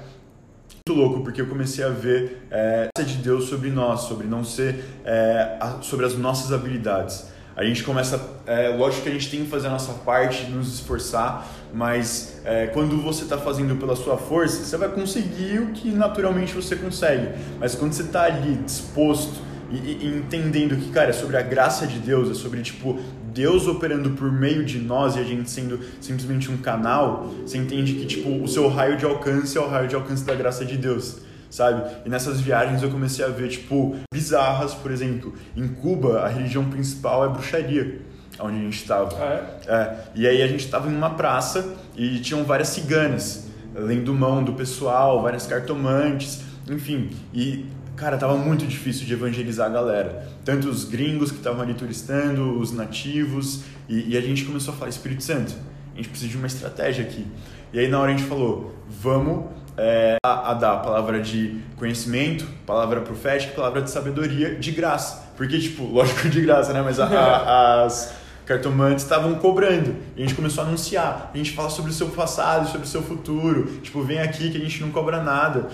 muito 0.88 0.93
louco 0.93 1.21
porque 1.21 1.41
eu 1.41 1.47
comecei 1.47 1.84
a 1.84 1.89
ver 1.89 2.43
é, 2.50 2.88
a 2.95 3.00
graça 3.02 3.13
de 3.17 3.21
Deus 3.21 3.45
sobre 3.50 3.69
nós, 3.69 4.02
sobre 4.02 4.26
não 4.26 4.43
ser 4.43 4.84
é, 5.04 5.58
a- 5.60 5.80
sobre 5.82 6.06
as 6.06 6.17
nossas 6.17 6.54
habilidades. 6.54 7.26
A 7.58 7.63
gente 7.65 7.84
começa, 7.84 8.21
é, 8.45 8.69
lógico 8.69 9.04
que 9.04 9.10
a 9.10 9.12
gente 9.12 9.30
tem 9.30 9.43
que 9.43 9.50
fazer 9.50 9.67
a 9.67 9.71
nossa 9.71 9.91
parte, 9.93 10.45
nos 10.45 10.76
esforçar, 10.76 11.45
mas 11.73 12.39
é, 12.45 12.67
quando 12.67 13.02
você 13.02 13.23
está 13.23 13.38
fazendo 13.38 13.76
pela 13.78 13.95
sua 13.95 14.15
força, 14.17 14.63
você 14.63 14.78
vai 14.78 14.89
conseguir 14.89 15.60
o 15.60 15.71
que 15.73 15.89
naturalmente 15.91 16.54
você 16.54 16.76
consegue. 16.76 17.30
Mas 17.60 17.73
quando 17.76 17.91
você 17.93 18.04
está 18.04 18.23
ali 18.23 18.56
disposto 18.63 19.41
e- 19.71 19.76
e 20.06 20.08
entendendo 20.19 20.78
que, 20.78 20.89
cara, 20.91 21.10
é 21.10 21.13
sobre 21.13 21.36
a 21.36 21.41
graça 21.41 21.86
de 21.88 21.97
Deus, 22.00 22.30
é 22.32 22.34
sobre, 22.36 22.62
tipo, 22.62 22.97
Deus 23.38 23.67
operando 23.67 24.10
por 24.10 24.32
meio 24.32 24.65
de 24.65 24.80
nós 24.80 25.15
e 25.15 25.19
a 25.19 25.23
gente 25.23 25.47
sendo 25.47 25.80
simplesmente 26.02 26.50
um 26.50 26.58
canal, 26.58 27.28
você 27.45 27.60
entende 27.60 27.93
que, 27.93 28.08
tipo, 28.08 28.32
o 28.32 28.47
seu 28.47 28.67
raio 28.67 28.97
de 28.97 29.06
alcance 29.06 29.56
é 29.56 29.62
o 29.62 29.69
raio 29.69 29.88
de 29.88 29.93
alcance 29.93 30.26
da 30.26 30.34
graça 30.34 30.65
de 30.65 30.76
Deus, 30.76 31.19
sabe? 31.47 31.84
E 32.04 32.10
nessas 32.10 32.41
viagens 32.41 32.82
eu 32.82 32.89
comecei 32.89 33.23
a 33.23 33.28
ver, 33.28 33.50
tipo, 33.50 33.95
bizarras, 34.12 34.73
por 34.73 34.89
exemplo. 34.89 35.36
Em 35.56 35.67
Cuba, 35.67 36.21
a 36.21 36.28
religião 36.28 36.65
principal 36.65 37.26
é 37.26 37.30
bruxaria, 37.30 38.02
onde 38.39 38.58
a 38.58 38.62
gente 38.62 38.78
estava. 38.78 39.15
Ah, 39.15 39.60
é? 39.67 39.71
É, 39.71 39.97
e 40.15 40.28
aí 40.28 40.41
a 40.41 40.47
gente 40.47 40.67
tava 40.67 40.89
em 40.89 40.95
uma 40.95 41.12
praça 41.12 41.76
e 41.95 42.17
tinham 42.19 42.43
várias 42.43 42.69
ciganas, 42.69 43.45
lendo 43.76 44.15
mão 44.15 44.43
do 44.43 44.54
pessoal, 44.54 45.21
várias 45.21 45.45
cartomantes, 45.45 46.41
enfim. 46.67 47.12
E, 47.32 47.67
cara, 47.98 48.16
tava 48.16 48.38
muito 48.38 48.66
difícil 48.66 49.06
de 49.06 49.14
evangelizar 49.14 49.68
a 49.68 49.70
galera. 49.70 50.28
Tanto 50.46 50.70
os 50.70 50.86
gringos 50.86 51.32
que 51.32 51.38
estavam 51.38 51.62
ali 51.62 51.74
turistando, 51.74 52.58
os 52.58 52.72
nativos. 52.72 53.64
E, 53.90 54.14
e 54.14 54.18
a 54.18 54.22
gente 54.22 54.46
começou 54.46 54.74
a 54.74 54.78
falar, 54.78 54.90
Espírito 54.90 55.24
Santo, 55.24 55.54
a 55.94 55.98
gente 55.98 56.10
precisa 56.10 56.32
de 56.32 56.38
uma 56.38 56.48
estratégia 56.48 57.04
aqui. 57.04 57.26
E 57.74 57.80
aí 57.80 57.88
na 57.88 58.00
hora 58.00 58.14
a 58.14 58.16
gente 58.16 58.28
falou, 58.28 58.74
vamos 58.88 59.46
é, 59.76 60.18
a, 60.24 60.52
a, 60.52 60.54
dar 60.54 60.78
palavra 60.78 61.20
de 61.20 61.60
conhecimento, 61.76 62.48
palavra 62.66 63.02
profética, 63.02 63.54
palavra 63.54 63.82
de 63.82 63.90
sabedoria 63.90 64.56
de 64.56 64.72
graça. 64.72 65.32
Porque, 65.36 65.60
tipo, 65.60 65.84
lógico 65.92 66.30
de 66.30 66.42
graça, 66.42 66.72
né? 66.74 66.82
Mas 66.82 67.00
a, 67.00 67.08
a, 67.08 67.84
as 67.84 68.14
cartomantes 68.46 69.04
estavam 69.04 69.36
cobrando. 69.36 69.96
E 70.16 70.24
a 70.24 70.26
gente 70.26 70.36
começou 70.36 70.64
a 70.64 70.68
anunciar. 70.68 71.32
A 71.34 71.38
gente 71.38 71.52
fala 71.52 71.70
sobre 71.70 71.92
o 71.92 71.94
seu 71.94 72.10
passado, 72.10 72.68
sobre 72.68 72.88
o 72.88 72.90
seu 72.90 73.02
futuro. 73.02 73.80
Tipo, 73.82 74.04
vem 74.04 74.20
aqui 74.20 74.50
que 74.50 74.58
a 74.58 74.62
gente 74.62 74.82
não 74.82 74.92
cobra 74.92 75.22
nada. 75.22 75.68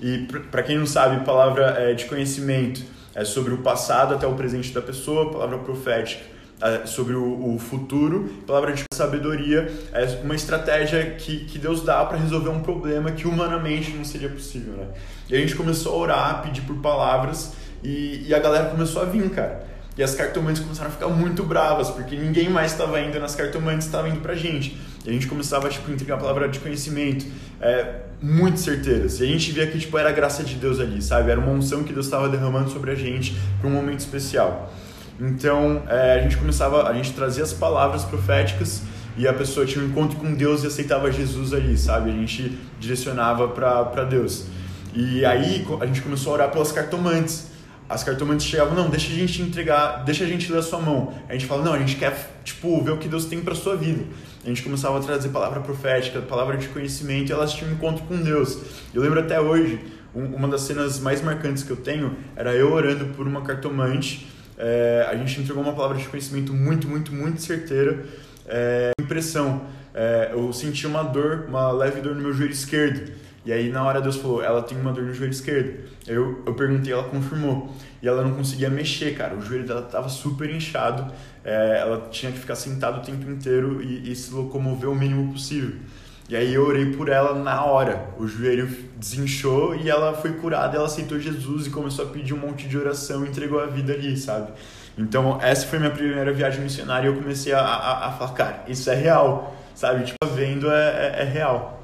E 0.00 0.26
para 0.50 0.62
quem 0.62 0.78
não 0.78 0.86
sabe, 0.86 1.24
palavra 1.24 1.76
é, 1.78 1.94
de 1.94 2.06
conhecimento 2.06 2.82
é 3.14 3.24
sobre 3.24 3.52
o 3.52 3.58
passado 3.58 4.14
até 4.14 4.26
o 4.26 4.34
presente 4.34 4.72
da 4.72 4.80
pessoa, 4.80 5.30
palavra 5.30 5.58
profética 5.58 6.22
é 6.62 6.84
sobre 6.84 7.14
o, 7.14 7.54
o, 7.54 7.58
futuro, 7.58 8.28
palavra 8.46 8.74
de 8.74 8.84
sabedoria 8.92 9.72
é 9.94 10.04
uma 10.22 10.34
estratégia 10.34 11.12
que, 11.12 11.46
que 11.46 11.58
Deus 11.58 11.82
dá 11.82 12.04
para 12.04 12.18
resolver 12.18 12.50
um 12.50 12.60
problema 12.60 13.10
que 13.12 13.26
humanamente 13.26 13.92
não 13.92 14.04
seria 14.04 14.28
possível, 14.28 14.74
né? 14.74 14.88
E 15.30 15.34
a 15.34 15.38
gente 15.38 15.54
começou 15.54 15.94
a 15.94 15.96
orar, 15.96 16.42
pedir 16.42 16.60
por 16.62 16.76
palavras 16.76 17.54
e, 17.82 18.26
e 18.26 18.34
a 18.34 18.38
galera 18.38 18.68
começou 18.68 19.00
a 19.00 19.06
vir, 19.06 19.30
cara. 19.30 19.64
E 19.96 20.02
as 20.02 20.14
cartomantes 20.14 20.62
começaram 20.62 20.90
a 20.90 20.92
ficar 20.92 21.08
muito 21.08 21.42
bravas, 21.44 21.90
porque 21.90 22.14
ninguém 22.14 22.50
mais 22.50 22.72
estava 22.72 23.00
indo 23.00 23.18
nas 23.18 23.34
cartomantes, 23.34 23.86
estava 23.86 24.08
indo 24.08 24.20
pra 24.20 24.34
gente. 24.34 24.78
E 25.04 25.08
a 25.08 25.12
gente 25.12 25.26
começava 25.26 25.68
tipo, 25.70 25.90
a 25.90 25.94
entregar 25.94 26.16
a 26.16 26.18
palavra 26.18 26.48
de 26.48 26.58
conhecimento, 26.58 27.24
é, 27.60 28.02
muito 28.22 28.60
certeiras. 28.60 29.20
E 29.20 29.24
a 29.24 29.26
gente 29.26 29.52
via 29.52 29.66
que 29.66 29.78
tipo, 29.78 29.96
era 29.96 30.10
a 30.10 30.12
graça 30.12 30.44
de 30.44 30.54
Deus 30.54 30.78
ali, 30.78 31.00
sabe? 31.00 31.30
Era 31.30 31.40
uma 31.40 31.52
unção 31.52 31.82
que 31.82 31.92
Deus 31.92 32.06
estava 32.06 32.28
derramando 32.28 32.70
sobre 32.70 32.90
a 32.90 32.94
gente 32.94 33.36
para 33.58 33.68
um 33.68 33.72
momento 33.72 34.00
especial. 34.00 34.72
Então 35.18 35.82
é, 35.88 36.18
a 36.18 36.22
gente 36.22 36.36
começava, 36.36 36.88
a 36.88 36.94
gente 36.94 37.12
trazia 37.12 37.44
as 37.44 37.52
palavras 37.52 38.04
proféticas 38.04 38.82
e 39.16 39.26
a 39.26 39.32
pessoa 39.32 39.66
tinha 39.66 39.84
um 39.84 39.88
encontro 39.88 40.18
com 40.18 40.34
Deus 40.34 40.64
e 40.64 40.66
aceitava 40.66 41.10
Jesus 41.10 41.52
ali, 41.52 41.76
sabe? 41.76 42.10
A 42.10 42.14
gente 42.14 42.58
direcionava 42.78 43.48
para 43.48 44.04
Deus. 44.04 44.46
E 44.94 45.24
aí 45.24 45.66
a 45.80 45.86
gente 45.86 46.02
começou 46.02 46.32
a 46.32 46.34
orar 46.34 46.50
pelas 46.50 46.72
cartomantes 46.72 47.50
as 47.90 48.04
cartomantes 48.04 48.46
chegavam, 48.46 48.72
não, 48.76 48.88
deixa 48.88 49.08
a 49.08 49.16
gente 49.16 49.42
entregar, 49.42 50.04
deixa 50.04 50.22
a 50.22 50.26
gente 50.28 50.50
ler 50.52 50.58
a 50.58 50.62
sua 50.62 50.78
mão. 50.78 51.12
A 51.28 51.32
gente 51.32 51.46
fala, 51.46 51.64
não, 51.64 51.74
a 51.74 51.78
gente 51.80 51.96
quer, 51.96 52.40
tipo, 52.44 52.80
ver 52.84 52.92
o 52.92 52.98
que 52.98 53.08
Deus 53.08 53.24
tem 53.24 53.40
para 53.40 53.52
sua 53.52 53.74
vida. 53.74 54.04
A 54.42 54.48
gente 54.48 54.62
começava 54.62 54.98
a 54.98 55.02
trazer 55.02 55.28
palavra 55.28 55.60
profética, 55.60 56.20
palavra 56.22 56.56
de 56.56 56.68
conhecimento, 56.68 57.28
e 57.28 57.32
elas 57.32 57.52
tinham 57.52 57.70
um 57.70 57.74
encontro 57.74 58.04
com 58.04 58.16
Deus. 58.16 58.58
Eu 58.94 59.02
lembro 59.02 59.20
até 59.20 59.38
hoje, 59.38 59.78
uma 60.14 60.48
das 60.48 60.62
cenas 60.62 60.98
mais 60.98 61.20
marcantes 61.20 61.62
que 61.62 61.70
eu 61.70 61.76
tenho 61.76 62.16
era 62.34 62.54
eu 62.54 62.72
orando 62.72 63.06
por 63.14 63.26
uma 63.26 63.42
cartomante. 63.42 64.26
É, 64.56 65.06
a 65.10 65.14
gente 65.14 65.40
entregou 65.40 65.62
uma 65.62 65.74
palavra 65.74 65.98
de 65.98 66.08
conhecimento 66.08 66.54
muito, 66.54 66.88
muito, 66.88 67.12
muito 67.12 67.42
certeira. 67.42 68.04
É, 68.48 68.92
impressão. 68.98 69.62
É, 69.92 70.30
eu 70.32 70.50
senti 70.52 70.86
uma 70.86 71.02
dor, 71.02 71.44
uma 71.48 71.70
leve 71.70 72.00
dor 72.00 72.14
no 72.14 72.22
meu 72.22 72.32
joelho 72.32 72.52
esquerdo. 72.52 73.12
E 73.44 73.52
aí 73.52 73.70
na 73.70 73.82
hora 73.82 74.00
Deus 74.00 74.16
falou, 74.16 74.42
ela 74.42 74.62
tem 74.62 74.78
uma 74.78 74.92
dor 74.92 75.04
no 75.04 75.14
joelho 75.14 75.32
esquerdo. 75.32 75.88
Eu, 76.06 76.42
eu 76.46 76.54
perguntei, 76.54 76.92
ela 76.92 77.04
confirmou. 77.04 77.74
E 78.02 78.08
ela 78.08 78.22
não 78.22 78.34
conseguia 78.34 78.68
mexer, 78.68 79.14
cara. 79.16 79.34
O 79.34 79.40
joelho 79.40 79.66
dela 79.66 79.82
tava 79.82 80.08
super 80.08 80.50
inchado. 80.50 81.10
É, 81.44 81.78
ela 81.80 82.08
tinha 82.10 82.30
que 82.30 82.38
ficar 82.38 82.54
sentada 82.54 82.98
o 82.98 83.00
tempo 83.00 83.30
inteiro 83.30 83.82
e, 83.82 84.10
e 84.10 84.14
se 84.14 84.32
locomover 84.32 84.90
o 84.90 84.94
mínimo 84.94 85.32
possível. 85.32 85.72
E 86.28 86.36
aí 86.36 86.54
eu 86.54 86.64
orei 86.64 86.92
por 86.92 87.08
ela 87.08 87.34
na 87.34 87.64
hora. 87.64 88.08
O 88.16 88.26
joelho 88.26 88.68
desinchou 88.96 89.74
e 89.74 89.90
ela 89.90 90.14
foi 90.14 90.34
curada. 90.34 90.76
Ela 90.76 90.86
aceitou 90.86 91.18
Jesus 91.18 91.66
e 91.66 91.70
começou 91.70 92.04
a 92.04 92.08
pedir 92.08 92.34
um 92.34 92.38
monte 92.38 92.68
de 92.68 92.78
oração 92.78 93.26
entregou 93.26 93.60
a 93.60 93.66
vida 93.66 93.92
ali, 93.92 94.16
sabe? 94.16 94.52
Então 94.96 95.40
essa 95.42 95.66
foi 95.66 95.78
minha 95.78 95.90
primeira 95.90 96.32
viagem 96.32 96.60
missionária 96.60 97.08
e 97.08 97.10
eu 97.10 97.16
comecei 97.16 97.52
a, 97.52 97.60
a, 97.60 98.06
a 98.08 98.12
falar, 98.12 98.32
cara, 98.34 98.64
isso 98.68 98.88
é 98.90 98.94
real, 98.94 99.56
sabe? 99.74 100.04
Tipo, 100.04 100.24
vendo 100.32 100.70
é, 100.70 101.16
é, 101.16 101.22
é 101.22 101.24
real. 101.24 101.79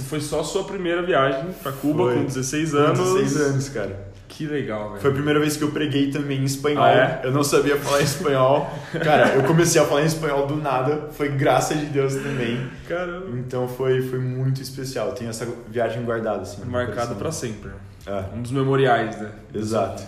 Foi 0.00 0.22
só 0.22 0.40
a 0.40 0.44
sua 0.44 0.64
primeira 0.64 1.02
viagem 1.02 1.52
para 1.62 1.70
Cuba 1.70 2.04
foi. 2.04 2.14
com 2.14 2.24
16 2.24 2.74
anos. 2.74 2.98
Com 2.98 3.14
16 3.14 3.36
anos, 3.42 3.68
cara. 3.68 4.12
Que 4.26 4.46
legal, 4.46 4.88
velho. 4.88 5.02
Foi 5.02 5.10
a 5.10 5.12
primeira 5.12 5.38
vez 5.38 5.54
que 5.58 5.62
eu 5.62 5.70
preguei 5.70 6.10
também 6.10 6.40
em 6.40 6.44
espanhol. 6.44 6.82
Ah, 6.82 6.92
é? 6.92 7.20
Eu 7.24 7.30
não 7.30 7.44
sabia 7.44 7.76
falar 7.76 8.00
espanhol. 8.00 8.70
Cara, 9.04 9.34
eu 9.34 9.42
comecei 9.42 9.78
a 9.78 9.84
falar 9.84 10.00
em 10.00 10.06
espanhol 10.06 10.46
do 10.46 10.56
nada. 10.56 11.10
Foi 11.12 11.28
graça 11.28 11.74
de 11.74 11.84
Deus 11.84 12.14
também. 12.14 12.70
Caramba. 12.88 13.36
Então 13.36 13.68
foi, 13.68 14.00
foi 14.00 14.18
muito 14.18 14.62
especial. 14.62 15.12
Tenho 15.12 15.28
essa 15.28 15.46
viagem 15.68 16.02
guardada, 16.04 16.40
assim. 16.40 16.64
Marcada 16.64 17.14
para 17.14 17.30
sempre. 17.30 17.72
É. 18.06 18.24
Um 18.34 18.40
dos 18.40 18.50
memoriais, 18.50 19.20
né? 19.20 19.30
Exato. 19.54 20.02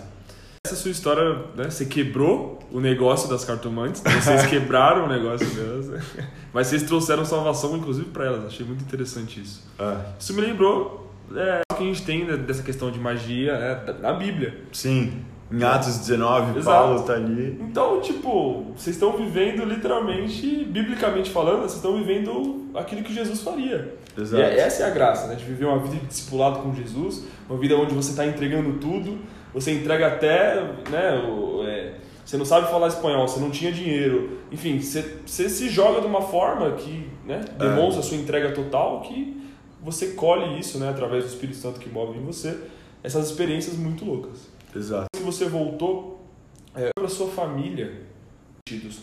Essa 0.65 0.75
sua 0.75 0.89
história, 0.89 1.43
né? 1.55 1.69
Você 1.69 1.85
quebrou 1.85 2.54
o 2.71 2.79
negócio 2.79 3.29
das 3.29 3.45
cartomantes, 3.45 4.01
né? 4.03 4.11
vocês 4.11 4.45
quebraram 4.47 5.05
o 5.05 5.07
negócio 5.07 5.47
delas, 5.47 6.03
mas 6.53 6.67
vocês 6.67 6.83
trouxeram 6.83 7.25
salvação, 7.25 7.75
inclusive, 7.77 8.09
para 8.09 8.25
elas. 8.25 8.45
Achei 8.45 8.65
muito 8.65 8.83
interessante 8.83 9.41
isso. 9.41 9.63
Ah. 9.79 10.01
Isso 10.19 10.33
me 10.33 10.41
lembrou 10.41 11.11
é, 11.35 11.61
o 11.71 11.75
que 11.75 11.83
a 11.83 11.85
gente 11.87 12.03
tem 12.03 12.25
né, 12.25 12.37
dessa 12.37 12.63
questão 12.63 12.91
de 12.91 12.99
magia 12.99 13.57
né, 13.57 13.95
na 14.01 14.13
Bíblia. 14.13 14.61
Sim. 14.71 15.21
Em 15.51 15.63
Atos 15.63 15.99
19, 15.99 16.59
Exato. 16.59 16.65
Paulo 16.65 17.03
tá 17.03 17.13
ali. 17.13 17.59
Então, 17.61 18.01
tipo, 18.01 18.73
vocês 18.75 18.95
estão 18.95 19.15
vivendo 19.15 19.63
literalmente, 19.63 20.65
biblicamente 20.65 21.29
falando, 21.29 21.59
vocês 21.59 21.75
estão 21.75 21.95
vivendo 21.95 22.71
aquilo 22.73 23.03
que 23.03 23.13
Jesus 23.13 23.41
faria. 23.41 23.95
Exato. 24.17 24.41
E 24.41 24.45
essa 24.45 24.83
é 24.83 24.87
a 24.87 24.89
graça, 24.89 25.27
né? 25.27 25.35
De 25.35 25.43
viver 25.43 25.65
uma 25.65 25.77
vida 25.77 25.97
de 25.97 26.07
discipulado 26.07 26.59
com 26.59 26.73
Jesus, 26.73 27.25
uma 27.47 27.59
vida 27.59 27.75
onde 27.75 27.93
você 27.93 28.09
está 28.09 28.25
entregando 28.25 28.79
tudo, 28.79 29.19
você 29.53 29.71
entrega 29.71 30.07
até, 30.07 30.61
né, 30.89 31.23
o, 31.25 31.63
é, 31.65 31.93
você 32.25 32.37
não 32.37 32.45
sabe 32.45 32.71
falar 32.71 32.87
espanhol, 32.87 33.27
você 33.27 33.39
não 33.39 33.51
tinha 33.51 33.71
dinheiro, 33.71 34.39
enfim, 34.51 34.79
você, 34.79 35.17
você 35.25 35.47
se 35.47 35.69
joga 35.69 36.01
de 36.01 36.07
uma 36.07 36.23
forma 36.23 36.71
que 36.71 37.07
né, 37.23 37.45
demonstra 37.57 37.99
a 37.99 38.03
sua 38.03 38.17
entrega 38.17 38.51
total, 38.51 39.01
que 39.01 39.45
você 39.79 40.07
colhe 40.13 40.59
isso, 40.59 40.79
né, 40.79 40.89
através 40.89 41.23
do 41.23 41.29
Espírito 41.29 41.59
Santo 41.59 41.79
que 41.79 41.87
move 41.87 42.17
em 42.17 42.23
você, 42.23 42.57
essas 43.03 43.29
experiências 43.29 43.77
muito 43.77 44.03
loucas. 44.03 44.49
Exato. 44.75 45.05
Se 45.15 45.21
você 45.21 45.45
voltou 45.45 46.25
é, 46.75 46.89
para 46.97 47.07
sua 47.07 47.27
família, 47.27 48.01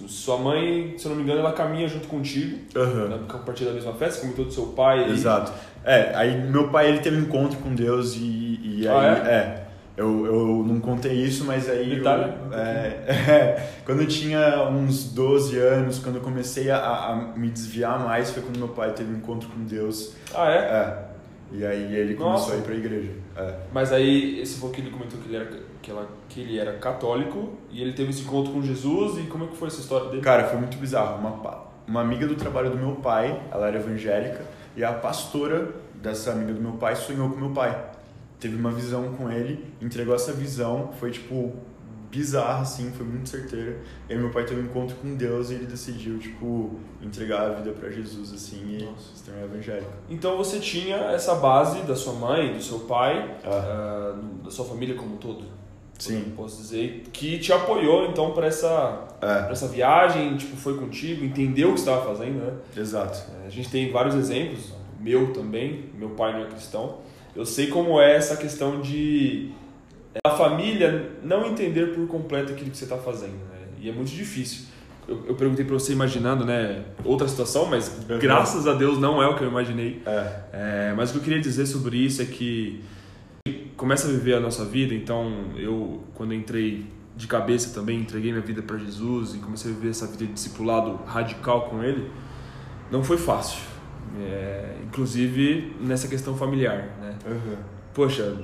sua 0.08 0.38
mãe, 0.38 0.94
se 0.98 1.06
eu 1.06 1.10
não 1.10 1.16
me 1.16 1.22
engano, 1.22 1.38
ela 1.38 1.52
caminha 1.52 1.86
junto 1.86 2.08
contigo, 2.08 2.58
uhum. 2.74 3.08
né, 3.08 3.20
a 3.28 3.38
partir 3.38 3.64
da 3.64 3.72
mesma 3.72 3.92
festa, 3.92 4.22
como 4.22 4.34
todo 4.34 4.50
seu 4.50 4.66
pai. 4.66 5.08
Exato. 5.08 5.52
É, 5.84 6.12
aí 6.16 6.42
meu 6.50 6.70
pai 6.70 6.88
ele 6.88 6.98
teve 6.98 7.16
um 7.16 7.20
encontro 7.20 7.56
com 7.60 7.72
Deus 7.72 8.16
e, 8.16 8.60
e 8.64 8.88
ah, 8.88 9.00
aí, 9.00 9.28
é? 9.28 9.32
é 9.32 9.61
eu, 9.96 10.26
eu 10.26 10.64
não 10.66 10.80
contei 10.80 11.12
isso, 11.12 11.44
mas 11.44 11.68
aí. 11.68 11.98
Eu, 11.98 12.08
é, 12.52 13.04
é, 13.12 13.70
quando 13.84 14.00
eu 14.02 14.08
tinha 14.08 14.68
uns 14.70 15.12
12 15.12 15.58
anos, 15.58 15.98
quando 15.98 16.16
eu 16.16 16.22
comecei 16.22 16.70
a, 16.70 16.78
a, 16.78 17.16
me 17.36 17.50
desviar 17.50 18.00
mais, 18.00 18.30
foi 18.30 18.42
quando 18.42 18.56
meu 18.56 18.68
pai 18.68 18.92
teve 18.92 19.12
um 19.12 19.18
encontro 19.18 19.48
com 19.50 19.64
Deus. 19.64 20.14
Ah, 20.34 20.50
é? 20.50 20.56
É. 20.56 21.12
E 21.52 21.66
aí 21.66 21.94
ele 21.94 22.14
começou 22.14 22.48
Nossa. 22.48 22.54
a 22.54 22.56
ir 22.56 22.62
pra 22.62 22.74
igreja. 22.74 23.10
É. 23.36 23.54
Mas 23.70 23.92
aí, 23.92 24.40
esse 24.40 24.58
foi 24.58 24.70
que 24.70 24.80
ele 24.80 24.90
comentou 24.90 25.20
que 25.20 25.28
ele, 25.28 25.36
era, 25.36 25.50
que, 25.82 25.90
ela, 25.90 26.08
que 26.26 26.40
ele 26.40 26.58
era 26.58 26.72
católico 26.78 27.50
e 27.70 27.82
ele 27.82 27.92
teve 27.92 28.10
esse 28.10 28.22
encontro 28.22 28.50
com 28.50 28.62
Jesus. 28.62 29.18
E 29.18 29.26
como 29.28 29.44
é 29.44 29.46
que 29.48 29.56
foi 29.56 29.68
essa 29.68 29.80
história 29.80 30.08
dele? 30.08 30.22
Cara, 30.22 30.44
foi 30.44 30.58
muito 30.58 30.78
bizarro. 30.78 31.18
Uma, 31.18 31.66
uma 31.86 32.00
amiga 32.00 32.26
do 32.26 32.34
trabalho 32.34 32.70
do 32.70 32.78
meu 32.78 32.94
pai, 32.94 33.38
ela 33.50 33.68
era 33.68 33.76
evangélica, 33.76 34.40
e 34.74 34.82
a 34.82 34.92
pastora 34.94 35.68
dessa 35.94 36.32
amiga 36.32 36.54
do 36.54 36.60
meu 36.62 36.72
pai 36.72 36.96
sonhou 36.96 37.28
com 37.28 37.36
meu 37.36 37.50
pai 37.50 37.92
teve 38.42 38.56
uma 38.56 38.72
visão 38.72 39.12
com 39.12 39.30
ele, 39.30 39.64
entregou 39.80 40.12
essa 40.14 40.32
visão, 40.32 40.90
foi 40.98 41.12
tipo 41.12 41.52
bizarra 42.10 42.60
assim, 42.60 42.90
foi 42.90 43.06
muito 43.06 43.28
certeira. 43.28 43.80
E 44.06 44.12
aí 44.12 44.18
meu 44.18 44.30
pai 44.30 44.44
teve 44.44 44.60
um 44.60 44.64
encontro 44.64 44.96
com 44.96 45.14
Deus 45.14 45.50
e 45.50 45.54
ele 45.54 45.64
decidiu 45.64 46.18
tipo 46.18 46.78
entregar 47.00 47.42
a 47.42 47.48
vida 47.54 47.70
para 47.70 47.88
Jesus 47.88 48.34
assim 48.34 48.78
e 48.80 48.84
Nossa. 48.84 49.14
se 49.14 49.24
tornar 49.24 49.44
evangélico. 49.44 49.90
Então 50.10 50.36
você 50.36 50.58
tinha 50.58 50.96
essa 50.96 51.36
base 51.36 51.80
da 51.82 51.94
sua 51.94 52.12
mãe, 52.14 52.52
do 52.52 52.62
seu 52.62 52.80
pai, 52.80 53.34
ah. 53.44 54.14
uh, 54.14 54.44
da 54.44 54.50
sua 54.50 54.64
família 54.64 54.94
como 54.96 55.14
um 55.14 55.18
todo. 55.18 55.44
Sim. 55.98 56.32
Posso 56.36 56.60
dizer 56.60 57.04
que 57.12 57.38
te 57.38 57.52
apoiou 57.52 58.06
então 58.06 58.32
para 58.32 58.48
essa 58.48 59.06
é. 59.22 59.52
essa 59.52 59.68
viagem, 59.68 60.36
tipo 60.36 60.56
foi 60.56 60.76
contigo, 60.76 61.24
entendeu 61.24 61.70
o 61.70 61.74
que 61.74 61.78
estava 61.78 62.04
fazendo, 62.04 62.44
né? 62.44 62.52
Exato. 62.76 63.22
É, 63.42 63.46
a 63.46 63.50
gente 63.50 63.70
tem 63.70 63.90
vários 63.92 64.16
exemplos, 64.16 64.74
meu 64.98 65.32
também, 65.32 65.90
meu 65.94 66.10
pai 66.10 66.32
não 66.32 66.40
é 66.40 66.46
cristão 66.46 66.98
eu 67.34 67.46
sei 67.46 67.68
como 67.68 68.00
é 68.00 68.16
essa 68.16 68.36
questão 68.36 68.80
de 68.80 69.50
a 70.24 70.30
família 70.30 71.10
não 71.22 71.46
entender 71.46 71.94
por 71.94 72.06
completo 72.06 72.52
aquilo 72.52 72.70
que 72.70 72.76
você 72.76 72.84
está 72.84 72.98
fazendo, 72.98 73.32
né? 73.32 73.66
E 73.80 73.88
é 73.88 73.92
muito 73.92 74.10
difícil. 74.10 74.66
Eu, 75.08 75.24
eu 75.26 75.34
perguntei 75.34 75.64
para 75.64 75.74
você 75.74 75.92
imaginando, 75.92 76.44
né, 76.44 76.84
outra 77.04 77.26
situação, 77.26 77.66
mas 77.66 77.88
uhum. 78.08 78.18
graças 78.18 78.66
a 78.66 78.74
Deus 78.74 78.98
não 78.98 79.22
é 79.22 79.26
o 79.26 79.34
que 79.34 79.42
eu 79.42 79.48
imaginei. 79.48 80.02
É. 80.06 80.40
É, 80.52 80.94
mas 80.96 81.10
o 81.10 81.14
que 81.14 81.18
eu 81.18 81.22
queria 81.24 81.40
dizer 81.40 81.66
sobre 81.66 81.96
isso 81.96 82.22
é 82.22 82.26
que 82.26 82.84
começa 83.76 84.06
a 84.06 84.10
viver 84.10 84.34
a 84.34 84.40
nossa 84.40 84.64
vida. 84.64 84.94
Então, 84.94 85.32
eu 85.56 86.02
quando 86.14 86.34
entrei 86.34 86.86
de 87.16 87.26
cabeça 87.26 87.74
também 87.74 88.00
entreguei 88.00 88.30
minha 88.30 88.44
vida 88.44 88.62
para 88.62 88.78
Jesus 88.78 89.34
e 89.34 89.38
comecei 89.38 89.70
a 89.70 89.74
viver 89.74 89.90
essa 89.90 90.06
vida 90.06 90.26
de 90.26 90.32
discipulado 90.32 91.00
radical 91.06 91.62
com 91.68 91.82
Ele. 91.82 92.10
Não 92.90 93.02
foi 93.02 93.16
fácil 93.16 93.71
é, 94.20 94.76
inclusive 94.84 95.74
nessa 95.80 96.08
questão 96.08 96.36
familiar, 96.36 96.88
né? 97.00 97.14
Uhum. 97.26 97.56
Poxa, 97.94 98.34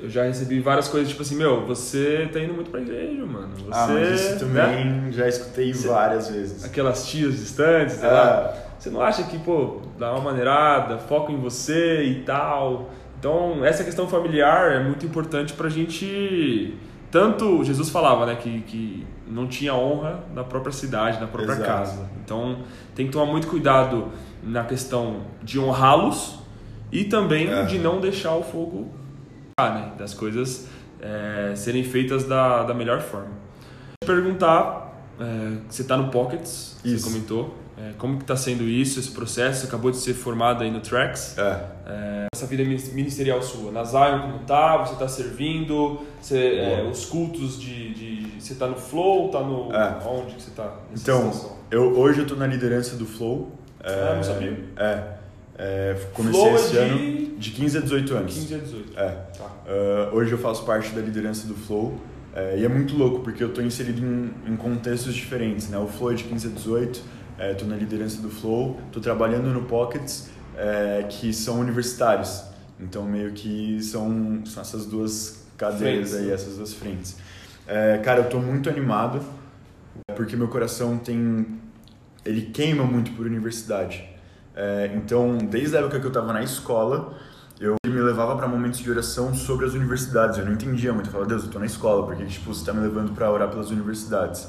eu 0.00 0.08
já 0.08 0.24
recebi 0.24 0.60
várias 0.60 0.88
coisas 0.88 1.08
tipo 1.08 1.22
assim, 1.22 1.36
meu, 1.36 1.66
você 1.66 2.28
tá 2.32 2.40
indo 2.40 2.54
muito 2.54 2.70
pra 2.70 2.80
igreja, 2.80 3.24
mano. 3.24 3.50
Você, 3.54 3.66
ah, 3.72 3.86
mas 3.88 4.20
isso 4.20 4.38
também 4.38 4.84
né? 4.84 5.08
já 5.10 5.28
escutei 5.28 5.72
você, 5.72 5.88
várias 5.88 6.28
vezes. 6.28 6.64
Aquelas 6.64 7.06
tias 7.06 7.34
distantes, 7.38 7.96
sei 7.96 8.08
lá. 8.08 8.54
você 8.78 8.90
não 8.90 9.00
acha 9.00 9.24
que, 9.24 9.38
pô, 9.38 9.80
dá 9.98 10.12
uma 10.12 10.20
maneirada, 10.20 10.98
foca 10.98 11.32
em 11.32 11.40
você 11.40 12.04
e 12.04 12.22
tal. 12.22 12.90
Então, 13.18 13.64
essa 13.64 13.82
questão 13.82 14.06
familiar 14.06 14.72
é 14.72 14.82
muito 14.82 15.04
importante 15.04 15.52
pra 15.52 15.68
gente. 15.68 16.74
Tanto 17.10 17.64
Jesus 17.64 17.88
falava, 17.88 18.26
né, 18.26 18.36
que, 18.36 18.60
que 18.62 19.06
não 19.26 19.46
tinha 19.48 19.74
honra 19.74 20.20
na 20.34 20.44
própria 20.44 20.72
cidade, 20.72 21.18
na 21.18 21.26
própria 21.26 21.54
Exato. 21.54 21.66
casa. 21.66 22.10
Então, 22.24 22.58
tem 22.94 23.06
que 23.06 23.12
tomar 23.12 23.26
muito 23.26 23.48
cuidado 23.48 24.08
na 24.42 24.64
questão 24.64 25.22
de 25.42 25.58
honrá-los 25.58 26.38
e 26.92 27.04
também 27.04 27.48
É. 27.48 27.64
de 27.64 27.78
não 27.78 28.00
deixar 28.00 28.34
o 28.34 28.42
fogo 28.42 28.88
ah, 29.60 29.70
né, 29.74 29.92
das 29.98 30.14
coisas 30.14 30.66
é, 31.00 31.52
serem 31.56 31.82
feitas 31.84 32.24
da, 32.24 32.62
da 32.62 32.72
melhor 32.74 33.00
forma. 33.00 33.36
Perguntar, 34.04 34.96
é, 35.20 35.58
você 35.68 35.82
está 35.82 35.96
no 35.96 36.10
Pockets, 36.10 36.76
Isso. 36.84 37.04
você 37.04 37.10
comentou, 37.12 37.54
é, 37.76 37.92
como 37.98 38.16
que 38.16 38.22
está 38.24 38.36
sendo 38.36 38.64
isso, 38.64 38.98
esse 38.98 39.10
processo? 39.10 39.66
Acabou 39.66 39.90
de 39.90 39.96
ser 39.98 40.14
formado 40.14 40.62
aí 40.64 40.70
no 40.70 40.80
Tracks. 40.80 41.36
É, 41.38 42.26
Essa 42.34 42.46
vida 42.46 42.62
ministerial 42.64 43.42
sua, 43.42 43.70
na 43.72 43.82
Zion 43.84 44.20
como 44.22 44.38
tá, 44.40 44.76
você 44.78 44.92
está 44.94 45.08
servindo, 45.08 46.00
você, 46.20 46.56
é, 46.56 46.88
os 46.90 47.04
cultos 47.04 47.60
de, 47.60 47.94
de 47.94 48.40
você 48.40 48.52
está 48.54 48.66
no 48.66 48.76
Flow, 48.76 49.28
tá 49.30 49.40
no 49.40 49.72
É. 49.72 49.98
onde 50.06 50.34
que 50.36 50.42
você 50.42 50.50
está? 50.50 50.72
Então, 50.94 51.30
eu, 51.70 51.98
hoje 51.98 52.20
eu 52.20 52.26
tô 52.26 52.34
na 52.36 52.46
liderança 52.46 52.96
do 52.96 53.04
Flow. 53.06 53.52
Ah, 53.82 54.14
não 54.16 54.22
sabia. 54.22 54.58
É, 54.76 55.02
é, 55.58 55.96
comecei 56.14 56.40
Flow 56.40 56.52
é 56.52 56.54
esse 56.54 56.70
de 56.70 56.78
ano 56.78 57.38
de 57.38 57.50
15 57.50 57.78
a 57.78 57.80
18 57.80 58.14
anos. 58.14 58.34
15 58.34 58.54
a 58.54 58.58
18. 58.58 58.98
É. 58.98 59.08
Tá. 59.36 59.44
Uh, 59.44 60.16
hoje 60.16 60.32
eu 60.32 60.38
faço 60.38 60.64
parte 60.64 60.90
da 60.92 61.00
liderança 61.00 61.46
do 61.46 61.54
Flow 61.54 61.98
é, 62.34 62.58
e 62.58 62.64
é 62.64 62.68
muito 62.68 62.96
louco 62.96 63.20
porque 63.20 63.42
eu 63.42 63.48
estou 63.48 63.64
inserido 63.64 64.00
em, 64.00 64.52
em 64.52 64.56
contextos 64.56 65.14
diferentes, 65.14 65.68
né? 65.68 65.78
O 65.78 65.86
Flow 65.86 66.12
é 66.12 66.14
de 66.14 66.24
15 66.24 66.46
a 66.46 66.50
18, 66.50 67.02
estou 67.52 67.68
na 67.68 67.76
liderança 67.76 68.20
do 68.20 68.30
Flow, 68.30 68.78
estou 68.86 69.02
trabalhando 69.02 69.52
no 69.52 69.62
Pockets, 69.62 70.30
é, 70.56 71.04
que 71.08 71.32
são 71.32 71.60
universitários. 71.60 72.44
Então 72.78 73.04
meio 73.04 73.32
que 73.32 73.82
são, 73.82 74.42
são 74.46 74.60
essas 74.60 74.86
duas 74.86 75.44
cadeiras 75.56 76.10
Frentes, 76.10 76.26
aí, 76.26 76.32
essas 76.32 76.56
duas 76.56 76.72
frentes. 76.72 77.16
É, 77.66 77.98
cara, 77.98 78.20
eu 78.20 78.24
estou 78.24 78.40
muito 78.40 78.70
animado 78.70 79.20
porque 80.14 80.36
meu 80.36 80.48
coração 80.48 80.96
tem 80.96 81.46
ele 82.28 82.42
queima 82.42 82.84
muito 82.84 83.12
por 83.12 83.26
universidade. 83.26 84.04
É, 84.54 84.90
então, 84.94 85.38
desde 85.38 85.76
a 85.76 85.80
época 85.80 85.98
que 85.98 86.04
eu 86.04 86.10
estava 86.10 86.32
na 86.32 86.42
escola, 86.42 87.16
eu 87.58 87.76
me 87.86 88.00
levava 88.00 88.36
para 88.36 88.46
momentos 88.46 88.80
de 88.80 88.90
oração 88.90 89.34
sobre 89.34 89.64
as 89.64 89.72
universidades. 89.72 90.38
Eu 90.38 90.44
não 90.44 90.52
entendia 90.52 90.92
muito. 90.92 91.06
Eu 91.06 91.12
falava, 91.12 91.28
Deus, 91.28 91.44
eu 91.44 91.50
tô 91.50 91.58
na 91.58 91.66
escola, 91.66 92.06
porque 92.06 92.24
tipo, 92.26 92.52
você 92.52 92.64
tá 92.64 92.72
me 92.72 92.80
levando 92.80 93.12
para 93.14 93.30
orar 93.30 93.48
pelas 93.48 93.70
universidades. 93.70 94.48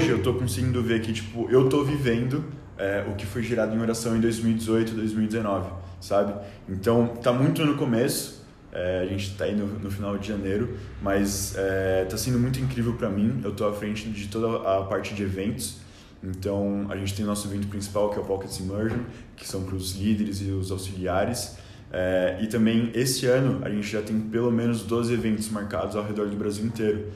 Hoje 0.00 0.10
eu 0.10 0.22
tô 0.22 0.34
conseguindo 0.34 0.82
ver 0.82 1.02
que 1.02 1.12
tipo, 1.12 1.48
eu 1.50 1.68
tô 1.68 1.84
vivendo 1.84 2.44
é, 2.78 3.04
o 3.08 3.14
que 3.14 3.26
foi 3.26 3.42
gerado 3.42 3.74
em 3.74 3.80
oração 3.80 4.16
em 4.16 4.20
2018, 4.20 4.92
2019, 4.92 5.70
sabe? 6.00 6.34
Então, 6.68 7.08
tá 7.22 7.32
muito 7.32 7.64
no 7.64 7.76
começo. 7.76 8.42
É, 8.72 9.00
a 9.02 9.06
gente 9.06 9.36
tá 9.36 9.44
aí 9.44 9.54
no, 9.54 9.66
no 9.66 9.90
final 9.90 10.16
de 10.16 10.28
janeiro, 10.28 10.78
mas 11.02 11.54
é, 11.58 12.06
tá 12.08 12.16
sendo 12.16 12.38
muito 12.38 12.58
incrível 12.58 12.94
para 12.94 13.10
mim. 13.10 13.42
Eu 13.44 13.52
tô 13.52 13.66
à 13.66 13.72
frente 13.72 14.08
de 14.08 14.28
toda 14.28 14.78
a 14.78 14.82
parte 14.84 15.14
de 15.14 15.22
eventos. 15.22 15.82
Então, 16.22 16.86
a 16.88 16.96
gente 16.96 17.14
tem 17.14 17.24
o 17.24 17.28
nosso 17.28 17.48
evento 17.48 17.66
principal, 17.66 18.10
que 18.10 18.18
é 18.18 18.22
o 18.22 18.24
Pockets 18.24 18.60
Immersion, 18.60 19.00
que 19.36 19.46
são 19.46 19.64
para 19.64 19.74
os 19.74 19.96
líderes 19.96 20.40
e 20.40 20.50
os 20.50 20.70
auxiliares. 20.70 21.56
É, 21.92 22.38
e 22.40 22.46
também, 22.46 22.90
esse 22.94 23.26
ano, 23.26 23.60
a 23.64 23.68
gente 23.68 23.86
já 23.86 24.00
tem 24.00 24.18
pelo 24.18 24.50
menos 24.50 24.82
12 24.82 25.12
eventos 25.12 25.48
marcados 25.50 25.96
ao 25.96 26.04
redor 26.04 26.28
do 26.28 26.36
Brasil 26.36 26.64
inteiro. 26.64 27.08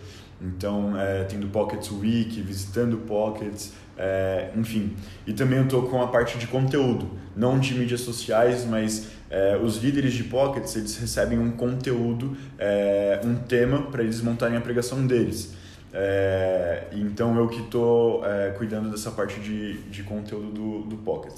Então, 0.42 0.98
é, 0.98 1.24
tem 1.24 1.38
do 1.38 1.46
Pockets 1.46 1.90
Week, 1.90 2.40
visitando 2.42 2.98
Pockets, 2.98 3.72
é, 3.96 4.50
enfim. 4.54 4.94
E 5.26 5.32
também 5.32 5.58
eu 5.58 5.64
estou 5.64 5.84
com 5.84 6.02
a 6.02 6.08
parte 6.08 6.36
de 6.36 6.46
conteúdo, 6.46 7.08
não 7.34 7.58
de 7.58 7.74
mídias 7.74 8.02
sociais, 8.02 8.66
mas 8.66 9.08
é, 9.30 9.56
os 9.56 9.78
líderes 9.78 10.12
de 10.12 10.24
Pockets, 10.24 10.76
eles 10.76 10.96
recebem 10.98 11.38
um 11.38 11.52
conteúdo, 11.52 12.36
é, 12.58 13.20
um 13.24 13.34
tema 13.36 13.82
para 13.82 14.02
eles 14.02 14.20
montarem 14.20 14.58
a 14.58 14.60
pregação 14.60 15.06
deles. 15.06 15.54
É, 15.98 16.88
então 16.92 17.34
eu 17.38 17.48
que 17.48 17.62
estou 17.62 18.22
é, 18.22 18.50
cuidando 18.50 18.90
dessa 18.90 19.10
parte 19.10 19.40
de, 19.40 19.78
de 19.84 20.02
conteúdo 20.02 20.48
do, 20.50 20.82
do 20.82 20.96
Pocket. 20.98 21.32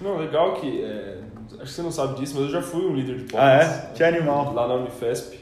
Não, 0.00 0.18
legal 0.18 0.54
que. 0.54 0.82
é, 0.82 1.18
acho 1.52 1.60
que 1.62 1.70
você 1.70 1.82
não 1.82 1.92
sabe 1.92 2.16
disso, 2.18 2.34
mas 2.34 2.46
eu 2.46 2.50
já 2.50 2.60
fui 2.62 2.84
um 2.84 2.94
líder 2.96 3.18
de 3.18 3.24
Pockets. 3.24 3.38
Ah, 3.68 3.90
é? 3.90 3.92
Que 3.94 4.02
animal. 4.02 4.52
Lá 4.52 4.66
na 4.66 4.74
Unifesp. 4.74 5.38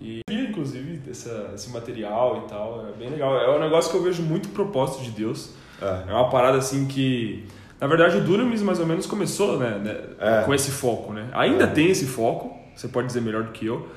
E 0.00 0.20
vi, 0.30 0.46
inclusive, 0.46 1.00
essa, 1.10 1.50
esse 1.52 1.70
material 1.70 2.44
e 2.44 2.48
tal. 2.48 2.86
É 2.88 2.92
bem 2.96 3.10
legal. 3.10 3.36
É 3.36 3.56
um 3.56 3.60
negócio 3.60 3.90
que 3.90 3.96
eu 3.96 4.02
vejo 4.04 4.22
muito 4.22 4.50
propósito 4.50 5.02
de 5.02 5.10
Deus. 5.10 5.50
É, 5.82 6.04
É 6.10 6.12
uma 6.12 6.30
parada 6.30 6.58
assim 6.58 6.86
que. 6.86 7.44
Na 7.80 7.86
verdade, 7.88 8.18
o 8.18 8.20
Dunamis 8.20 8.62
mais 8.62 8.78
ou 8.78 8.86
menos 8.86 9.06
começou 9.06 9.58
né, 9.58 9.78
né, 9.82 10.00
É. 10.20 10.42
com 10.44 10.54
esse 10.54 10.70
foco, 10.70 11.12
né? 11.12 11.28
Ainda 11.32 11.64
É. 11.64 11.66
tem 11.66 11.88
esse 11.90 12.06
foco, 12.06 12.56
você 12.74 12.86
pode 12.88 13.06
dizer 13.08 13.20
melhor 13.20 13.42
do 13.44 13.50
que 13.52 13.66
eu. 13.66 13.88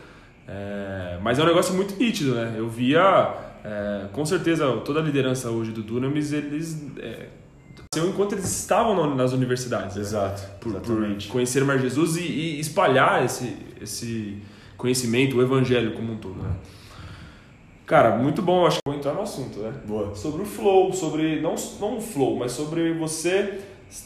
Mas 1.22 1.39
é 1.39 1.43
um 1.43 1.45
negócio 1.45 1.74
muito 1.74 1.95
nítido, 1.97 2.36
né? 2.36 2.55
Eu 2.57 2.68
via, 2.68 3.34
é, 3.64 4.07
com 4.12 4.26
certeza, 4.26 4.66
toda 4.86 4.99
a 4.99 5.03
liderança 5.03 5.49
hoje 5.49 5.72
do 5.72 5.82
Dunamis, 5.84 6.32
eles. 6.34 6.82
É, 6.99 7.28
enquanto 7.97 8.34
eles 8.34 8.45
estavam 8.45 8.95
na- 8.95 9.16
nas 9.16 9.34
universidades. 9.34 9.95
né? 9.95 10.01
exato. 10.01 10.41
por, 10.59 10.72
por 10.74 10.91
exatamente. 10.93 11.28
conhecer 11.28 11.64
mais 11.66 11.82
Jesus 11.82 12.16
e, 12.18 12.22
e 12.22 12.59
espalhar 12.59 13.24
esse, 13.26 13.55
esse 13.82 14.38
conhecimento, 14.78 15.38
o 15.38 15.41
evangelho 15.41 15.93
como 15.93 16.14
um 16.14 16.18
todo, 16.18 16.41
né? 16.41 16.51
Cara, 17.86 18.16
muito 18.18 18.41
bom, 18.41 18.66
acho 18.66 18.78
que 18.78 18.82
vou 18.89 18.95
entrar 18.97 19.14
no 19.14 19.22
assunto, 19.22 19.59
né? 19.59 19.74
Boa. 19.86 20.16
Sobre 20.16 20.43
o 20.43 20.45
flow, 20.45 20.93
sobre, 20.93 21.41
não, 21.41 21.55
não 21.80 21.97
o 21.97 22.01
flow, 22.01 22.38
mas 22.38 22.53
sobre 22.53 22.93
você 22.93 23.59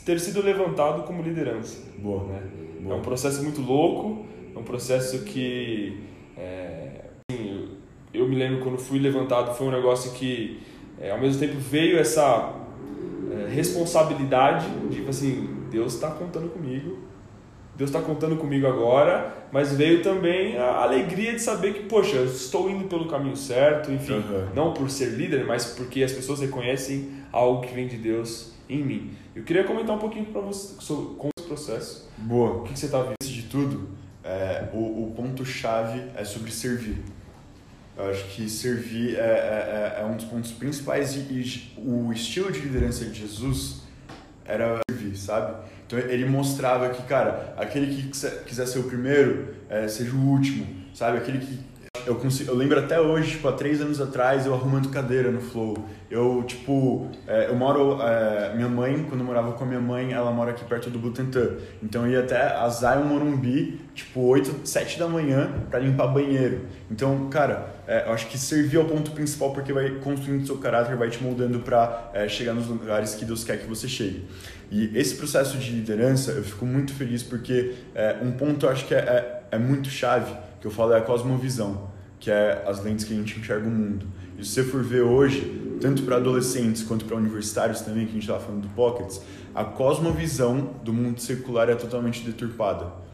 ter 0.04 0.20
sido 0.20 0.42
levantado 0.42 1.04
como 1.04 1.22
liderança, 1.22 1.84
Boa. 2.00 2.24
né? 2.24 2.42
Boa. 2.82 2.96
É 2.96 2.98
um 2.98 3.02
processo 3.04 3.44
muito 3.44 3.62
louco, 3.62 4.26
é 4.56 4.58
um 4.58 4.64
processo 4.64 5.20
que, 5.24 6.00
é, 6.36 7.02
assim, 7.30 7.68
eu, 8.18 8.28
me 8.28 8.36
lembro 8.36 8.60
quando 8.62 8.78
fui 8.78 9.00
levantado, 9.00 9.56
foi 9.56 9.68
um 9.68 9.72
negócio 9.72 10.12
que, 10.12 10.60
é, 11.00 11.12
ao 11.12 11.20
mesmo 11.20 11.40
tempo, 11.40 11.56
veio 11.60 11.98
essa 11.98 12.54
é, 13.32 13.54
responsabilidade 13.54 14.68
de, 14.90 14.98
tipo 14.98 15.10
assim, 15.10 15.50
Deus 15.72 15.96
está 15.96 16.12
contando 16.12 16.50
comigo, 16.50 17.00
Deus 17.78 17.90
está 17.90 18.02
contando 18.02 18.38
comigo 18.38 18.66
agora, 18.68 19.34
mas 19.52 19.74
veio 19.74 20.02
também 20.02 20.58
a 20.58 20.84
alegria 20.84 21.34
de 21.34 21.40
saber 21.42 21.74
que, 21.74 21.84
poxa, 21.84 22.16
eu 22.16 22.26
estou 22.26 22.70
indo 22.70 22.88
pelo 22.88 23.08
caminho 23.08 23.36
certo, 23.36 23.92
enfim, 23.92 24.14
Uhum. 24.14 24.48
não 24.56 24.74
por 24.74 24.90
ser 24.90 25.10
líder, 25.10 25.46
mas 25.46 25.66
porque 25.66 26.02
as 26.02 26.12
pessoas 26.14 26.40
reconhecem 26.40 27.10
algo 27.34 27.62
que 27.62 27.74
vem 27.74 27.88
de 27.88 27.98
Deus 27.98 28.54
em 28.70 28.82
mim. 28.84 29.12
Eu 29.36 29.44
queria 29.44 29.66
comentar 29.66 29.96
um 29.96 30.00
pouquinho 30.00 30.26
para 30.26 30.40
você 30.42 30.76
sobre 30.80 31.16
com 31.18 31.30
esse 31.38 31.48
processo. 31.48 32.10
Boa. 32.18 32.60
O 32.60 32.64
que, 32.64 32.74
que 32.74 32.80
você 32.80 32.86
está 32.86 33.02
vendo? 33.02 33.16
De 33.22 33.44
tudo, 33.44 33.90
é, 34.24 34.70
o, 34.74 34.78
o 35.08 35.14
ponto-chave 35.16 36.02
é 36.16 36.24
sobre 36.24 36.52
servir. 36.52 36.98
Eu 37.98 38.10
acho 38.10 38.26
que 38.26 38.50
servir 38.50 39.16
é, 39.16 39.20
é, 39.20 39.96
é- 39.98 40.02
é 40.02 40.06
um 40.06 40.16
dos 40.16 40.26
pontos 40.26 40.52
principais 40.52 41.16
e, 41.16 41.20
e 41.20 41.72
o 41.78 42.12
estilo 42.12 42.52
de 42.52 42.60
liderança 42.60 43.06
de 43.06 43.22
Jesus 43.22 43.84
era 44.46 44.80
servir, 44.90 45.16
sabe? 45.18 45.56
Então 45.88 45.98
ele 46.00 46.26
mostrava 46.26 46.90
que, 46.90 47.02
cara, 47.04 47.54
aquele 47.58 47.96
que 47.96 48.10
quiser 48.46 48.66
ser 48.66 48.80
o 48.80 48.84
primeiro, 48.84 49.56
é, 49.70 49.88
seja 49.88 50.12
o 50.14 50.20
último, 50.20 50.66
sabe? 50.94 51.18
Aquele 51.20 51.40
que 51.40 51.60
eu, 52.06 52.16
consigo, 52.16 52.52
eu 52.52 52.56
lembro 52.56 52.78
até 52.80 53.00
hoje, 53.00 53.32
tipo, 53.32 53.48
há 53.48 53.54
três 53.54 53.82
anos 53.82 54.00
atrás, 54.02 54.46
eu 54.46 54.54
arrumando 54.54 54.90
cadeira 54.90 55.32
no 55.32 55.42
Flow. 55.42 55.76
Eu, 56.12 56.44
tipo, 56.46 57.08
é, 57.28 57.48
eu 57.50 57.56
moro. 57.56 58.00
é, 58.02 58.54
minha 58.56 58.68
mãe, 58.70 59.04
quando 59.10 59.22
eu 59.22 59.26
morava 59.26 59.54
com 59.54 59.64
a 59.64 59.68
minha 59.68 59.80
mãe, 59.80 60.12
ela 60.14 60.32
mora 60.32 60.52
aqui 60.52 60.64
perto 60.66 60.90
do 60.92 61.00
Butantã. 61.00 61.56
Então 61.82 62.06
eu 62.06 62.12
ia 62.12 62.20
até 62.20 62.40
a 62.56 62.68
Zion 62.70 63.06
Morumbi, 63.06 63.80
tipo, 63.96 64.22
8, 64.22 64.68
7 64.68 65.00
da 65.00 65.08
manhã, 65.08 65.50
pra 65.72 65.80
limpar 65.80 66.08
banheiro. 66.08 66.66
Então, 66.92 67.28
cara, 67.30 67.74
é, 67.88 68.08
eu 68.08 68.14
acho 68.14 68.28
que 68.28 68.38
servir 68.38 68.78
é 68.78 68.80
o 68.80 68.86
ponto 68.86 69.12
principal 69.12 69.54
porque 69.54 69.72
vai 69.72 69.90
construindo 69.96 70.46
seu 70.46 70.58
caráter, 70.58 70.96
vai 70.96 71.10
te 71.10 71.22
moldando 71.24 71.60
pra 71.60 72.10
é, 72.14 72.28
chegar 72.28 72.54
nos 72.54 72.68
lugares 72.68 73.14
que 73.16 73.26
Deus 73.26 73.44
quer 73.44 73.60
que 73.60 73.68
você 73.68 73.88
chegue. 73.88 74.26
E 74.72 74.92
esse 74.98 75.16
processo 75.16 75.58
de 75.58 75.72
liderança, 75.72 76.32
eu 76.32 76.44
fico 76.44 76.66
muito 76.66 76.94
feliz 76.94 77.22
porque 77.22 77.74
é, 77.94 78.18
um 78.22 78.32
ponto 78.32 78.66
eu 78.66 78.70
acho 78.70 78.88
que 78.88 78.96
é, 78.96 79.00
é, 79.00 79.44
é 79.52 79.58
muito 79.60 79.90
chave, 79.90 80.34
que 80.60 80.66
eu 80.66 80.72
falo 80.72 80.94
é 80.94 80.98
a 80.98 81.02
cosmovisão, 81.02 81.90
que 82.20 82.32
é 82.32 82.64
as 82.66 82.84
lentes 82.84 83.06
que 83.06 83.14
a 83.14 83.16
gente 83.16 83.40
enxerga 83.40 83.68
o 83.68 83.72
mundo. 83.72 84.08
E 84.38 84.44
se 84.44 84.52
você 84.52 84.64
for 84.64 84.84
ver 84.84 85.02
hoje, 85.02 85.78
tanto 85.80 86.04
para 86.04 86.16
adolescentes 86.16 86.84
quanto 86.84 87.06
para 87.06 87.16
universitários 87.16 87.82
também, 87.82 88.06
que 88.06 88.12
a 88.12 88.14
gente 88.14 88.24
estava 88.24 88.40
falando 88.40 88.64
do 88.64 88.70
Pockets, 88.70 89.22
a 89.54 89.64
cosmovisão 89.64 90.72
do 90.84 90.92
mundo 90.92 91.22
secular 91.22 91.70
é 91.70 91.76
totalmente 91.76 92.22
deturpada. 92.24 93.05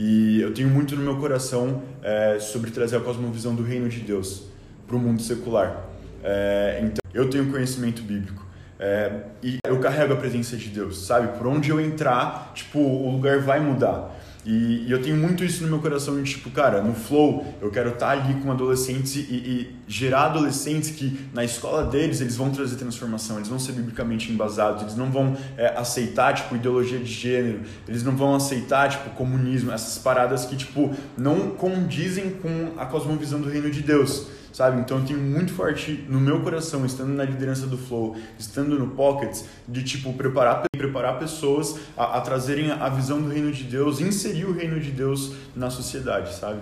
E 0.00 0.40
eu 0.40 0.54
tenho 0.54 0.68
muito 0.68 0.94
no 0.94 1.02
meu 1.02 1.16
coração 1.16 1.82
é, 2.04 2.38
sobre 2.38 2.70
trazer 2.70 2.96
a 2.98 3.00
cosmovisão 3.00 3.52
do 3.52 3.64
reino 3.64 3.88
de 3.88 3.98
Deus 3.98 4.44
para 4.86 4.94
o 4.94 4.98
mundo 4.98 5.20
secular. 5.20 5.86
É, 6.22 6.78
então, 6.84 7.00
eu 7.12 7.28
tenho 7.28 7.50
conhecimento 7.50 8.00
bíblico. 8.02 8.46
É, 8.78 9.22
e 9.42 9.58
eu 9.66 9.80
carrego 9.80 10.12
a 10.12 10.16
presença 10.16 10.56
de 10.56 10.68
Deus, 10.68 11.04
sabe? 11.04 11.36
Por 11.36 11.48
onde 11.48 11.70
eu 11.70 11.80
entrar, 11.80 12.52
tipo, 12.54 12.78
o 12.78 13.10
lugar 13.10 13.40
vai 13.40 13.58
mudar. 13.58 14.16
E, 14.48 14.86
e, 14.86 14.90
eu 14.90 15.02
tenho 15.02 15.14
muito 15.14 15.44
isso 15.44 15.62
no 15.62 15.68
meu 15.68 15.78
coração, 15.78 16.22
de 16.22 16.30
tipo, 16.30 16.48
cara, 16.48 16.82
no 16.82 16.94
flow, 16.94 17.44
eu 17.60 17.70
quero 17.70 17.90
estar 17.90 18.12
ali 18.12 18.32
com 18.40 18.50
adolescentes 18.50 19.14
e, 19.14 19.20
e, 19.20 19.76
gerar 19.86 20.24
adolescentes 20.24 20.88
que 20.88 21.20
na 21.34 21.44
escola 21.44 21.84
deles 21.84 22.22
eles 22.22 22.34
vão 22.34 22.50
trazer 22.50 22.76
transformação, 22.76 23.36
eles 23.36 23.48
vão 23.48 23.58
ser 23.58 23.72
biblicamente 23.72 24.32
embasados, 24.32 24.80
eles 24.84 24.96
não 24.96 25.10
vão 25.10 25.36
é, 25.58 25.76
aceitar, 25.76 26.32
tipo, 26.32 26.56
ideologia 26.56 26.98
de 26.98 27.12
gênero, 27.12 27.60
eles 27.86 28.02
não 28.02 28.16
vão 28.16 28.34
aceitar, 28.34 28.88
tipo, 28.88 29.10
comunismo, 29.10 29.70
essas 29.70 29.98
paradas 29.98 30.46
que, 30.46 30.56
tipo, 30.56 30.94
não 31.14 31.50
condizem 31.50 32.30
com 32.30 32.72
a 32.78 32.86
cosmovisão 32.86 33.42
do 33.42 33.50
reino 33.50 33.70
de 33.70 33.82
Deus 33.82 34.37
sabe? 34.52 34.80
Então 34.80 34.98
eu 34.98 35.04
tenho 35.04 35.18
muito 35.18 35.52
forte 35.52 36.04
no 36.08 36.20
meu 36.20 36.40
coração, 36.40 36.84
estando 36.84 37.10
na 37.10 37.24
liderança 37.24 37.66
do 37.66 37.76
Flow, 37.76 38.16
estando 38.38 38.78
no 38.78 38.88
Pockets, 38.88 39.44
de 39.66 39.82
tipo 39.82 40.12
preparar, 40.12 40.64
preparar 40.76 41.18
pessoas 41.18 41.78
a, 41.96 42.18
a 42.18 42.20
trazerem 42.20 42.70
a 42.70 42.88
visão 42.88 43.20
do 43.20 43.28
reino 43.28 43.52
de 43.52 43.64
Deus, 43.64 44.00
inserir 44.00 44.44
o 44.46 44.52
reino 44.52 44.80
de 44.80 44.90
Deus 44.90 45.34
na 45.54 45.70
sociedade, 45.70 46.34
sabe? 46.34 46.60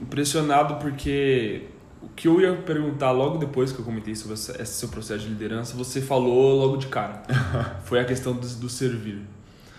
Impressionado 0.00 0.76
porque 0.76 1.66
o 2.02 2.08
que 2.08 2.26
eu 2.26 2.40
ia 2.40 2.54
perguntar 2.54 3.10
logo 3.10 3.38
depois 3.38 3.72
que 3.72 3.78
eu 3.78 3.84
comentei 3.84 4.14
sobre 4.14 4.34
esse 4.34 4.64
seu 4.64 4.88
processo 4.88 5.24
de 5.24 5.28
liderança, 5.28 5.76
você 5.76 6.00
falou 6.00 6.56
logo 6.56 6.76
de 6.76 6.86
cara. 6.86 7.22
Foi 7.84 8.00
a 8.00 8.04
questão 8.04 8.32
do, 8.32 8.46
do 8.46 8.68
servir. 8.68 9.20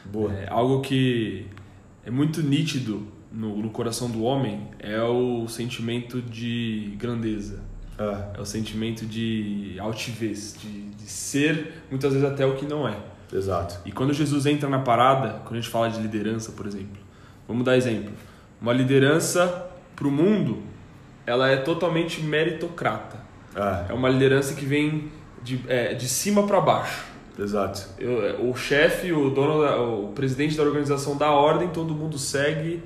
Boa. 0.06 0.32
É 0.34 0.48
algo 0.50 0.82
que 0.82 1.48
é 2.06 2.12
muito 2.12 2.42
nítido 2.42 3.08
no, 3.32 3.58
no 3.58 3.70
coração 3.70 4.10
do 4.10 4.24
homem 4.24 4.68
é 4.80 5.02
o 5.02 5.48
sentimento 5.48 6.22
de 6.22 6.94
grandeza. 6.98 7.60
Ah. 7.98 8.32
É 8.38 8.42
o 8.42 8.46
sentimento 8.46 9.06
de 9.06 9.76
altivez, 9.80 10.56
de, 10.60 10.90
de 10.90 11.04
ser 11.04 11.84
muitas 11.90 12.14
vezes 12.14 12.28
até 12.28 12.46
o 12.46 12.56
que 12.56 12.66
não 12.66 12.88
é. 12.88 12.98
Exato. 13.32 13.80
E 13.86 13.92
quando 13.92 14.14
Jesus 14.14 14.46
entra 14.46 14.68
na 14.68 14.80
parada, 14.80 15.42
quando 15.46 15.54
a 15.54 15.62
gente 15.62 15.70
fala 15.70 15.90
de 15.90 16.00
liderança, 16.02 16.52
por 16.52 16.68
exemplo, 16.68 16.98
vamos 17.48 17.64
dar 17.64 17.78
exemplo. 17.78 18.12
Uma 18.62 18.74
liderança 18.74 19.68
para 19.96 20.08
o 20.08 20.12
mundo, 20.12 20.62
ela 21.26 21.50
é 21.50 21.58
totalmente 21.58 22.22
meritocrata. 22.22 23.18
Ah. 23.56 23.86
É 23.90 23.94
uma 23.94 24.10
liderança 24.10 24.54
que 24.56 24.66
vem 24.66 25.12
de, 25.42 25.62
é, 25.68 25.94
de 25.94 26.08
cima 26.08 26.46
para 26.46 26.60
baixo. 26.60 27.06
Exato. 27.40 27.88
Eu, 27.98 28.50
o 28.50 28.56
chefe, 28.56 29.12
o 29.14 29.30
dono, 29.30 29.62
da, 29.62 29.82
o 29.82 30.10
presidente 30.10 30.56
da 30.56 30.64
organização 30.64 31.16
dá 31.18 31.32
ordem, 31.32 31.70
todo 31.70 31.94
mundo 31.94 32.18
segue 32.18 32.84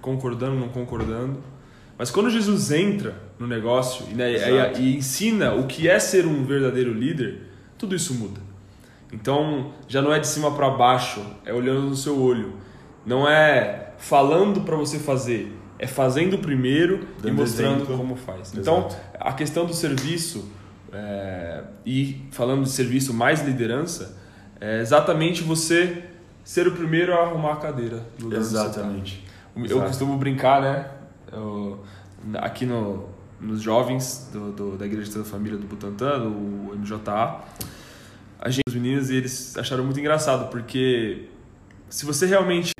concordando, 0.00 0.56
não 0.56 0.68
concordando. 0.68 1.38
Mas 1.98 2.10
quando 2.10 2.28
Jesus 2.28 2.70
entra 2.70 3.14
no 3.38 3.46
negócio 3.46 4.06
e, 4.10 4.14
né, 4.14 4.32
e, 4.32 4.80
e, 4.80 4.96
ensina 4.96 5.54
o 5.54 5.66
que 5.66 5.88
é 5.88 5.98
ser 5.98 6.26
um 6.26 6.44
verdadeiro 6.44 6.92
líder, 6.92 7.42
tudo 7.78 7.94
isso 7.94 8.14
muda. 8.14 8.40
Então 9.12 9.72
já 9.88 10.02
não 10.02 10.12
é 10.12 10.18
de 10.18 10.26
cima 10.26 10.50
para 10.50 10.68
baixo, 10.70 11.24
é 11.44 11.52
olhando 11.52 11.82
no 11.82 11.96
seu 11.96 12.20
olho. 12.20 12.54
Não 13.04 13.28
é 13.28 13.92
falando 13.98 14.62
para 14.62 14.76
você 14.76 14.98
fazer, 14.98 15.52
é 15.78 15.86
fazendo 15.86 16.38
primeiro 16.38 17.06
Dando 17.18 17.28
e 17.28 17.32
mostrando 17.32 17.76
exemplo. 17.76 17.96
como 17.96 18.16
faz. 18.16 18.52
Então 18.54 18.86
Exato. 18.86 18.96
a 19.18 19.32
questão 19.32 19.64
do 19.64 19.72
serviço 19.72 20.50
é, 20.92 21.62
e 21.84 22.26
falando 22.30 22.64
de 22.64 22.70
serviço 22.70 23.14
mais 23.14 23.42
liderança 23.42 24.16
é 24.60 24.80
exatamente 24.80 25.42
você 25.42 26.04
ser 26.42 26.66
o 26.66 26.72
primeiro 26.72 27.12
a 27.12 27.22
arrumar 27.22 27.54
a 27.54 27.56
cadeira. 27.56 28.06
Exatamente. 28.32 29.25
Eu 29.68 29.82
costumo 29.82 30.16
brincar, 30.16 30.60
né? 30.60 30.90
Eu, 31.32 31.80
aqui 32.34 32.66
no, 32.66 33.08
nos 33.40 33.62
jovens 33.62 34.28
do, 34.32 34.52
do, 34.52 34.76
da 34.76 34.86
Igreja 34.86 35.18
da 35.18 35.24
Família 35.24 35.58
do 35.58 35.66
Butantã, 35.66 36.18
do 36.18 36.76
MJA, 36.76 37.40
a 38.38 38.50
gente, 38.50 38.62
os 38.68 38.74
meninos, 38.74 39.10
eles 39.10 39.56
acharam 39.56 39.84
muito 39.84 39.98
engraçado, 39.98 40.50
porque 40.50 41.24
se 41.88 42.04
você 42.04 42.26
realmente 42.26 42.72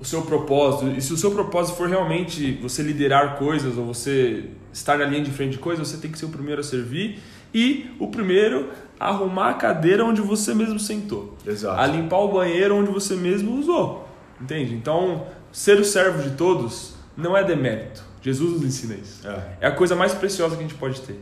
o 0.00 0.04
seu 0.04 0.22
propósito, 0.22 0.88
e 0.96 1.02
se 1.02 1.12
o 1.12 1.16
seu 1.16 1.30
propósito 1.32 1.76
for 1.76 1.88
realmente 1.88 2.52
você 2.62 2.82
liderar 2.82 3.36
coisas 3.36 3.76
ou 3.76 3.84
você 3.84 4.44
estar 4.72 4.96
na 4.96 5.04
linha 5.04 5.22
de 5.22 5.30
frente 5.30 5.52
de 5.52 5.58
coisas, 5.58 5.88
você 5.88 5.96
tem 5.98 6.10
que 6.10 6.18
ser 6.18 6.26
o 6.26 6.28
primeiro 6.28 6.60
a 6.60 6.64
servir 6.64 7.18
e 7.52 7.90
o 7.98 8.06
primeiro 8.08 8.70
a 8.98 9.08
arrumar 9.08 9.50
a 9.50 9.54
cadeira 9.54 10.04
onde 10.04 10.20
você 10.20 10.54
mesmo 10.54 10.78
sentou. 10.78 11.36
Exato. 11.44 11.80
A 11.80 11.86
limpar 11.86 12.18
o 12.18 12.32
banheiro 12.32 12.76
onde 12.76 12.90
você 12.90 13.16
mesmo 13.16 13.58
usou. 13.58 14.06
Entende? 14.40 14.72
Então, 14.74 15.26
ser 15.52 15.78
o 15.80 15.84
servo 15.84 16.22
de 16.22 16.36
todos 16.36 16.94
não 17.16 17.36
é 17.36 17.42
demérito. 17.44 18.02
Jesus 18.22 18.52
nos 18.52 18.64
ensina 18.64 18.94
isso. 18.94 19.26
É, 19.26 19.56
é 19.62 19.66
a 19.66 19.70
coisa 19.70 19.94
mais 19.94 20.12
preciosa 20.12 20.56
que 20.56 20.62
a 20.62 20.66
gente 20.66 20.78
pode 20.78 21.00
ter. 21.00 21.20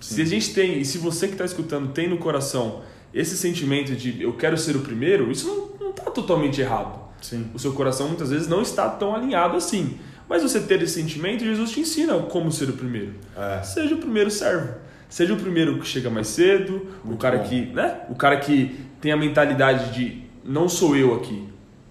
Sim. 0.00 0.14
Se 0.14 0.22
a 0.22 0.24
gente 0.24 0.54
tem, 0.54 0.78
e 0.80 0.84
se 0.84 0.98
você 0.98 1.26
que 1.26 1.34
está 1.34 1.44
escutando 1.44 1.92
tem 1.92 2.08
no 2.08 2.18
coração 2.18 2.82
esse 3.12 3.36
sentimento 3.36 3.94
de 3.94 4.22
eu 4.22 4.32
quero 4.34 4.56
ser 4.56 4.76
o 4.76 4.80
primeiro, 4.80 5.30
isso 5.30 5.76
não 5.80 5.90
está 5.90 6.10
totalmente 6.10 6.60
errado. 6.60 6.98
Sim. 7.20 7.50
O 7.54 7.58
seu 7.58 7.72
coração 7.72 8.08
muitas 8.08 8.30
vezes 8.30 8.46
não 8.46 8.62
está 8.62 8.88
tão 8.88 9.14
alinhado 9.14 9.56
assim. 9.56 9.98
Mas 10.28 10.42
você 10.42 10.60
ter 10.60 10.82
esse 10.82 10.94
sentimento, 10.94 11.42
Jesus 11.42 11.70
te 11.70 11.80
ensina 11.80 12.18
como 12.18 12.52
ser 12.52 12.68
o 12.68 12.74
primeiro. 12.74 13.14
É. 13.36 13.62
Seja 13.62 13.94
o 13.94 13.98
primeiro 13.98 14.30
servo. 14.30 14.74
Seja 15.08 15.32
o 15.32 15.38
primeiro 15.38 15.78
que 15.78 15.86
chega 15.86 16.10
mais 16.10 16.26
cedo, 16.26 16.86
Muito 17.02 17.14
o 17.14 17.16
cara 17.16 17.38
bom. 17.38 17.44
que, 17.44 17.62
né? 17.66 18.00
O 18.10 18.14
cara 18.14 18.36
que 18.36 18.78
tem 19.00 19.10
a 19.10 19.16
mentalidade 19.16 19.94
de 19.94 20.22
não 20.44 20.68
sou 20.68 20.94
eu 20.94 21.14
aqui, 21.14 21.47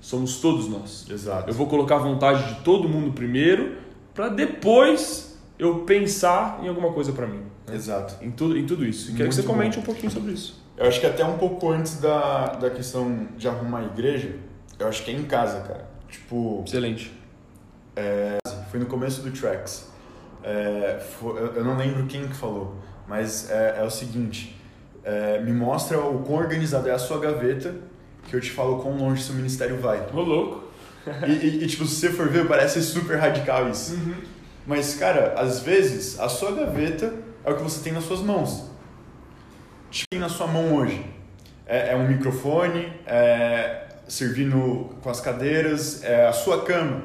Somos 0.07 0.37
todos 0.37 0.69
nós. 0.69 1.05
Exato. 1.09 1.49
Eu 1.49 1.53
vou 1.53 1.67
colocar 1.67 1.95
a 1.95 1.99
vontade 1.99 2.53
de 2.53 2.61
todo 2.61 2.87
mundo 2.87 3.11
primeiro, 3.11 3.75
para 4.13 4.29
depois 4.29 5.37
eu 5.59 5.79
pensar 5.79 6.61
em 6.63 6.69
alguma 6.69 6.93
coisa 6.93 7.11
para 7.11 7.27
mim. 7.27 7.41
Exato. 7.69 8.15
Em 8.23 8.31
tudo, 8.31 8.57
em 8.57 8.65
tudo 8.65 8.85
isso. 8.85 9.11
E 9.11 9.15
quero 9.15 9.27
que 9.27 9.35
você 9.35 9.43
comente 9.43 9.75
bom. 9.75 9.81
um 9.81 9.85
pouquinho 9.85 10.09
sobre 10.09 10.31
isso. 10.31 10.63
Eu 10.77 10.87
acho 10.87 11.01
que 11.01 11.05
até 11.05 11.25
um 11.25 11.37
pouco 11.37 11.69
antes 11.69 11.99
da, 11.99 12.53
da 12.53 12.69
questão 12.69 13.27
de 13.35 13.49
arrumar 13.49 13.79
a 13.79 13.83
igreja, 13.83 14.33
eu 14.79 14.87
acho 14.87 15.03
que 15.03 15.11
é 15.11 15.13
em 15.13 15.25
casa, 15.25 15.59
cara. 15.59 15.89
Tipo. 16.07 16.63
Excelente. 16.65 17.11
É, 17.93 18.37
foi 18.71 18.79
no 18.79 18.85
começo 18.85 19.21
do 19.21 19.31
Tracks. 19.31 19.89
É, 20.41 21.01
foi, 21.19 21.37
eu 21.53 21.65
não 21.65 21.75
lembro 21.75 22.05
quem 22.05 22.29
que 22.29 22.33
falou, 22.33 22.77
mas 23.09 23.51
é, 23.51 23.79
é 23.79 23.83
o 23.83 23.89
seguinte: 23.89 24.57
é, 25.03 25.41
me 25.41 25.51
mostra 25.51 25.99
o 25.99 26.19
quão 26.19 26.39
organizado 26.39 26.87
é 26.87 26.93
a 26.93 26.97
sua 26.97 27.19
gaveta 27.19 27.75
que 28.27 28.35
eu 28.35 28.41
te 28.41 28.51
falo 28.51 28.81
quão 28.81 28.97
longe 28.97 29.23
seu 29.23 29.33
ministério 29.33 29.77
vai. 29.77 30.05
Ô, 30.13 30.21
louco! 30.21 30.67
e, 31.27 31.31
e, 31.31 31.63
e, 31.63 31.67
tipo, 31.67 31.85
se 31.85 31.95
você 31.95 32.09
for 32.09 32.27
ver, 32.27 32.47
parece 32.47 32.81
super 32.83 33.17
radical 33.17 33.69
isso. 33.69 33.93
Uhum. 33.93 34.15
Mas, 34.65 34.95
cara, 34.95 35.33
às 35.37 35.61
vezes, 35.61 36.19
a 36.19 36.27
sua 36.27 36.51
gaveta 36.51 37.13
é 37.45 37.49
o 37.49 37.55
que 37.55 37.63
você 37.63 37.81
tem 37.81 37.93
nas 37.93 38.03
suas 38.03 38.19
mãos. 38.19 38.69
Tipo, 39.89 40.07
tem 40.11 40.19
na 40.19 40.29
sua 40.29 40.47
mão 40.47 40.75
hoje. 40.75 41.03
É, 41.65 41.93
é 41.93 41.95
um 41.95 42.07
microfone, 42.07 42.91
é 43.05 43.85
servindo 44.07 44.89
com 45.01 45.09
as 45.09 45.19
cadeiras, 45.19 46.03
é 46.03 46.27
a 46.27 46.33
sua 46.33 46.63
cama. 46.63 47.03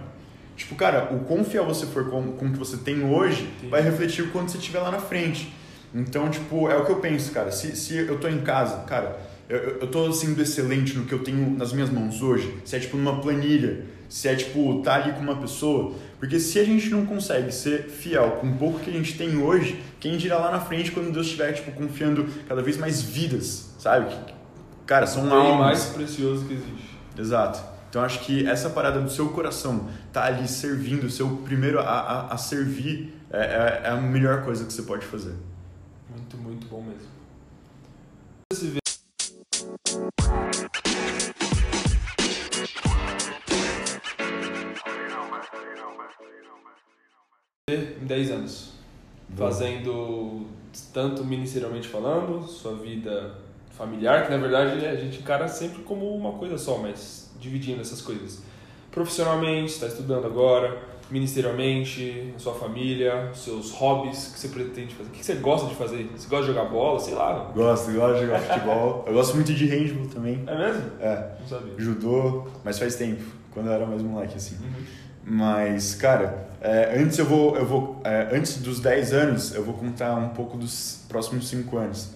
Tipo, 0.57 0.75
cara, 0.75 1.13
o 1.13 1.21
quão 1.21 1.45
fiel 1.45 1.65
você 1.65 1.87
for 1.87 2.09
com, 2.09 2.33
com 2.33 2.47
o 2.47 2.53
que 2.53 2.59
você 2.59 2.77
tem 2.77 3.05
hoje 3.05 3.49
Sim. 3.61 3.69
vai 3.69 3.81
refletir 3.81 4.31
quando 4.31 4.49
você 4.49 4.59
estiver 4.59 4.81
lá 4.81 4.91
na 4.91 5.01
frente. 5.01 5.53
Então, 5.95 6.31
tipo, 6.31 6.71
é 6.71 6.77
o 6.77 6.85
que 6.85 6.93
eu 6.93 7.01
penso, 7.01 7.33
cara. 7.33 7.51
Se, 7.51 7.77
se 7.77 7.97
eu 7.97 8.19
tô 8.19 8.29
em 8.29 8.41
casa, 8.41 8.85
cara, 8.85 9.19
eu, 9.49 9.59
eu 9.81 9.87
tô 9.87 10.13
sendo 10.13 10.41
excelente 10.41 10.97
no 10.97 11.05
que 11.05 11.13
eu 11.13 11.23
tenho 11.23 11.57
nas 11.57 11.73
minhas 11.73 11.91
mãos 11.91 12.23
hoje, 12.23 12.55
se 12.65 12.77
é 12.77 12.81
tipo 12.81 12.97
numa 12.97 13.21
planilha, 13.21 13.85
se 14.09 14.29
é 14.29 14.37
tipo 14.37 14.81
tá 14.83 14.97
ali 14.97 15.13
com 15.13 15.21
uma 15.21 15.37
pessoa, 15.37 15.95
porque 16.19 16.39
se 16.39 16.59
a 16.59 16.65
gente 16.65 16.89
não 16.91 17.07
consegue 17.07 17.53
ser 17.53 17.85
fiel 17.85 18.39
com 18.41 18.49
o 18.49 18.57
pouco 18.57 18.81
que 18.81 18.91
a 18.91 18.93
gente 18.93 19.17
tem 19.17 19.37
hoje, 19.37 19.83
quem 19.99 20.17
dirá 20.17 20.39
lá 20.39 20.51
na 20.51 20.61
frente 20.61 20.93
quando 20.93 21.13
Deus 21.13 21.27
estiver 21.27 21.53
tipo 21.53 21.73
confiando 21.73 22.27
cada 22.49 22.63
vez 22.63 22.77
mais 22.77 23.03
vidas, 23.03 23.75
sabe? 23.79 24.15
Cara, 24.87 25.07
são 25.07 25.29
o 25.29 25.33
almas. 25.33 25.59
mais 25.59 25.85
precioso 25.87 26.47
que 26.47 26.55
existe. 26.55 26.99
Exato. 27.19 27.63
Então 27.89 28.03
acho 28.03 28.21
que 28.21 28.47
essa 28.47 28.71
parada 28.71 29.01
do 29.01 29.11
seu 29.11 29.29
coração 29.29 29.89
tá 30.13 30.25
ali 30.25 30.49
servindo, 30.49 31.11
ser 31.11 31.25
o 31.25 31.37
primeiro 31.39 31.79
a, 31.79 31.83
a, 31.83 32.35
a 32.35 32.39
servir 32.39 33.15
é, 33.31 33.39
é, 33.39 33.81
é, 33.85 33.89
a 33.91 33.97
melhor 33.97 34.45
coisa 34.45 34.65
que 34.65 34.73
você 34.73 34.83
pode 34.83 35.05
fazer. 35.05 35.35
Muito, 36.11 36.37
muito 36.39 36.67
bom 36.69 36.83
mesmo. 36.83 38.82
Em 48.01 48.07
10 48.07 48.31
anos. 48.31 48.73
Boa. 49.29 49.51
Fazendo 49.51 50.47
tanto 50.93 51.25
ministerialmente 51.25 51.89
falando, 51.89 52.47
sua 52.47 52.75
vida 52.75 53.35
familiar, 53.77 54.25
que 54.25 54.31
na 54.31 54.37
verdade 54.37 54.87
a 54.87 54.95
gente 54.95 55.19
encara 55.21 55.49
sempre 55.49 55.83
como 55.83 56.15
uma 56.15 56.33
coisa 56.33 56.57
só, 56.59 56.79
mas 56.79 57.31
dividindo 57.41 57.81
essas 57.81 58.01
coisas. 58.01 58.43
Profissionalmente, 58.91 59.73
está 59.73 59.87
estudando 59.87 60.27
agora, 60.27 60.79
ministerialmente, 61.11 62.35
sua 62.39 62.55
família, 62.55 63.31
seus 63.35 63.71
hobbies 63.73 64.29
que 64.33 64.39
você 64.39 64.49
pretende 64.49 64.95
fazer. 64.95 65.09
O 65.09 65.13
que 65.13 65.25
você 65.25 65.35
gosta 65.35 65.69
de 65.69 65.75
fazer? 65.75 66.11
Você 66.15 66.29
gosta 66.29 66.47
de 66.47 66.53
jogar 66.53 66.71
bola? 66.71 67.01
Sei 67.01 67.15
lá. 67.15 67.51
Gosto, 67.55 67.93
gosto 67.93 68.15
de 68.15 68.27
jogar 68.27 68.41
futebol. 68.41 69.05
Eu 69.07 69.15
gosto 69.15 69.35
muito 69.35 69.53
de 69.53 69.67
handball 69.67 70.07
também. 70.09 70.45
É 70.47 70.57
mesmo? 70.57 70.91
É. 71.01 71.37
Não 71.41 71.49
sabia. 71.49 71.75
Judô, 71.79 72.47
mas 72.63 72.79
faz 72.79 72.97
tempo, 72.97 73.23
quando 73.51 73.67
eu 73.67 73.73
era 73.73 73.87
mais 73.87 74.03
moleque, 74.03 74.37
assim. 74.37 74.57
Uhum. 74.57 74.85
Mas, 75.25 75.95
cara, 75.95 76.49
é, 76.63 76.99
antes 76.99 77.19
eu 77.19 77.27
vou, 77.27 77.57
eu 77.57 77.67
vou 77.67 78.01
é, 78.05 78.29
antes 78.33 78.59
dos 78.59 78.79
10 78.81 79.13
anos, 79.13 79.55
eu 79.55 79.65
vou 79.65 79.75
contar 79.75 80.15
um 80.15 80.29
pouco 80.29 80.57
dos 80.57 81.01
próximos 81.09 81.49
5 81.49 81.77
anos. 81.77 82.11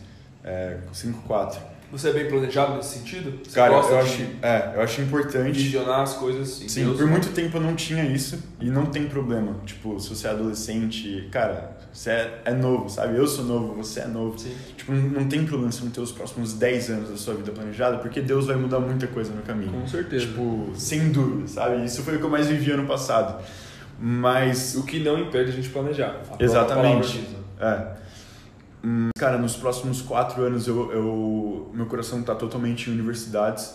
5, 0.92 1.18
é, 1.24 1.26
4. 1.26 1.61
Você 1.90 2.09
é 2.09 2.12
bem 2.12 2.28
planejado 2.28 2.76
nesse 2.76 2.99
sentido? 2.99 3.40
Você 3.44 3.55
Cara, 3.55 3.74
eu 3.74 3.82
de 3.82 3.94
acho, 3.94 4.22
é, 4.42 4.72
eu 4.74 4.80
acho 4.82 5.01
importante. 5.01 5.53
visionar 5.59 6.01
as 6.01 6.14
coisas 6.14 6.61
em 6.62 6.68
Sim, 6.68 6.84
Deus? 6.84 6.99
por 6.99 7.07
muito 7.07 7.28
tempo 7.30 7.57
eu 7.57 7.61
não 7.61 7.74
tinha 7.76 8.05
isso 8.05 8.38
e 8.61 8.66
não 8.66 8.86
tem 8.86 9.07
problema. 9.09 9.55
Tipo, 9.64 9.99
se 10.01 10.09
você 10.09 10.26
é 10.26 10.30
adolescente, 10.30 11.28
cara, 11.30 11.76
você 11.92 12.11
é, 12.11 12.42
é 12.47 12.53
novo, 12.53 12.88
sabe? 12.88 13.16
Eu 13.16 13.26
sou 13.26 13.44
novo, 13.44 13.74
você 13.74 14.01
é 14.01 14.07
novo. 14.07 14.36
Sim. 14.38 14.55
Tipo, 14.76 14.92
não, 14.92 15.20
não 15.20 15.28
tem 15.28 15.44
problema 15.47 15.70
você 15.70 15.84
não 15.84 15.90
ter 15.90 16.01
os 16.01 16.12
próximos 16.12 16.55
10 16.55 16.90
anos 16.90 17.11
da 17.11 17.16
sua 17.16 17.34
vida 17.34 17.53
planejada, 17.53 17.99
porque 17.99 18.20
Deus 18.20 18.47
vai 18.47 18.57
mudar 18.57 18.80
muita 18.80 19.07
coisa 19.07 19.32
no 19.32 19.42
caminho. 19.42 19.72
Com 19.72 19.86
certeza. 19.86 20.26
Tipo, 20.26 20.72
sem 20.74 21.11
dúvida, 21.11 21.47
sabe? 21.49 21.84
Isso 21.84 22.03
foi 22.03 22.16
o 22.16 22.18
que 22.18 22.24
eu 22.24 22.30
mais 22.30 22.49
vivi 22.49 22.72
ano 22.72 22.86
passado. 22.86 23.42
Mas 23.99 24.76
O 24.76 24.82
que 24.84 25.01
não 25.03 25.18
impede 25.18 25.51
a 25.51 25.55
gente 25.55 25.68
planejar. 25.70 26.20
A 26.38 26.42
Exatamente. 26.42 27.18
né? 27.18 27.36
É. 27.61 27.97
Hum, 28.86 29.09
Cara, 29.18 29.38
nos 29.38 29.57
próximos 29.57 30.03
quatro 30.03 30.42
anos 30.42 30.68
eu, 30.68 30.92
eu 30.92 31.70
meu 31.74 31.86
coração 31.86 32.22
tá 32.22 32.34
totalmente 32.34 32.90
em 32.90 32.92
universidades. 32.92 33.74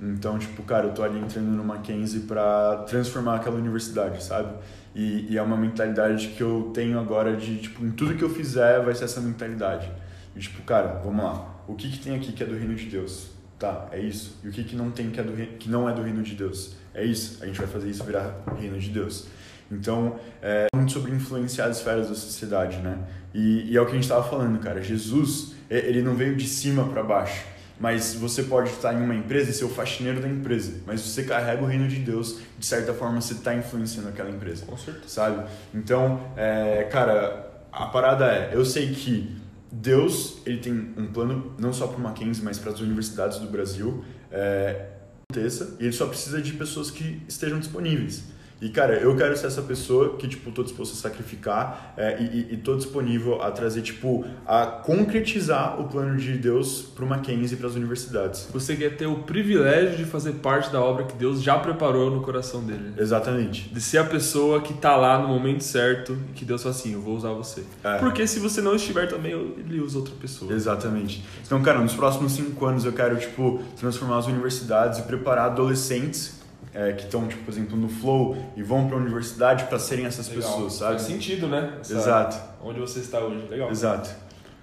Então, 0.00 0.36
tipo, 0.36 0.62
cara, 0.64 0.86
eu 0.88 0.92
tô 0.92 1.04
ali 1.04 1.18
entrando 1.20 1.46
no 1.46 1.62
Mackenzie 1.62 2.20
pra 2.22 2.78
transformar 2.88 3.36
aquela 3.36 3.54
universidade, 3.56 4.22
sabe? 4.22 4.52
E, 4.96 5.32
e 5.32 5.38
é 5.38 5.42
uma 5.42 5.56
mentalidade 5.56 6.28
que 6.36 6.42
eu 6.42 6.72
tenho 6.74 6.98
agora 6.98 7.36
de, 7.36 7.58
tipo, 7.58 7.84
em 7.84 7.92
tudo 7.92 8.16
que 8.16 8.22
eu 8.24 8.28
fizer 8.28 8.82
vai 8.82 8.94
ser 8.96 9.04
essa 9.04 9.20
mentalidade. 9.20 9.88
E, 10.34 10.40
tipo, 10.40 10.60
cara, 10.62 11.00
vamos 11.04 11.22
lá. 11.24 11.54
O 11.68 11.74
que 11.76 11.88
que 11.88 12.00
tem 12.00 12.16
aqui 12.16 12.32
que 12.32 12.42
é 12.42 12.46
do 12.46 12.56
reino 12.56 12.74
de 12.74 12.86
Deus? 12.86 13.28
Tá, 13.60 13.86
é 13.92 14.00
isso. 14.00 14.36
E 14.42 14.48
o 14.48 14.50
que 14.50 14.64
que 14.64 14.74
não 14.74 14.90
tem 14.90 15.08
que, 15.10 15.20
é 15.20 15.22
do, 15.22 15.34
rei- 15.36 15.54
que 15.58 15.70
não 15.70 15.88
é 15.88 15.92
do 15.94 16.02
reino 16.02 16.20
de 16.20 16.34
Deus? 16.34 16.74
É 16.92 17.04
isso. 17.04 17.38
A 17.40 17.46
gente 17.46 17.58
vai 17.60 17.68
fazer 17.68 17.88
isso 17.88 18.02
virar 18.02 18.34
reino 18.58 18.76
de 18.80 18.90
Deus. 18.90 19.28
Então, 19.72 20.20
é 20.42 20.66
muito 20.74 20.92
sobre 20.92 21.12
influenciar 21.12 21.66
as 21.66 21.78
esferas 21.78 22.08
da 22.08 22.14
sociedade, 22.14 22.76
né? 22.78 22.98
E, 23.32 23.72
e 23.72 23.76
é 23.76 23.80
o 23.80 23.84
que 23.86 23.92
a 23.92 23.94
gente 23.94 24.04
estava 24.04 24.28
falando, 24.28 24.58
cara. 24.58 24.82
Jesus, 24.82 25.54
ele 25.70 26.02
não 26.02 26.14
veio 26.14 26.36
de 26.36 26.46
cima 26.46 26.84
para 26.88 27.02
baixo. 27.02 27.44
Mas 27.80 28.14
você 28.14 28.44
pode 28.44 28.70
estar 28.70 28.94
em 28.94 29.02
uma 29.02 29.14
empresa 29.14 29.50
e 29.50 29.52
ser 29.52 29.64
o 29.64 29.68
faxineiro 29.68 30.20
da 30.20 30.28
empresa. 30.28 30.74
Mas 30.86 31.00
você 31.00 31.24
carrega 31.24 31.62
o 31.62 31.66
reino 31.66 31.88
de 31.88 31.96
Deus, 31.96 32.38
de 32.58 32.66
certa 32.66 32.92
forma 32.92 33.20
você 33.20 33.32
está 33.32 33.54
influenciando 33.54 34.08
aquela 34.08 34.30
empresa 34.30 34.64
Com 34.66 34.76
certeza. 34.76 35.08
sabe? 35.08 35.50
Então, 35.74 36.20
é, 36.36 36.84
cara, 36.84 37.50
a 37.72 37.86
parada 37.86 38.26
é, 38.26 38.50
eu 38.52 38.64
sei 38.64 38.92
que 38.92 39.36
Deus, 39.72 40.38
ele 40.44 40.58
tem 40.58 40.72
um 40.96 41.06
plano 41.12 41.56
não 41.58 41.72
só 41.72 41.86
para 41.86 41.96
o 41.96 42.00
Mackenzie, 42.00 42.44
mas 42.44 42.58
para 42.58 42.70
as 42.70 42.78
universidades 42.78 43.38
do 43.38 43.48
Brasil, 43.48 44.04
é, 44.30 44.88
aconteça, 45.32 45.76
e 45.80 45.84
ele 45.84 45.92
só 45.92 46.06
precisa 46.06 46.40
de 46.42 46.52
pessoas 46.52 46.90
que 46.90 47.22
estejam 47.26 47.58
disponíveis. 47.58 48.24
E, 48.62 48.68
cara, 48.68 48.94
eu 48.94 49.16
quero 49.16 49.36
ser 49.36 49.48
essa 49.48 49.60
pessoa 49.60 50.16
que, 50.16 50.28
tipo, 50.28 50.52
tô 50.52 50.62
disposto 50.62 50.92
a 50.92 50.94
sacrificar 50.94 51.94
é, 51.96 52.22
e, 52.22 52.54
e, 52.54 52.56
tô 52.58 52.76
disponível 52.76 53.42
a 53.42 53.50
trazer, 53.50 53.82
tipo, 53.82 54.24
a 54.46 54.64
concretizar 54.66 55.80
o 55.80 55.88
plano 55.88 56.16
de 56.16 56.38
Deus 56.38 56.82
pro 56.94 57.04
Mackenzie 57.04 57.56
e 57.56 57.60
pras 57.60 57.74
universidades. 57.74 58.48
Você 58.52 58.76
quer 58.76 58.96
ter 58.96 59.06
o 59.06 59.16
privilégio 59.16 59.96
de 59.96 60.04
fazer 60.04 60.34
parte 60.34 60.70
da 60.70 60.80
obra 60.80 61.06
que 61.06 61.16
Deus 61.16 61.42
já 61.42 61.58
preparou 61.58 62.08
no 62.08 62.20
coração 62.20 62.62
dele. 62.62 62.92
Exatamente. 62.96 63.68
De 63.68 63.80
ser 63.80 63.98
a 63.98 64.04
pessoa 64.04 64.60
que 64.60 64.74
tá 64.74 64.94
lá 64.94 65.18
no 65.18 65.26
momento 65.26 65.64
certo 65.64 66.16
e 66.30 66.32
que 66.32 66.44
Deus 66.44 66.62
fala 66.62 66.72
assim, 66.72 66.92
eu 66.92 67.00
vou 67.00 67.16
usar 67.16 67.32
você. 67.32 67.64
É. 67.82 67.98
Porque 67.98 68.28
se 68.28 68.38
você 68.38 68.60
não 68.60 68.76
estiver 68.76 69.08
também, 69.08 69.32
ele 69.32 69.80
usa 69.80 69.98
outra 69.98 70.14
pessoa. 70.20 70.52
Exatamente. 70.52 71.24
Então, 71.44 71.60
cara, 71.62 71.80
nos 71.80 71.94
próximos 71.94 72.30
cinco 72.30 72.64
anos 72.64 72.84
eu 72.84 72.92
quero, 72.92 73.16
tipo, 73.16 73.60
transformar 73.76 74.18
as 74.18 74.28
universidades 74.28 75.00
e 75.00 75.02
preparar 75.02 75.46
adolescentes 75.46 76.41
é, 76.74 76.92
que 76.92 77.04
estão, 77.04 77.26
tipo, 77.28 77.44
por 77.44 77.50
exemplo, 77.52 77.76
no 77.76 77.88
Flow 77.88 78.36
e 78.56 78.62
vão 78.62 78.86
para 78.88 78.96
a 78.96 79.00
universidade 79.00 79.64
para 79.64 79.78
serem 79.78 80.06
essas 80.06 80.28
Legal. 80.28 80.42
pessoas, 80.50 80.72
sabe? 80.74 80.92
Faz 80.92 81.02
sentido, 81.02 81.46
né? 81.48 81.76
Essa- 81.80 81.94
Exato, 81.94 82.36
Onde 82.64 82.80
você 82.80 83.00
está 83.00 83.20
hoje. 83.20 83.46
Legal. 83.48 83.70
exato. 83.70 84.10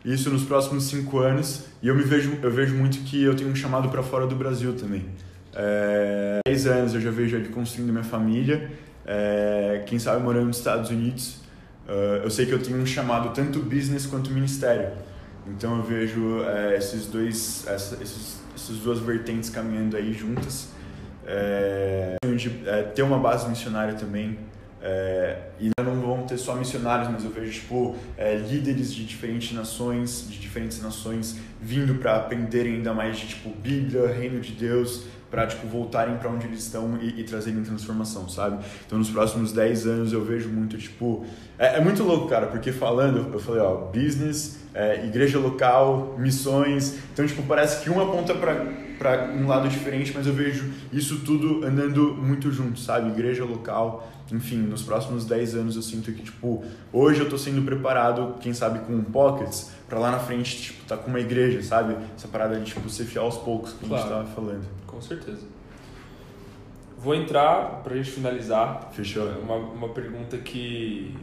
Isso 0.04 0.30
nos 0.30 0.44
próximos 0.44 0.86
cinco 0.86 1.20
anos 1.20 1.66
e 1.84 1.88
eu 1.88 1.96
me 1.96 2.04
vejo, 2.04 2.38
eu 2.42 2.50
vejo 2.52 2.74
muito 2.76 3.00
que 3.04 3.22
eu 3.22 3.36
tenho 3.36 3.50
um 3.52 3.56
chamado 3.56 3.90
para 3.90 4.02
fora 4.02 4.26
do 4.26 4.36
Brasil 4.36 4.74
também. 4.74 5.06
É, 5.54 6.40
10 6.48 6.68
anos 6.68 6.94
eu 6.94 7.02
já 7.02 7.12
vejo 7.12 7.36
ele 7.36 7.50
construindo 7.50 7.92
minha 7.92 8.04
família, 8.04 8.72
é, 9.06 9.84
quem 9.86 10.00
sabe 10.00 10.24
morando 10.24 10.48
nos 10.48 10.58
Estados 10.58 10.90
Unidos. 10.90 11.40
É, 11.88 12.22
eu 12.24 12.30
sei 12.30 12.46
que 12.46 12.52
eu 12.54 12.60
tenho 12.62 12.78
um 12.78 12.86
chamado 12.86 13.34
tanto 13.34 13.60
business 13.60 14.06
quanto 14.06 14.32
ministério. 14.32 14.90
Então 15.48 15.78
eu 15.78 15.84
vejo 15.84 16.44
é, 16.44 16.78
esses 16.78 17.08
dois, 17.08 17.66
essa, 17.68 17.96
esses, 18.02 18.38
essas 18.56 18.78
duas 18.78 19.00
vertentes 19.00 19.50
caminhando 19.50 19.98
aí 19.98 20.14
juntas. 20.14 20.70
É, 21.26 22.16
de, 22.36 22.68
é, 22.68 22.84
ter 22.84 23.04
uma 23.04 23.20
base 23.20 23.48
missionária 23.48 23.94
também. 23.94 24.38
É, 24.82 25.38
e 25.60 25.70
não 25.84 26.00
vão 26.00 26.26
ter 26.26 26.38
só 26.38 26.56
missionários, 26.56 27.10
mas 27.10 27.26
eu 27.26 27.30
vejo 27.30 27.52
tipo 27.52 27.98
é, 28.18 28.36
líderes 28.36 28.94
de 28.94 29.06
diferentes 29.06 29.52
nações, 29.52 30.26
de 30.30 30.40
diferentes 30.40 30.82
nações 30.82 31.38
vindo 31.62 31.96
para 31.96 32.16
aprenderem 32.16 32.76
ainda 32.76 32.94
mais 32.94 33.18
de 33.18 33.28
tipo 33.28 33.50
Bíblia, 33.50 34.08
Reino 34.08 34.40
de 34.40 34.54
Deus, 34.54 35.04
para 35.30 35.46
tipo 35.46 35.68
voltarem 35.68 36.18
para 36.18 36.30
onde 36.30 36.48
eles 36.48 36.64
estão 36.64 36.98
e, 37.02 37.20
e 37.20 37.24
trazerem 37.24 37.62
transformação, 37.62 38.30
sabe? 38.30 38.64
Então 38.86 38.98
nos 38.98 39.10
próximos 39.10 39.52
10 39.52 39.86
anos 39.86 40.14
eu 40.14 40.24
vejo 40.24 40.48
muito 40.48 40.78
tipo 40.78 41.26
é, 41.58 41.78
é 41.78 41.82
muito 41.82 42.02
louco, 42.04 42.30
cara, 42.30 42.48
porque 42.48 42.72
falando 42.72 43.34
eu 43.34 43.40
falei 43.40 43.62
ó 43.62 43.76
business, 43.76 44.60
é, 44.74 45.06
igreja 45.06 45.38
local, 45.40 46.16
missões, 46.18 46.98
então 47.12 47.28
tipo 47.28 47.44
parece 47.44 47.84
que 47.84 47.90
um 47.90 48.02
aponta 48.02 48.34
para 48.34 48.66
para 49.00 49.32
um 49.32 49.48
lado 49.48 49.68
diferente, 49.70 50.12
mas 50.14 50.28
eu 50.28 50.34
vejo 50.34 50.70
isso 50.94 51.22
tudo 51.22 51.66
andando 51.66 52.14
muito 52.14 52.52
junto, 52.52 52.80
sabe? 52.80 53.10
Igreja 53.10 53.46
local, 53.46 54.08
enfim, 54.32 54.58
nos 54.58 54.84
próximos 54.84 55.26
10 55.26 55.56
anos 55.56 55.76
eu 55.78 55.82
sinto 55.82 56.12
que, 56.12 56.22
tipo, 56.22 56.64
hoje 56.94 57.22
eu 57.22 57.30
tô 57.30 57.38
sendo 57.38 57.62
preparado, 57.64 58.36
quem 58.42 58.54
sabe 58.54 58.80
com 58.80 58.94
um 58.94 59.04
pockets, 59.04 59.72
para 59.88 59.98
lá 59.98 60.12
na 60.12 60.20
frente, 60.20 60.62
tipo, 60.62 60.86
tá 60.86 60.98
com 60.98 61.10
uma 61.10 61.20
igreja, 61.20 61.64
sabe? 61.64 61.96
Essa 62.16 62.28
parada 62.28 62.60
de, 62.60 62.66
tipo, 62.66 62.88
ser 62.90 63.06
fiel 63.06 63.24
aos 63.24 63.38
poucos 63.38 63.72
que 63.74 63.86
a 63.86 63.88
gente 63.88 63.98
Claro. 64.08 64.10
tava 64.10 64.28
falando. 64.36 64.66
Com 64.86 65.02
certeza. 65.02 65.48
Vou 66.98 67.16
entrar 67.16 67.82
pra 67.84 67.96
gente 67.96 68.12
finalizar. 68.12 68.90
Fechou? 68.92 69.26
Uma, 69.42 69.56
uma 69.56 69.90
pergunta 69.90 70.38
que 70.38 71.16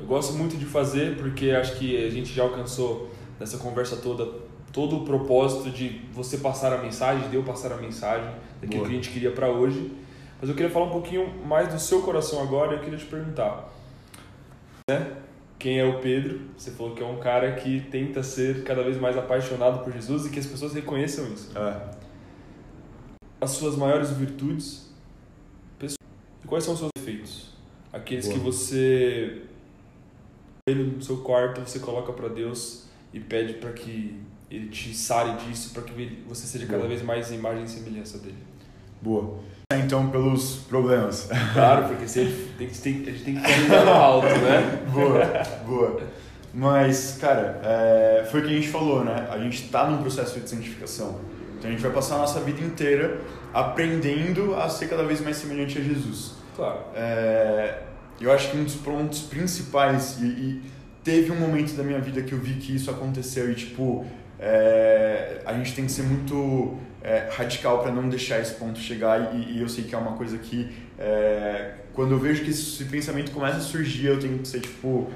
eu 0.00 0.06
gosto 0.06 0.32
muito 0.32 0.56
de 0.56 0.64
fazer 0.64 1.16
porque 1.18 1.50
acho 1.50 1.76
que 1.76 2.02
a 2.02 2.10
gente 2.10 2.32
já 2.32 2.42
alcançou 2.42 3.10
nessa 3.38 3.58
conversa 3.58 3.96
toda 3.96 4.24
todo 4.72 4.96
o 4.98 5.04
propósito 5.04 5.70
de 5.70 6.00
você 6.12 6.38
passar 6.38 6.72
a 6.72 6.78
mensagem, 6.78 7.28
de 7.28 7.36
eu 7.36 7.42
passar 7.42 7.72
a 7.72 7.76
mensagem 7.76 8.30
daquilo 8.60 8.78
Boa. 8.80 8.86
que 8.86 8.92
a 8.92 8.94
gente 8.96 9.10
queria 9.10 9.30
para 9.30 9.48
hoje. 9.50 9.92
Mas 10.40 10.48
eu 10.48 10.56
queria 10.56 10.70
falar 10.70 10.86
um 10.86 10.90
pouquinho 10.90 11.28
mais 11.46 11.72
do 11.72 11.78
seu 11.78 12.02
coração 12.02 12.42
agora. 12.42 12.72
e 12.72 12.76
Eu 12.76 12.80
queria 12.82 12.98
te 12.98 13.04
perguntar, 13.06 13.68
né? 14.90 15.12
Quem 15.58 15.78
é 15.78 15.84
o 15.84 16.00
Pedro? 16.00 16.40
Você 16.56 16.72
falou 16.72 16.94
que 16.94 17.02
é 17.02 17.06
um 17.06 17.18
cara 17.20 17.52
que 17.54 17.82
tenta 17.82 18.22
ser 18.22 18.64
cada 18.64 18.82
vez 18.82 18.98
mais 18.98 19.16
apaixonado 19.16 19.84
por 19.84 19.92
Jesus 19.92 20.26
e 20.26 20.30
que 20.30 20.40
as 20.40 20.46
pessoas 20.46 20.72
reconheçam 20.72 21.24
isso 21.32 21.56
É. 21.56 21.90
as 23.40 23.50
suas 23.50 23.76
maiores 23.76 24.10
virtudes 24.10 24.90
e 25.80 26.46
quais 26.48 26.64
são 26.64 26.74
os 26.74 26.80
seus 26.80 26.90
defeitos? 26.96 27.50
Aqueles 27.92 28.26
Boa. 28.26 28.38
que 28.38 28.44
você 28.44 29.42
ele 30.68 30.82
no 30.84 31.00
seu 31.02 31.18
quarto 31.18 31.60
você 31.60 31.78
coloca 31.78 32.12
para 32.12 32.28
Deus 32.28 32.86
e 33.12 33.20
pede 33.20 33.54
para 33.54 33.70
que 33.72 34.20
ele 34.56 34.68
te 34.68 34.94
sare 34.94 35.32
disso, 35.44 35.70
para 35.72 35.82
que 35.82 35.92
ele- 36.00 36.22
você 36.28 36.46
seja 36.46 36.66
cada 36.66 36.78
Boa. 36.78 36.88
vez 36.88 37.02
mais 37.02 37.30
imagem 37.30 37.64
e 37.64 37.68
semelhança 37.68 38.18
dele. 38.18 38.36
Boa. 39.00 39.38
Então, 39.74 40.10
pelos 40.10 40.56
problemas. 40.68 41.28
Claro, 41.54 41.88
porque 41.88 42.06
se 42.06 42.20
a 42.20 42.24
gente 42.24 42.36
tem 42.58 42.68
que, 42.68 42.78
tem, 42.78 43.00
tem 43.02 43.34
que 43.40 43.68
no 43.68 43.90
alto, 43.90 44.26
né? 44.26 44.82
boa, 44.92 45.24
boa. 45.66 46.02
Mas, 46.54 47.16
cara, 47.18 47.60
é, 47.64 48.28
foi 48.30 48.40
o 48.40 48.44
que 48.44 48.50
a 48.50 48.54
gente 48.54 48.68
falou, 48.68 49.02
né? 49.02 49.26
A 49.30 49.38
gente 49.38 49.68
tá 49.68 49.88
num 49.88 50.02
processo 50.02 50.38
de 50.38 50.48
santificação. 50.48 51.18
Então 51.58 51.70
a 51.70 51.72
gente 51.72 51.82
vai 51.82 51.90
passar 51.92 52.16
a 52.16 52.18
nossa 52.18 52.40
vida 52.40 52.60
inteira 52.60 53.20
aprendendo 53.54 54.54
a 54.56 54.68
ser 54.68 54.88
cada 54.88 55.04
vez 55.04 55.20
mais 55.20 55.36
semelhante 55.36 55.78
a 55.78 55.80
Jesus. 55.80 56.32
Claro. 56.54 56.80
É, 56.94 57.78
eu 58.20 58.30
acho 58.30 58.50
que 58.50 58.56
um 58.58 58.64
dos 58.64 58.74
pontos 58.74 59.22
principais, 59.22 60.18
e, 60.20 60.24
e 60.26 60.62
teve 61.02 61.32
um 61.32 61.36
momento 61.36 61.72
da 61.74 61.82
minha 61.82 62.00
vida 62.00 62.20
que 62.22 62.32
eu 62.32 62.38
vi 62.38 62.54
que 62.54 62.74
isso 62.76 62.90
aconteceu 62.90 63.50
e, 63.50 63.54
tipo, 63.54 64.04
é, 64.44 65.40
a 65.46 65.54
gente 65.54 65.72
tem 65.72 65.86
que 65.86 65.92
ser 65.92 66.02
muito 66.02 66.76
é, 67.00 67.28
radical 67.30 67.80
para 67.80 67.92
não 67.92 68.08
deixar 68.08 68.40
esse 68.40 68.54
ponto 68.54 68.76
chegar 68.76 69.36
e, 69.36 69.52
e 69.52 69.60
eu 69.60 69.68
sei 69.68 69.84
que 69.84 69.94
é 69.94 69.98
uma 69.98 70.16
coisa 70.16 70.36
que, 70.36 70.68
é, 70.98 71.74
quando 71.92 72.10
eu 72.10 72.18
vejo 72.18 72.42
que 72.42 72.50
esse 72.50 72.84
pensamento 72.86 73.30
começa 73.30 73.58
a 73.58 73.60
surgir, 73.60 74.06
eu 74.06 74.18
tenho 74.18 74.40
que 74.40 74.48
ser, 74.48 74.58
tipo, 74.58 75.08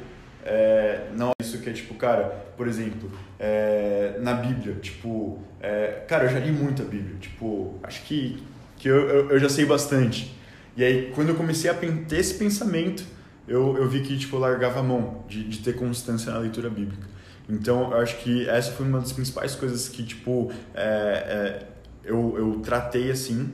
é, 0.44 1.08
não 1.16 1.30
é 1.30 1.44
isso 1.44 1.58
que 1.58 1.68
é 1.68 1.72
tipo, 1.72 1.94
cara, 1.94 2.24
por 2.56 2.68
exemplo, 2.68 3.10
é, 3.36 4.16
na 4.20 4.34
Bíblia, 4.34 4.76
tipo, 4.76 5.42
é, 5.60 6.04
cara, 6.06 6.26
eu 6.26 6.28
já 6.28 6.38
li 6.38 6.52
muito 6.52 6.82
a 6.82 6.84
Bíblia, 6.84 7.16
tipo, 7.20 7.80
acho 7.82 8.04
que, 8.04 8.40
que 8.76 8.88
eu, 8.88 9.08
eu, 9.08 9.30
eu 9.32 9.38
já 9.40 9.48
sei 9.48 9.64
bastante. 9.64 10.36
E 10.76 10.84
aí, 10.84 11.10
quando 11.16 11.30
eu 11.30 11.34
comecei 11.34 11.68
a 11.68 11.74
ter 11.74 12.16
esse 12.16 12.34
pensamento, 12.34 13.02
eu, 13.48 13.76
eu 13.76 13.88
vi 13.88 14.02
que, 14.02 14.16
tipo, 14.16 14.36
eu 14.36 14.40
largava 14.40 14.78
a 14.78 14.82
mão 14.84 15.24
de, 15.26 15.42
de 15.42 15.58
ter 15.58 15.74
constância 15.74 16.30
na 16.30 16.38
leitura 16.38 16.70
bíblica. 16.70 17.15
Então, 17.48 17.92
eu 17.92 17.98
acho 17.98 18.18
que 18.18 18.48
essa 18.48 18.72
foi 18.72 18.86
uma 18.86 18.98
das 18.98 19.12
principais 19.12 19.54
coisas 19.54 19.88
que, 19.88 20.02
tipo, 20.02 20.50
é, 20.74 20.82
é, 20.82 21.66
eu, 22.04 22.34
eu 22.36 22.60
tratei 22.60 23.10
assim. 23.10 23.52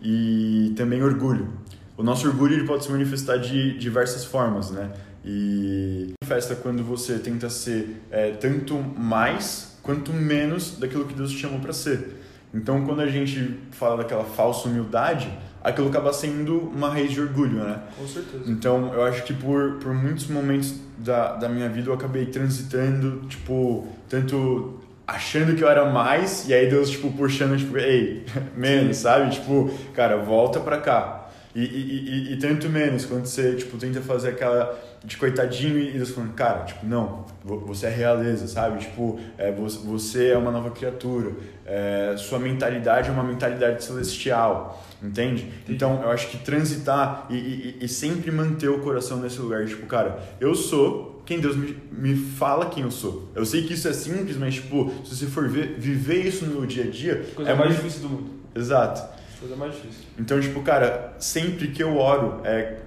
E 0.00 0.72
também 0.76 1.02
orgulho. 1.02 1.48
O 1.96 2.02
nosso 2.02 2.26
orgulho 2.28 2.54
ele 2.54 2.66
pode 2.66 2.84
se 2.84 2.90
manifestar 2.90 3.38
de 3.38 3.78
diversas 3.78 4.24
formas, 4.24 4.70
né? 4.70 4.90
E 5.24 6.12
manifesta 6.22 6.54
quando 6.54 6.82
você 6.82 7.18
tenta 7.18 7.48
ser 7.48 8.02
é, 8.10 8.32
tanto 8.32 8.76
mais 8.76 9.78
quanto 9.82 10.12
menos 10.12 10.78
daquilo 10.78 11.06
que 11.06 11.14
Deus 11.14 11.30
te 11.30 11.38
chamou 11.38 11.60
para 11.60 11.72
ser. 11.72 12.20
Então, 12.52 12.84
quando 12.84 13.00
a 13.00 13.08
gente 13.08 13.58
fala 13.72 13.96
daquela 13.98 14.24
falsa 14.24 14.68
humildade, 14.68 15.28
aquilo 15.64 15.88
acaba 15.88 16.12
sendo 16.12 16.58
uma 16.58 16.90
raiz 16.90 17.10
de 17.10 17.20
orgulho, 17.20 17.64
né? 17.64 17.80
Com 17.98 18.06
certeza. 18.06 18.44
Então, 18.46 18.92
eu 18.92 19.02
acho 19.02 19.24
que 19.24 19.32
por, 19.32 19.78
por 19.78 19.94
muitos 19.94 20.28
momentos 20.28 20.74
da, 20.98 21.32
da 21.32 21.48
minha 21.48 21.68
vida 21.70 21.88
eu 21.88 21.94
acabei 21.94 22.26
transitando, 22.26 23.26
tipo, 23.28 23.88
tanto 24.08 24.78
achando 25.06 25.56
que 25.56 25.64
eu 25.64 25.68
era 25.68 25.90
mais, 25.90 26.46
e 26.48 26.54
aí 26.54 26.68
Deus, 26.68 26.90
tipo, 26.90 27.10
puxando, 27.12 27.56
tipo, 27.56 27.78
ei, 27.78 28.26
menos, 28.54 28.98
sabe? 28.98 29.30
Tipo, 29.30 29.72
cara, 29.94 30.18
volta 30.18 30.60
pra 30.60 30.78
cá. 30.78 31.30
E, 31.54 31.60
e, 31.60 32.08
e, 32.30 32.32
e, 32.32 32.36
tanto 32.38 32.68
menos 32.68 33.06
quando 33.06 33.26
você, 33.26 33.54
tipo, 33.54 33.78
tenta 33.78 34.00
fazer 34.00 34.30
aquela 34.30 34.76
de 35.04 35.16
coitadinho 35.18 35.78
e 35.78 35.92
Deus 35.92 36.10
falando, 36.10 36.32
cara, 36.32 36.64
tipo, 36.64 36.86
não, 36.86 37.26
você 37.44 37.86
é 37.86 37.90
realeza, 37.90 38.46
sabe? 38.48 38.80
Tipo, 38.80 39.20
é, 39.36 39.52
você 39.52 40.28
é 40.28 40.38
uma 40.38 40.50
nova 40.50 40.70
criatura, 40.70 41.32
é, 41.66 42.14
sua 42.16 42.38
mentalidade 42.38 43.10
é 43.10 43.12
uma 43.12 43.22
mentalidade 43.22 43.84
celestial, 43.84 44.82
entende? 45.02 45.52
Então, 45.68 46.02
eu 46.02 46.10
acho 46.10 46.28
que 46.28 46.38
transitar 46.38 47.26
e, 47.28 47.34
e, 47.34 47.78
e 47.82 47.88
sempre 47.88 48.30
manter 48.30 48.68
o 48.68 48.80
coração 48.80 49.18
nesse 49.18 49.38
lugar, 49.38 49.66
tipo, 49.66 49.86
cara, 49.86 50.18
eu 50.40 50.54
sou 50.54 51.22
quem 51.26 51.40
Deus 51.40 51.56
me, 51.56 51.76
me 51.92 52.14
fala 52.14 52.66
quem 52.66 52.82
eu 52.82 52.90
sou. 52.90 53.30
Eu 53.34 53.44
sei 53.44 53.66
que 53.66 53.74
isso 53.74 53.88
é 53.88 53.92
simples, 53.92 54.36
mas, 54.36 54.54
tipo, 54.54 54.92
se 55.04 55.16
você 55.16 55.26
for 55.26 55.48
ver, 55.48 55.76
viver 55.78 56.26
isso 56.26 56.46
no 56.46 56.66
dia 56.66 56.84
a 56.84 56.90
dia... 56.90 57.26
Coisa 57.34 57.50
é 57.50 57.54
mais 57.54 57.70
muito... 57.70 57.82
difícil 57.82 58.08
do 58.08 58.14
mundo. 58.14 58.30
Exato. 58.54 59.14
Coisa 59.40 59.56
mais 59.56 59.74
difícil. 59.74 60.04
Então, 60.18 60.40
tipo, 60.40 60.62
cara, 60.62 61.14
sempre 61.18 61.68
que 61.68 61.82
eu 61.82 61.96
oro, 61.96 62.40
é 62.44 62.83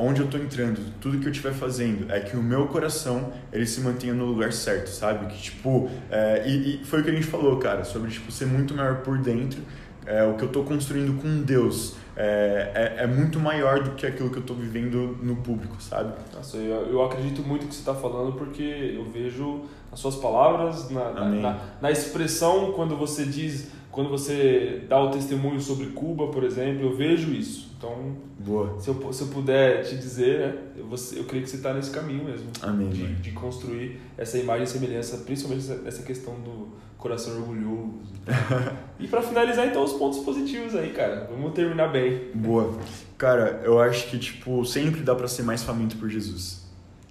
onde 0.00 0.20
eu 0.20 0.28
tô 0.28 0.36
entrando, 0.36 0.80
tudo 1.00 1.18
que 1.18 1.26
eu 1.26 1.30
estiver 1.30 1.52
fazendo, 1.52 2.10
é 2.12 2.20
que 2.20 2.36
o 2.36 2.42
meu 2.42 2.66
coração, 2.66 3.32
ele 3.52 3.66
se 3.66 3.80
mantenha 3.80 4.14
no 4.14 4.24
lugar 4.24 4.52
certo, 4.52 4.88
sabe? 4.88 5.26
Que, 5.26 5.40
tipo, 5.40 5.88
é, 6.10 6.44
e, 6.46 6.80
e, 6.80 6.84
foi 6.84 7.00
o 7.00 7.04
que 7.04 7.10
a 7.10 7.12
gente 7.12 7.26
falou, 7.26 7.58
cara, 7.58 7.84
sobre, 7.84 8.10
tipo, 8.10 8.30
ser 8.32 8.46
muito 8.46 8.74
maior 8.74 8.96
por 8.98 9.18
dentro, 9.18 9.60
é, 10.06 10.24
o 10.24 10.34
que 10.34 10.42
eu 10.42 10.48
tô 10.48 10.62
construindo 10.62 11.20
com 11.20 11.42
Deus 11.42 11.94
é, 12.16 12.96
é, 12.98 13.04
é, 13.04 13.06
muito 13.06 13.38
maior 13.38 13.82
do 13.82 13.92
que 13.92 14.06
aquilo 14.06 14.30
que 14.30 14.38
eu 14.38 14.42
tô 14.42 14.54
vivendo 14.54 15.18
no 15.22 15.36
público, 15.36 15.80
sabe? 15.80 16.14
Nossa, 16.34 16.56
eu, 16.56 16.86
eu 16.86 17.04
acredito 17.04 17.42
muito 17.42 17.66
que 17.66 17.74
você 17.74 17.80
está 17.80 17.94
falando 17.94 18.32
porque 18.32 18.62
eu 18.62 19.04
vejo 19.10 19.62
as 19.92 20.00
suas 20.00 20.16
palavras, 20.16 20.90
na, 20.90 21.12
na, 21.12 21.28
na, 21.28 21.58
na 21.80 21.90
expressão 21.90 22.72
quando 22.72 22.96
você 22.96 23.24
diz 23.24 23.70
quando 23.90 24.08
você 24.08 24.84
dá 24.88 25.00
o 25.00 25.10
testemunho 25.10 25.60
sobre 25.60 25.86
Cuba, 25.86 26.28
por 26.28 26.44
exemplo, 26.44 26.86
eu 26.86 26.96
vejo 26.96 27.32
isso. 27.32 27.69
Então, 27.80 28.14
Boa. 28.38 28.78
Se, 28.78 28.88
eu, 28.88 29.10
se 29.10 29.22
eu 29.22 29.28
puder 29.28 29.82
te 29.82 29.96
dizer, 29.96 30.38
né, 30.38 30.58
eu, 30.76 30.84
eu 31.16 31.24
creio 31.24 31.42
que 31.42 31.48
você 31.48 31.56
está 31.56 31.72
nesse 31.72 31.90
caminho 31.90 32.24
mesmo. 32.24 32.48
Amém. 32.60 32.90
De, 32.90 33.14
de, 33.14 33.30
construir 33.32 33.98
essa 34.18 34.36
imagem 34.36 34.64
e 34.64 34.66
semelhança, 34.66 35.16
principalmente 35.24 35.66
nessa 35.82 36.02
questão 36.02 36.34
do 36.40 36.68
coração 36.98 37.38
orgulhoso. 37.38 37.94
e 39.00 39.08
para 39.08 39.22
finalizar, 39.22 39.66
então, 39.66 39.82
os 39.82 39.94
pontos 39.94 40.18
positivos 40.18 40.74
aí, 40.74 40.90
cara. 40.90 41.26
Vamos 41.30 41.54
terminar 41.54 41.88
bem. 41.88 42.30
Boa. 42.34 42.78
Cara, 43.16 43.62
eu 43.64 43.80
acho 43.80 44.10
que, 44.10 44.18
tipo, 44.18 44.62
sempre 44.66 45.00
dá 45.00 45.14
para 45.14 45.26
ser 45.26 45.42
mais 45.42 45.62
faminto 45.62 45.96
por 45.96 46.10
Jesus. 46.10 46.68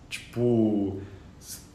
Tipo, 0.08 1.02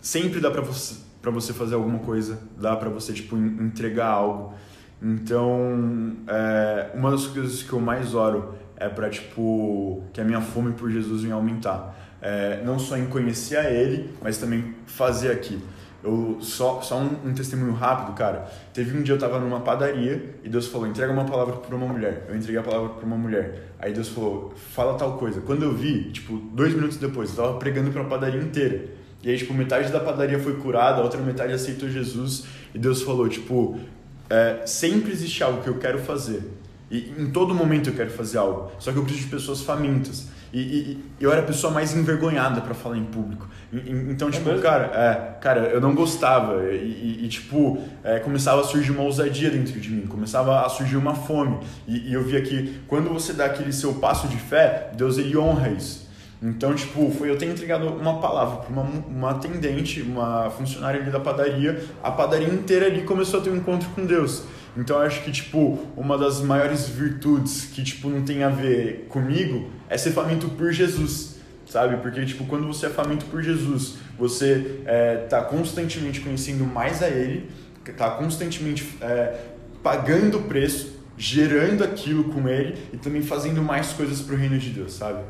sempre 0.00 0.38
dá 0.38 0.52
para 0.52 0.62
você, 0.62 0.94
pra 1.20 1.32
você 1.32 1.52
fazer 1.52 1.74
alguma 1.74 1.98
coisa, 1.98 2.38
dá 2.56 2.76
para 2.76 2.90
você, 2.90 3.12
tipo, 3.12 3.36
entregar 3.36 4.06
algo. 4.06 4.54
Então, 5.02 6.16
é, 6.28 6.92
uma 6.94 7.10
das 7.10 7.26
coisas 7.26 7.60
que 7.60 7.72
eu 7.72 7.80
mais 7.80 8.14
oro 8.14 8.62
é 8.84 8.88
para 8.88 9.08
tipo 9.08 10.02
que 10.12 10.20
a 10.20 10.24
minha 10.24 10.40
fome 10.40 10.72
por 10.72 10.90
Jesus 10.90 11.22
venha 11.22 11.34
aumentar. 11.34 11.96
É, 12.20 12.62
não 12.64 12.78
só 12.78 12.96
em 12.96 13.06
conhecer 13.06 13.56
a 13.56 13.70
Ele, 13.70 14.10
mas 14.22 14.38
também 14.38 14.74
fazer 14.86 15.30
aqui. 15.30 15.60
Eu 16.02 16.38
só 16.40 16.82
só 16.82 16.98
um, 16.98 17.28
um, 17.30 17.34
testemunho 17.34 17.72
rápido, 17.72 18.14
cara. 18.14 18.46
Teve 18.74 18.96
um 18.96 19.02
dia 19.02 19.14
eu 19.14 19.18
tava 19.18 19.38
numa 19.40 19.60
padaria 19.60 20.34
e 20.42 20.48
Deus 20.48 20.66
falou: 20.66 20.86
"Entrega 20.86 21.10
uma 21.12 21.24
palavra 21.24 21.56
para 21.56 21.74
uma 21.74 21.86
mulher". 21.86 22.26
Eu 22.28 22.36
entreguei 22.36 22.60
a 22.60 22.62
palavra 22.62 22.90
para 22.90 23.06
uma 23.06 23.16
mulher. 23.16 23.72
Aí 23.78 23.92
Deus 23.92 24.08
falou: 24.08 24.52
"Fala 24.54 24.98
tal 24.98 25.16
coisa". 25.16 25.40
Quando 25.40 25.62
eu 25.62 25.72
vi, 25.72 26.10
tipo, 26.12 26.36
dois 26.36 26.74
minutos 26.74 26.98
depois, 26.98 27.30
eu 27.30 27.36
tava 27.36 27.58
pregando 27.58 27.90
para 27.90 28.02
a 28.02 28.04
padaria 28.04 28.40
inteira. 28.40 28.86
E 29.22 29.30
aí, 29.30 29.38
tipo, 29.38 29.54
metade 29.54 29.90
da 29.90 30.00
padaria 30.00 30.38
foi 30.38 30.56
curada, 30.56 31.00
a 31.00 31.04
outra 31.04 31.20
metade 31.22 31.54
aceitou 31.54 31.88
Jesus. 31.88 32.44
E 32.74 32.78
Deus 32.78 33.00
falou, 33.00 33.26
tipo, 33.26 33.80
é, 34.28 34.66
sempre 34.66 35.10
existe 35.10 35.42
algo 35.42 35.62
que 35.62 35.68
eu 35.68 35.78
quero 35.78 35.98
fazer. 35.98 36.42
E 36.90 37.14
em 37.18 37.30
todo 37.30 37.54
momento 37.54 37.90
eu 37.90 37.94
quero 37.94 38.10
fazer 38.10 38.38
algo. 38.38 38.70
Só 38.78 38.92
que 38.92 38.98
eu 38.98 39.02
preciso 39.02 39.26
de 39.26 39.30
pessoas 39.30 39.62
famintas. 39.62 40.28
E, 40.52 40.60
e, 40.60 41.04
e 41.18 41.24
eu 41.24 41.32
era 41.32 41.40
a 41.40 41.44
pessoa 41.44 41.72
mais 41.72 41.96
envergonhada 41.96 42.60
para 42.60 42.74
falar 42.74 42.96
em 42.96 43.04
público. 43.04 43.48
E, 43.72 43.90
então, 43.90 44.28
é 44.28 44.30
tipo, 44.30 44.56
cara, 44.60 44.84
é, 44.94 45.40
cara, 45.40 45.60
eu 45.62 45.80
não 45.80 45.94
gostava. 45.94 46.62
E, 46.72 47.26
tipo, 47.28 47.82
é, 48.04 48.20
começava 48.20 48.60
a 48.60 48.64
surgir 48.64 48.92
uma 48.92 49.02
ousadia 49.02 49.50
dentro 49.50 49.80
de 49.80 49.90
mim. 49.90 50.06
Começava 50.06 50.64
a 50.64 50.68
surgir 50.68 50.96
uma 50.96 51.14
fome. 51.14 51.58
E, 51.88 52.12
eu 52.12 52.22
via 52.22 52.40
que 52.40 52.80
quando 52.86 53.10
você 53.10 53.32
dá 53.32 53.46
aquele 53.46 53.72
seu 53.72 53.94
passo 53.94 54.28
de 54.28 54.36
fé, 54.36 54.90
Deus 54.94 55.18
ele 55.18 55.36
honra 55.36 55.70
isso. 55.70 56.04
Então, 56.40 56.74
tipo, 56.74 57.10
foi 57.10 57.30
eu 57.30 57.38
ter 57.38 57.46
entregado 57.46 57.88
uma 57.88 58.20
palavra 58.20 58.58
para 58.58 58.70
uma, 58.70 58.82
uma 58.82 59.30
atendente, 59.30 60.02
uma 60.02 60.50
funcionária 60.50 61.00
ali 61.00 61.10
da 61.10 61.18
padaria, 61.18 61.82
a 62.02 62.10
padaria 62.10 62.48
inteira 62.48 62.86
ali 62.86 63.02
começou 63.02 63.40
a 63.40 63.42
ter 63.42 63.50
um 63.50 63.56
encontro 63.56 63.88
com 63.90 64.04
Deus. 64.04 64.44
Então, 64.76 64.96
eu 64.96 65.02
acho 65.02 65.22
que, 65.22 65.30
tipo, 65.30 65.78
uma 65.96 66.18
das 66.18 66.40
maiores 66.40 66.88
virtudes 66.88 67.66
que, 67.66 67.82
tipo, 67.82 68.08
não 68.08 68.24
tem 68.24 68.42
a 68.42 68.48
ver 68.48 69.06
comigo 69.08 69.70
é 69.88 69.96
ser 69.96 70.10
faminto 70.10 70.48
por 70.50 70.72
Jesus, 70.72 71.36
sabe? 71.66 71.96
Porque, 71.98 72.24
tipo, 72.24 72.44
quando 72.46 72.66
você 72.66 72.86
é 72.86 72.90
faminto 72.90 73.24
por 73.26 73.42
Jesus, 73.42 73.96
você 74.18 74.80
é, 74.84 75.16
tá 75.28 75.42
constantemente 75.42 76.20
conhecendo 76.20 76.64
mais 76.64 77.02
a 77.02 77.08
Ele, 77.08 77.48
tá 77.96 78.10
constantemente 78.10 78.96
é, 79.00 79.40
pagando 79.82 80.38
o 80.38 80.42
preço, 80.42 80.92
gerando 81.16 81.84
aquilo 81.84 82.24
com 82.32 82.48
Ele 82.48 82.76
e 82.92 82.96
também 82.96 83.22
fazendo 83.22 83.62
mais 83.62 83.92
coisas 83.92 84.20
para 84.20 84.34
o 84.34 84.38
reino 84.38 84.58
de 84.58 84.70
Deus, 84.70 84.94
sabe? 84.94 85.22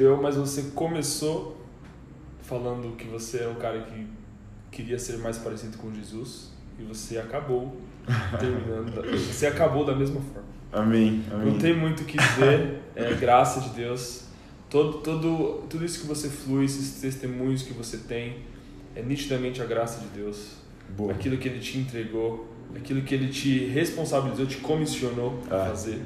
recebeu, 0.00 0.20
mas 0.22 0.36
você 0.36 0.70
começou 0.74 1.60
falando 2.42 2.96
que 2.96 3.06
você 3.06 3.40
é 3.40 3.48
um 3.48 3.56
cara 3.56 3.82
que 3.82 4.06
queria 4.70 4.98
ser 4.98 5.18
mais 5.18 5.36
parecido 5.36 5.76
com 5.76 5.92
Jesus 5.92 6.50
e 6.80 6.84
você 6.84 7.18
acabou 7.18 7.76
terminando, 8.38 8.94
da, 8.94 9.16
você 9.16 9.46
acabou 9.46 9.84
da 9.84 9.94
mesma 9.94 10.20
forma. 10.20 10.48
Amém. 10.72 11.22
Amém. 11.30 11.52
Não 11.52 11.58
tem 11.58 11.76
muito 11.76 12.02
o 12.02 12.04
que 12.04 12.16
dizer, 12.16 12.80
é 12.94 13.14
graça 13.14 13.60
de 13.60 13.70
Deus. 13.70 14.24
Todo, 14.68 14.98
todo, 14.98 15.64
tudo 15.68 15.84
isso 15.84 16.00
que 16.00 16.06
você 16.06 16.28
flui, 16.28 16.64
esses 16.64 17.00
testemunhos 17.00 17.62
que 17.62 17.72
você 17.72 17.96
tem, 17.98 18.36
é 18.94 19.02
nitidamente 19.02 19.60
a 19.60 19.64
graça 19.64 20.00
de 20.00 20.06
Deus. 20.08 20.56
Boa. 20.96 21.12
Aquilo 21.12 21.36
que 21.38 21.48
Ele 21.48 21.58
te 21.58 21.78
entregou, 21.78 22.48
aquilo 22.74 23.02
que 23.02 23.14
Ele 23.14 23.28
te 23.28 23.66
responsabilizou, 23.66 24.46
te 24.46 24.58
comissionou 24.58 25.40
a 25.50 25.56
ah. 25.56 25.66
fazer. 25.66 26.00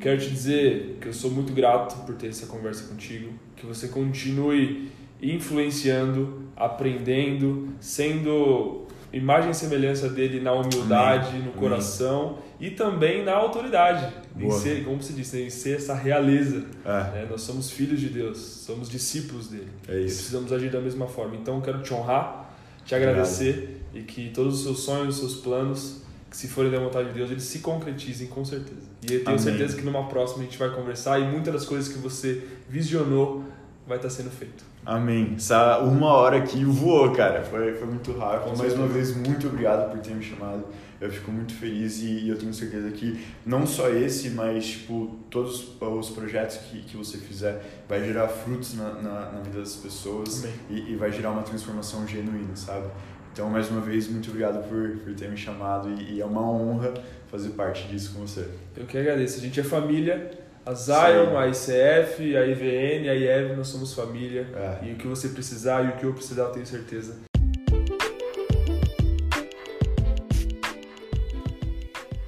Quero 0.00 0.20
te 0.20 0.30
dizer 0.30 0.98
que 1.00 1.08
eu 1.08 1.12
sou 1.12 1.30
muito 1.30 1.52
grato 1.52 2.04
por 2.04 2.16
ter 2.16 2.28
essa 2.28 2.46
conversa 2.46 2.88
contigo, 2.88 3.32
que 3.54 3.64
você 3.64 3.86
continue 3.86 4.90
influenciando, 5.22 6.42
aprendendo, 6.56 7.68
sendo 7.78 8.81
imagem 9.12 9.50
e 9.50 9.54
semelhança 9.54 10.08
dele 10.08 10.40
na 10.40 10.52
humildade, 10.52 11.28
Amém. 11.28 11.42
no 11.42 11.52
coração 11.52 12.28
Amém. 12.28 12.38
e 12.60 12.70
também 12.70 13.24
na 13.24 13.34
autoridade, 13.34 14.12
em 14.36 14.50
ser, 14.50 14.84
como 14.84 15.02
se 15.02 15.12
diz, 15.12 15.32
em 15.34 15.50
ser 15.50 15.76
essa 15.76 15.94
realeza. 15.94 16.64
É. 16.84 16.88
Né? 16.88 17.26
Nós 17.30 17.42
somos 17.42 17.70
filhos 17.70 18.00
de 18.00 18.08
Deus, 18.08 18.38
somos 18.38 18.88
discípulos 18.88 19.48
dele. 19.48 19.68
É 19.86 19.98
e 20.00 20.04
precisamos 20.04 20.52
agir 20.52 20.70
da 20.70 20.80
mesma 20.80 21.06
forma. 21.06 21.36
Então, 21.36 21.60
quero 21.60 21.82
te 21.82 21.92
honrar, 21.92 22.54
te 22.84 22.94
agradecer 22.94 23.50
Obrigado. 23.50 23.80
e 23.94 24.02
que 24.02 24.30
todos 24.30 24.56
os 24.56 24.62
seus 24.64 24.80
sonhos, 24.80 25.16
os 25.16 25.30
seus 25.30 25.42
planos 25.42 26.02
que 26.30 26.36
se 26.38 26.48
forem 26.48 26.70
da 26.70 26.78
vontade 26.78 27.08
de 27.08 27.14
Deus, 27.14 27.30
eles 27.30 27.42
se 27.42 27.58
concretizem 27.58 28.26
com 28.26 28.42
certeza. 28.42 28.80
E 29.02 29.12
eu 29.12 29.22
tenho 29.22 29.36
Amém. 29.36 29.38
certeza 29.38 29.76
que 29.76 29.82
numa 29.82 30.08
próxima 30.08 30.42
a 30.42 30.44
gente 30.46 30.56
vai 30.56 30.70
conversar 30.70 31.20
e 31.20 31.24
muitas 31.30 31.52
das 31.52 31.64
coisas 31.66 31.92
que 31.92 31.98
você 31.98 32.42
visionou 32.70 33.44
vai 33.92 33.98
estar 33.98 34.08
sendo 34.08 34.30
feito. 34.30 34.64
Amém. 34.86 35.34
Essa 35.36 35.78
uma 35.80 36.08
hora 36.14 36.38
aqui 36.38 36.64
voou, 36.64 37.12
cara. 37.12 37.44
Foi, 37.44 37.74
foi 37.74 37.86
muito 37.86 38.12
rápido. 38.16 38.56
Mais 38.56 38.72
uma 38.72 38.86
vez, 38.86 39.14
muito 39.14 39.46
obrigado 39.46 39.90
por 39.90 40.00
ter 40.00 40.14
me 40.14 40.24
chamado. 40.24 40.64
Eu 40.98 41.10
fico 41.10 41.30
muito 41.30 41.52
feliz 41.54 42.00
e, 42.00 42.20
e 42.20 42.28
eu 42.28 42.38
tenho 42.38 42.54
certeza 42.54 42.90
que 42.90 43.22
não 43.44 43.66
só 43.66 43.90
esse, 43.90 44.30
mas 44.30 44.66
tipo, 44.66 45.18
todos 45.28 45.76
os 45.80 46.10
projetos 46.10 46.56
que, 46.56 46.82
que 46.82 46.96
você 46.96 47.18
fizer 47.18 47.84
vai 47.88 48.02
gerar 48.04 48.28
frutos 48.28 48.74
na, 48.74 48.94
na, 48.94 49.32
na 49.32 49.40
vida 49.40 49.58
das 49.58 49.76
pessoas 49.76 50.44
e, 50.70 50.92
e 50.92 50.96
vai 50.96 51.12
gerar 51.12 51.32
uma 51.32 51.42
transformação 51.42 52.06
genuína, 52.06 52.56
sabe? 52.56 52.86
Então, 53.32 53.50
mais 53.50 53.70
uma 53.70 53.80
vez, 53.80 54.08
muito 54.08 54.28
obrigado 54.28 54.66
por, 54.68 54.98
por 54.98 55.14
ter 55.14 55.28
me 55.28 55.36
chamado 55.36 55.90
e, 55.90 56.14
e, 56.14 56.20
é 56.20 56.24
uma 56.24 56.48
honra 56.48 56.94
fazer 57.28 57.50
parte 57.50 57.88
disso 57.88 58.14
com 58.14 58.26
você. 58.26 58.48
Eu 58.76 58.86
que 58.86 58.96
agradeço. 58.96 59.38
A 59.38 59.40
gente 59.40 59.58
é 59.58 59.64
família. 59.64 60.41
A 60.64 60.74
Zion, 60.74 61.30
Sim. 61.30 61.36
a 61.36 61.48
ICF, 61.48 62.36
a 62.36 62.46
IVN, 62.46 63.08
a 63.08 63.14
IEV, 63.14 63.56
nós 63.56 63.66
somos 63.66 63.94
família. 63.94 64.46
É. 64.54 64.86
E 64.86 64.92
o 64.92 64.96
que 64.96 65.08
você 65.08 65.28
precisar 65.28 65.82
e 65.82 65.88
o 65.88 65.96
que 65.96 66.04
eu 66.04 66.14
precisar, 66.14 66.44
eu 66.44 66.52
tenho 66.52 66.66
certeza. 66.66 67.20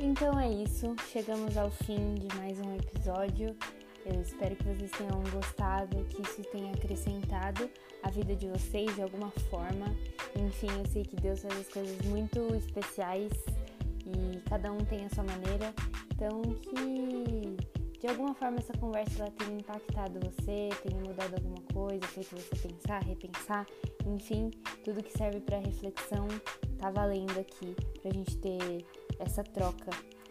Então 0.01 0.37
é 0.41 0.51
isso. 0.51 0.97
Chegamos 1.13 1.57
ao 1.57 1.71
fim 1.71 2.15
de 2.15 2.37
mais 2.37 2.59
um 2.59 2.75
episódio. 2.75 3.55
Eu 4.05 4.21
espero 4.21 4.57
que 4.57 4.65
vocês 4.65 4.91
tenham 4.91 5.23
gostado, 5.33 6.05
que 6.07 6.21
isso 6.21 6.43
tenha 6.51 6.73
acrescentado 6.73 7.71
a 8.03 8.11
vida 8.11 8.35
de 8.35 8.49
vocês 8.49 8.93
de 8.97 9.03
alguma 9.03 9.31
forma. 9.49 9.87
Enfim, 10.37 10.67
eu 10.77 10.87
sei 10.93 11.05
que 11.05 11.15
Deus 11.15 11.41
faz 11.41 11.57
as 11.61 11.69
coisas 11.69 12.05
muito 12.07 12.53
especiais 12.57 13.33
e 14.05 14.41
cada 14.51 14.73
um 14.73 14.79
tem 14.79 15.07
a 15.07 15.11
sua 15.11 15.23
maneira. 15.23 15.73
Então, 16.13 16.43
que 16.43 17.57
de 18.05 18.11
alguma 18.11 18.35
forma 18.35 18.59
essa 18.59 18.75
conversa 18.75 19.23
ela 19.23 19.31
tenha 19.31 19.59
impactado 19.59 20.21
você, 20.21 20.69
tenha 20.83 21.01
mudado 21.01 21.37
alguma 21.37 21.63
coisa, 21.73 22.07
feito 22.09 22.37
você 22.37 22.69
pensar, 22.69 23.03
repensar, 23.03 23.67
enfim, 24.05 24.51
tudo 24.85 25.03
que 25.03 25.11
serve 25.17 25.41
para 25.41 25.57
reflexão 25.57 26.29
tá 26.79 26.91
valendo 26.91 27.41
aqui 27.41 27.75
pra 28.03 28.13
gente 28.13 28.37
ter 28.37 28.85
essa 29.19 29.43
troca 29.43 29.89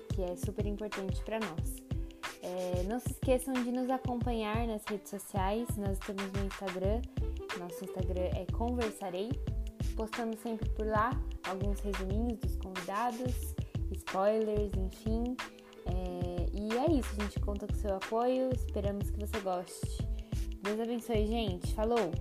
que 0.09 0.21
é 0.21 0.35
super 0.35 0.67
importante 0.67 1.19
para 1.23 1.39
nós. 1.39 1.77
É, 2.43 2.83
não 2.83 2.99
se 2.99 3.09
esqueçam 3.09 3.55
de 3.55 3.71
nos 3.71 3.89
acompanhar 3.89 4.67
nas 4.67 4.83
redes 4.85 5.09
sociais, 5.09 5.67
nós 5.75 5.97
estamos 5.97 6.31
no 6.31 6.45
Instagram, 6.45 7.01
nosso 7.57 7.85
Instagram 7.85 8.29
é 8.35 8.45
Conversarei, 8.55 9.31
postamos 9.95 10.39
sempre 10.41 10.69
por 10.69 10.85
lá 10.85 11.09
alguns 11.49 11.79
resuminhos 11.79 12.37
dos 12.37 12.55
convidados, 12.57 13.55
spoilers, 13.91 14.71
enfim. 14.77 15.35
É, 15.87 16.22
e 16.63 16.77
é 16.77 16.99
isso, 16.99 17.09
a 17.17 17.23
gente 17.23 17.39
conta 17.41 17.67
com 17.67 17.73
seu 17.73 17.95
apoio, 17.95 18.49
esperamos 18.55 19.09
que 19.09 19.19
você 19.19 19.39
goste. 19.41 20.07
Deus 20.61 20.79
abençoe, 20.79 21.27
gente. 21.27 21.73
Falou! 21.73 22.11